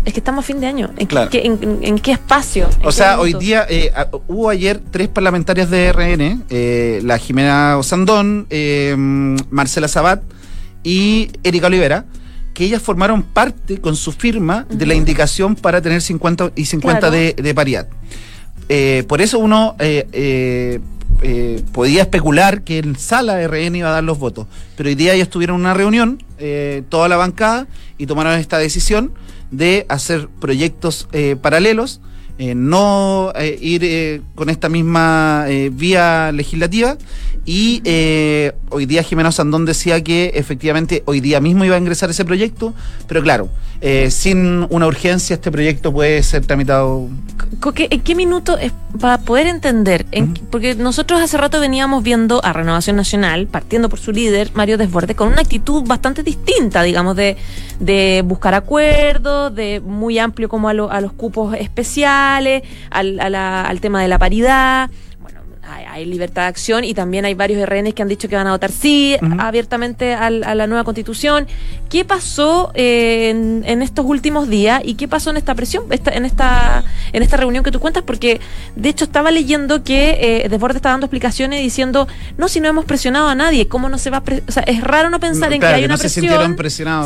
Es 0.05 0.13
que 0.13 0.21
estamos 0.21 0.43
a 0.45 0.47
fin 0.47 0.59
de 0.61 0.65
año. 0.65 0.89
¿En, 0.97 1.05
Claro. 1.07 1.29
qué, 1.29 1.45
en- 1.45 1.99
qué 1.99 2.13
espacio? 2.13 2.67
¿En 2.79 2.85
O 2.85 2.87
qué 2.87 2.91
sea, 2.93 3.19
hoy 3.19 3.33
día 3.33 3.65
eh, 3.69 3.91
hubo 4.27 4.49
ayer 4.49 4.79
tres 4.91 5.09
parlamentarias 5.09 5.69
de 5.69 5.91
RN, 5.91 6.41
eh, 6.49 7.01
la 7.03 7.17
Jimena 7.19 7.77
Osandón, 7.77 8.47
eh, 8.49 8.95
Marcela 8.97 9.87
Sabat 9.89 10.21
y 10.83 11.29
Erika 11.43 11.67
Olivera, 11.67 12.05
que 12.53 12.65
ellas 12.65 12.81
formaron 12.81 13.23
parte 13.23 13.79
con 13.79 13.95
su 13.95 14.11
firma 14.11 14.65
de 14.69 14.85
la 14.85 14.93
indicación 14.93 15.55
para 15.55 15.81
tener 15.81 16.01
50 16.01 16.51
y 16.55 16.65
50 16.65 16.99
Claro. 16.99 17.13
de, 17.15 17.33
de 17.33 17.53
paridad. 17.55 17.87
Eh, 18.67 19.03
por 19.07 19.21
eso 19.21 19.39
uno 19.39 19.75
eh, 19.79 20.07
eh, 20.11 20.79
eh, 21.21 21.63
podía 21.71 22.03
especular 22.03 22.63
que 22.63 22.79
en 22.79 22.97
sala 22.97 23.45
RN 23.47 23.75
iba 23.75 23.89
a 23.89 23.93
dar 23.93 24.03
los 24.03 24.19
votos. 24.19 24.47
Pero 24.77 24.89
hoy 24.89 24.95
día 24.95 25.13
ellos 25.13 25.29
tuvieron 25.29 25.59
una 25.59 25.73
reunión, 25.73 26.23
eh, 26.37 26.83
toda 26.89 27.07
la 27.09 27.17
bancada, 27.17 27.67
y 27.97 28.05
tomaron 28.05 28.33
esta 28.39 28.57
decisión 28.57 29.13
de 29.51 29.85
hacer 29.89 30.27
proyectos 30.39 31.07
eh, 31.11 31.35
paralelos, 31.41 31.99
eh, 32.39 32.55
no 32.55 33.31
eh, 33.35 33.57
ir 33.61 33.81
eh, 33.83 34.21
con 34.33 34.49
esta 34.49 34.69
misma 34.69 35.45
eh, 35.47 35.69
vía 35.71 36.31
legislativa. 36.31 36.97
Y 37.45 37.81
eh, 37.83 38.51
hoy 38.69 38.85
día 38.85 39.01
Jimena 39.03 39.31
Sandón 39.31 39.65
decía 39.65 40.03
que 40.03 40.31
efectivamente 40.35 41.03
hoy 41.05 41.19
día 41.19 41.39
mismo 41.39 41.65
iba 41.65 41.75
a 41.75 41.79
ingresar 41.79 42.09
ese 42.09 42.23
proyecto, 42.25 42.73
pero 43.07 43.23
claro, 43.23 43.49
sin 44.09 44.67
una 44.69 44.85
urgencia 44.87 45.35
este 45.35 45.49
proyecto 45.51 45.91
puede 45.93 46.21
ser 46.21 46.45
tramitado 46.45 47.07
Co- 47.61 47.71
¿qué- 47.71 47.87
¿En 47.89 48.01
qué 48.01 48.13
minuto 48.13 48.57
es 48.57 48.73
para 48.99 49.19
poder 49.19 49.47
entender? 49.47 50.05
en 50.11 50.33
qué- 50.33 50.41
porque 50.51 50.75
nosotros 50.75 51.21
hace 51.21 51.37
rato 51.37 51.59
veníamos 51.61 52.03
viendo 52.03 52.43
a 52.43 52.51
Renovación 52.53 52.97
Nacional, 52.97 53.47
partiendo 53.47 53.87
por 53.89 53.99
su 53.99 54.11
líder, 54.11 54.51
Mario 54.53 54.77
Desbordes, 54.77 55.15
con 55.15 55.29
una 55.29 55.41
actitud 55.41 55.83
bastante 55.87 56.21
distinta, 56.23 56.83
digamos, 56.83 57.15
de, 57.15 57.37
de 57.79 58.21
buscar 58.25 58.53
acuerdos, 58.53 59.55
de 59.55 59.79
muy 59.83 60.19
amplio 60.19 60.49
como 60.49 60.67
a, 60.69 60.73
lo- 60.73 60.91
a 60.91 60.99
los 61.01 61.13
cupos 61.13 61.55
especiales, 61.55 62.28
al, 62.37 63.19
al 63.35 63.81
tema 63.81 64.01
de 64.01 64.07
la 64.07 64.19
paridad. 64.19 64.89
Hay, 65.69 65.85
hay 65.85 66.05
libertad 66.05 66.43
de 66.43 66.47
acción 66.47 66.83
y 66.83 66.93
también 66.93 67.25
hay 67.25 67.33
varios 67.35 67.63
RNs 67.67 67.93
que 67.93 68.01
han 68.01 68.07
dicho 68.07 68.27
que 68.27 68.35
van 68.35 68.47
a 68.47 68.51
votar 68.51 68.71
sí 68.71 69.15
abiertamente 69.39 70.13
al- 70.13 70.43
a 70.43 70.55
la 70.55 70.67
nueva 70.67 70.83
constitución. 70.83 71.47
¿Qué 71.89 72.05
pasó 72.05 72.71
eh, 72.75 73.29
en, 73.29 73.63
en 73.65 73.81
estos 73.81 74.05
últimos 74.05 74.47
días 74.49 74.81
y 74.83 74.95
qué 74.95 75.07
pasó 75.07 75.29
en 75.29 75.37
esta 75.37 75.55
presión, 75.55 75.83
esta- 75.91 76.11
en 76.11 76.25
esta 76.25 76.83
en 77.13 77.23
esta 77.23 77.37
reunión 77.37 77.63
que 77.63 77.71
tú 77.71 77.79
cuentas? 77.79 78.03
Porque 78.05 78.39
de 78.75 78.89
hecho 78.89 79.05
estaba 79.05 79.31
leyendo 79.31 79.83
que 79.83 80.43
eh, 80.43 80.49
Desbordes 80.49 80.77
está 80.77 80.89
dando 80.89 81.05
explicaciones 81.05 81.61
diciendo, 81.61 82.07
no, 82.37 82.47
si 82.47 82.59
no 82.59 82.67
hemos 82.69 82.85
presionado 82.85 83.27
a 83.27 83.35
nadie, 83.35 83.67
¿cómo 83.67 83.89
no 83.89 83.97
se 83.97 84.09
va 84.09 84.17
a 84.17 84.23
pre-?" 84.23 84.43
O 84.47 84.51
sea, 84.51 84.63
es 84.63 84.81
raro 84.81 85.09
no 85.09 85.19
pensar 85.19 85.49
No, 85.49 85.55
en 85.55 85.61
claro, 85.61 85.71
que 85.71 85.75
hay 85.75 85.81
que 85.81 85.85
una 85.85 85.95
no 85.95 85.99
presión 86.01 86.25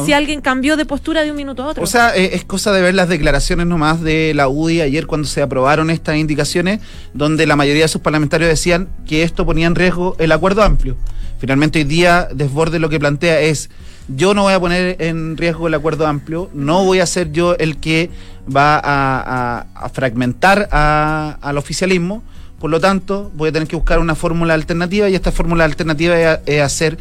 si 0.05 0.13
alguien 0.13 0.41
cambió 0.41 0.77
de 0.77 0.85
postura 0.85 1.23
de 1.23 1.31
un 1.31 1.37
minuto 1.37 1.63
a 1.63 1.67
otro. 1.67 1.83
O 1.83 1.87
sea, 1.87 2.15
eh, 2.15 2.31
es 2.33 2.43
cosa 2.45 2.71
de 2.71 2.81
ver 2.81 2.93
las 2.95 3.09
declaraciones 3.09 3.65
nomás 3.67 4.01
de 4.01 4.33
la 4.35 4.47
UDI 4.47 4.81
ayer 4.81 5.07
cuando 5.07 5.27
se 5.27 5.41
aprobaron 5.41 5.89
estas 5.89 6.17
indicaciones, 6.17 6.79
donde 7.13 7.45
la 7.47 7.55
mayoría 7.55 7.83
de 7.83 7.87
sus 7.87 8.01
parlamentarios 8.01 8.49
decían 8.53 8.87
que 9.05 9.23
esto 9.23 9.45
ponía 9.45 9.67
en 9.67 9.75
riesgo 9.75 10.15
el 10.19 10.31
acuerdo 10.31 10.63
amplio. 10.63 10.95
Finalmente 11.39 11.79
hoy 11.79 11.85
día 11.85 12.27
Desborde 12.33 12.79
lo 12.79 12.89
que 12.89 12.99
plantea 12.99 13.41
es, 13.41 13.69
yo 14.07 14.33
no 14.33 14.43
voy 14.43 14.53
a 14.53 14.59
poner 14.59 14.97
en 14.99 15.37
riesgo 15.37 15.67
el 15.67 15.73
acuerdo 15.73 16.07
amplio, 16.07 16.49
no 16.53 16.83
voy 16.85 16.99
a 16.99 17.05
ser 17.05 17.31
yo 17.31 17.55
el 17.57 17.77
que 17.77 18.09
va 18.53 18.79
a, 18.83 19.89
fragmentar 19.93 20.67
al 20.71 21.57
oficialismo, 21.57 22.23
por 22.59 22.69
lo 22.69 22.79
tanto 22.79 23.31
voy 23.35 23.49
a 23.49 23.51
tener 23.51 23.67
que 23.67 23.75
buscar 23.75 23.99
una 23.99 24.15
fórmula 24.15 24.53
alternativa 24.53 25.09
y 25.09 25.15
esta 25.15 25.31
fórmula 25.31 25.65
alternativa 25.65 26.15
es, 26.45 26.61
hacer 26.61 26.97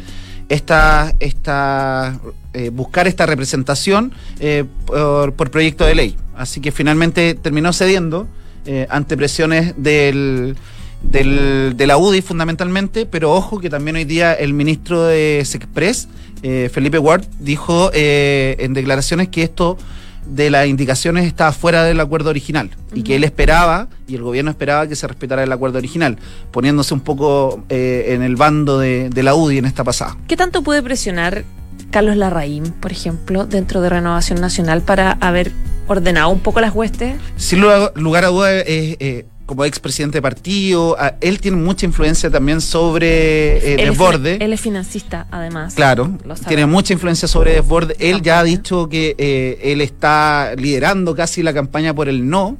esta, 0.49 1.13
esta 1.19 2.19
eh, 2.53 2.69
buscar 2.69 3.07
esta 3.07 3.25
representación 3.25 4.11
eh, 4.39 4.65
por, 4.85 5.33
por 5.33 5.51
proyecto 5.51 5.85
de 5.85 5.95
ley. 5.95 6.17
Así 6.35 6.61
que 6.61 6.71
finalmente 6.71 7.33
terminó 7.35 7.73
cediendo 7.73 8.27
eh, 8.65 8.87
ante 8.89 9.17
presiones 9.17 9.73
del, 9.75 10.55
del- 11.03 11.73
de 11.75 11.87
la 11.87 11.97
UDI 11.97 12.21
fundamentalmente, 12.21 13.05
pero 13.05 13.31
ojo 13.33 13.59
que 13.59 13.69
también 13.69 13.95
hoy 13.95 14.05
día 14.05 14.33
el 14.33 14.53
ministro 14.53 15.03
de 15.03 15.43
Sexpress, 15.45 16.07
eh, 16.41 16.69
Felipe 16.73 16.97
Ward, 16.99 17.25
dijo 17.39 17.91
eh, 17.93 18.55
en 18.59 18.73
declaraciones 18.73 19.27
que 19.29 19.43
esto 19.43 19.77
de 20.25 20.49
las 20.49 20.67
indicaciones 20.67 21.25
estaba 21.25 21.51
fuera 21.51 21.83
del 21.83 21.99
acuerdo 21.99 22.29
original 22.29 22.69
y 22.93 23.03
que 23.03 23.17
él 23.17 23.25
esperaba 23.25 23.89
y 24.07 24.15
el 24.15 24.23
gobierno 24.23 24.51
esperaba 24.51 24.87
que 24.87 24.95
se 24.95 25.05
respetara 25.05 25.43
el 25.43 25.51
acuerdo 25.51 25.77
original, 25.79 26.17
poniéndose 26.51 26.93
un 26.93 27.01
poco 27.01 27.63
eh, 27.67 28.05
en 28.09 28.21
el 28.23 28.37
bando 28.37 28.79
de, 28.79 29.09
de 29.09 29.23
la 29.23 29.35
UDI 29.35 29.57
en 29.57 29.65
esta 29.65 29.83
pasada. 29.83 30.17
¿Qué 30.27 30.37
tanto 30.37 30.61
puede 30.63 30.81
presionar 30.81 31.43
Carlos 31.91 32.15
Larraín, 32.15 32.71
por 32.71 32.91
ejemplo, 32.93 33.45
dentro 33.45 33.81
de 33.81 33.89
Renovación 33.89 34.39
Nacional 34.39 34.81
para 34.81 35.11
haber 35.19 35.51
ordenado 35.87 36.29
un 36.29 36.39
poco 36.39 36.61
las 36.61 36.73
huestes? 36.73 37.15
Sin 37.35 37.59
lugar, 37.59 37.91
lugar 37.95 38.23
a 38.23 38.27
duda, 38.29 38.59
es, 38.61 38.97
como 39.45 39.65
expresidente 39.65 40.17
de 40.19 40.21
partido, 40.21 40.95
a- 40.99 41.15
él 41.21 41.39
tiene 41.41 41.57
mucha 41.57 41.85
influencia 41.85 42.29
también 42.29 42.61
sobre 42.61 43.57
eh, 43.57 43.75
Él 43.79 43.89
Desborde. 43.89 44.37
Él 44.39 44.53
es 44.53 44.61
financista, 44.61 45.27
además. 45.31 45.73
Claro, 45.73 46.17
tiene 46.47 46.65
mucha 46.65 46.93
influencia 46.93 47.27
sobre 47.27 47.53
Desborde. 47.53 47.95
Él 47.99 48.21
ya 48.21 48.39
ha 48.39 48.43
dicho 48.43 48.87
que 48.89 49.15
eh, 49.17 49.59
él 49.63 49.81
está 49.81 50.53
liderando 50.57 51.15
casi 51.15 51.43
la 51.43 51.53
campaña 51.53 51.93
por 51.93 52.07
el 52.09 52.27
no. 52.29 52.57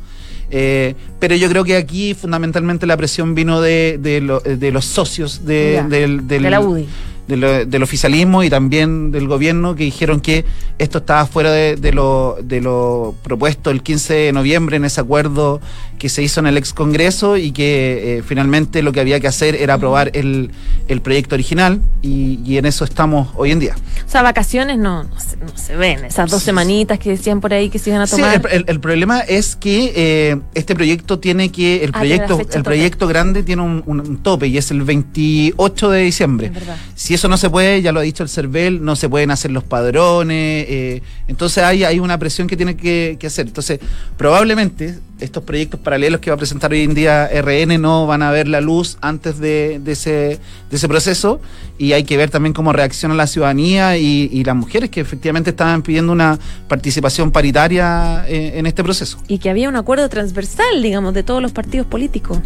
eh, 0.52 0.93
pero 1.19 1.36
yo 1.36 1.50
creo 1.50 1.63
que 1.63 1.76
aquí 1.78 2.13
fundamentalmente 2.13 2.86
la 2.86 2.98
presión 2.98 3.34
vino 3.34 3.62
de, 3.62 3.98
de 4.00 4.19
lo- 4.22 4.39
de 4.41 4.72
los 4.72 4.86
socios 4.86 5.46
de, 5.46 5.84
del, 5.89 6.28
del- 6.28 6.28
de 6.28 6.50
la 6.50 6.60
UDI. 6.60 6.88
De 7.27 7.38
lo- 7.38 7.65
del 7.65 7.83
oficialismo 7.83 8.43
y 8.43 8.49
también 8.49 9.12
del 9.12 9.27
gobierno 9.27 9.75
que 9.75 9.83
dijeron 9.86 10.19
que 10.21 10.45
esto 10.77 10.97
estaba 10.99 11.25
fuera 11.25 11.51
de, 11.51 11.75
de 11.77 11.93
lo, 11.93 12.38
de 12.43 12.59
lo 12.62 13.15
propuesto 13.23 13.69
el 13.71 13.81
15 13.81 14.13
de 14.13 14.33
noviembre 14.33 14.75
en 14.77 14.86
ese 14.86 14.99
acuerdo 15.01 15.62
que 15.99 16.09
se 16.09 16.21
hizo 16.21 16.41
en 16.41 16.47
el 16.47 16.57
ex 16.57 16.73
Congreso 16.73 17.38
y 17.38 17.51
que 17.53 18.17
eh, 18.17 18.23
finalmente 18.23 18.81
lo 18.83 18.91
que 18.91 18.99
había 18.99 19.19
que 19.21 19.27
hacer 19.27 19.55
era 19.55 19.75
aprobar 19.75 20.12
el, 20.13 20.51
el 20.89 21.01
proyecto 21.01 21.36
original 21.36 21.79
y, 22.01 22.39
y 22.45 22.57
en 22.57 22.65
eso 22.65 22.83
estamos 22.83 23.29
hoy 23.36 23.51
en 23.51 23.59
día. 23.59 23.75
O 24.05 24.09
sea, 24.09 24.21
vacaciones 24.21 24.77
no, 24.77 25.03
no, 25.03 25.19
se, 25.19 25.38
no 25.38 25.55
se 25.57 25.75
ven. 25.77 26.03
Esas 26.05 26.29
dos 26.29 26.41
Sí. 26.41 26.45
semanitas 26.47 26.99
que 26.99 27.12
decían 27.12 27.39
por 27.39 27.53
ahí 27.53 27.69
que 27.69 27.80
se 27.80 27.89
iban 27.89 28.01
a 28.01 28.07
Sí, 28.07 28.17
tomar. 28.17 28.41
el, 28.51 28.61
el- 28.61 28.65
el 28.67 28.80
problema 28.82 29.21
es 29.21 29.55
que 29.55 29.93
eh, 29.95 30.39
este 30.55 30.76
proyecto 30.76 31.19
tiene 31.19 31.49
que, 31.53 31.84
el 31.86 31.91
Ah, 31.93 31.99
proyecto, 31.99 32.39
el 32.39 32.47
tope. 32.47 32.63
proyecto 32.63 33.07
grande 33.07 33.43
tiene 33.43 33.61
un, 33.61 33.82
un- 33.86 34.01
un 34.01 34.17
tope 34.17 34.47
y 34.47 34.57
es 34.57 34.71
el 34.71 34.82
28 34.84 35.89
de 35.89 36.01
diciembre. 36.01 36.47
Es 36.47 36.53
verdad. 36.53 36.78
Si 37.14 37.18
eso 37.18 37.28
no 37.28 37.38
se 37.38 37.47
puede, 37.47 37.80
ya 37.84 37.91
lo 37.91 37.99
ha 37.99 38.01
dicho 38.01 38.24
el 38.24 38.30
CERVEL, 38.30 38.84
no 38.84 38.95
se 38.95 39.07
pueden 39.07 39.30
hacer 39.30 39.51
los 39.51 39.64
padrones, 39.64 40.66
eh, 40.68 41.03
entonces 41.28 41.64
hay, 41.64 41.84
hay 41.84 41.99
una 41.99 42.18
presión 42.18 42.47
que 42.47 42.57
tiene 42.57 42.76
que, 42.76 43.18
que 43.20 43.28
hacer. 43.28 43.45
Entonces, 43.45 43.80
probablemente 44.18 44.97
estos 45.20 45.43
proyectos 45.43 45.80
paralelos 45.80 46.22
que 46.22 46.32
va 46.32 46.34
a 46.34 46.38
presentar 46.38 46.72
hoy 46.72 46.82
en 46.82 46.95
día 46.95 47.28
RN 47.28 47.80
no 47.80 48.07
van 48.07 48.24
a 48.24 48.32
ver 48.32 48.47
la 48.47 48.61
luz 48.61 48.97
antes 48.99 49.38
de, 49.38 49.80
de 49.84 49.91
ese, 49.91 50.09
de 50.09 50.39
ese 50.76 50.88
proceso 50.88 51.39
y 51.78 51.93
hay 51.93 52.03
que 52.03 52.18
ver 52.18 52.32
también 52.32 52.51
cómo 52.51 52.74
reacciona 52.74 53.14
la 53.14 53.28
ciudadanía 53.28 53.95
y, 53.95 54.28
y 54.32 54.43
las 54.43 54.55
mujeres 54.55 54.89
que 54.89 54.99
efectivamente 54.99 55.51
estaban 55.51 55.84
pidiendo 55.84 56.11
una 56.11 56.39
participación 56.68 57.30
paritaria 57.30 58.28
en, 58.28 58.57
en 58.57 58.66
este 58.66 58.84
proceso. 58.84 59.20
Y 59.28 59.38
que 59.38 59.51
había 59.51 59.70
un 59.70 59.76
acuerdo 59.76 60.09
transversal, 60.09 60.82
digamos, 60.82 61.14
de 61.14 61.22
todos 61.22 61.43
los 61.43 61.51
partidos 61.51 61.86
políticos. 61.86 62.39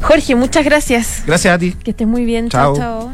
Jorge, 0.00 0.36
muchas 0.36 0.64
gracias. 0.64 1.22
Gracias 1.26 1.54
a 1.54 1.58
ti. 1.58 1.74
Que 1.84 1.90
estés 1.90 2.08
muy 2.08 2.24
bien. 2.24 2.48
Chao, 2.48 2.74
chao. 2.74 3.12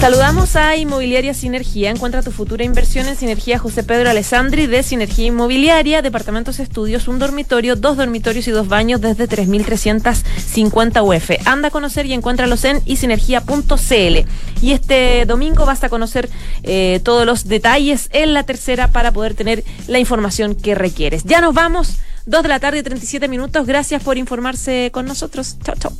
Saludamos 0.00 0.54
a 0.54 0.76
Inmobiliaria 0.76 1.34
Sinergia. 1.34 1.90
Encuentra 1.90 2.22
tu 2.22 2.30
futura 2.30 2.62
inversión 2.62 3.08
en 3.08 3.16
Sinergia 3.16 3.58
José 3.58 3.82
Pedro 3.82 4.08
Alessandri 4.08 4.68
de 4.68 4.84
Sinergia 4.84 5.26
Inmobiliaria, 5.26 6.02
departamentos 6.02 6.60
estudios, 6.60 7.08
un 7.08 7.18
dormitorio, 7.18 7.74
dos 7.74 7.96
dormitorios 7.96 8.46
y 8.46 8.52
dos 8.52 8.68
baños 8.68 9.00
desde 9.00 9.28
3.350 9.28 11.02
UF. 11.02 11.46
Anda 11.46 11.68
a 11.68 11.70
conocer 11.72 12.06
y 12.06 12.12
encuéntralos 12.12 12.64
en 12.64 12.80
isinergia.cl. 12.86 14.28
Y 14.62 14.70
este 14.70 15.26
domingo 15.26 15.66
vas 15.66 15.82
a 15.82 15.88
conocer 15.88 16.30
eh, 16.62 17.00
todos 17.02 17.26
los 17.26 17.48
detalles 17.48 18.08
en 18.12 18.34
la 18.34 18.44
tercera 18.44 18.88
para 18.88 19.10
poder 19.10 19.34
tener 19.34 19.64
la 19.88 19.98
información 19.98 20.54
que 20.54 20.76
requieres. 20.76 21.24
Ya 21.24 21.40
nos 21.40 21.54
vamos. 21.54 21.98
2 22.26 22.42
de 22.44 22.48
la 22.48 22.60
tarde, 22.60 22.84
37 22.84 23.26
minutos. 23.26 23.66
Gracias 23.66 24.00
por 24.00 24.16
informarse 24.16 24.90
con 24.92 25.06
nosotros. 25.06 25.56
Chao, 25.64 25.74
chao. 25.76 25.92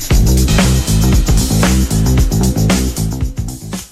Podcast. 0.00 0.24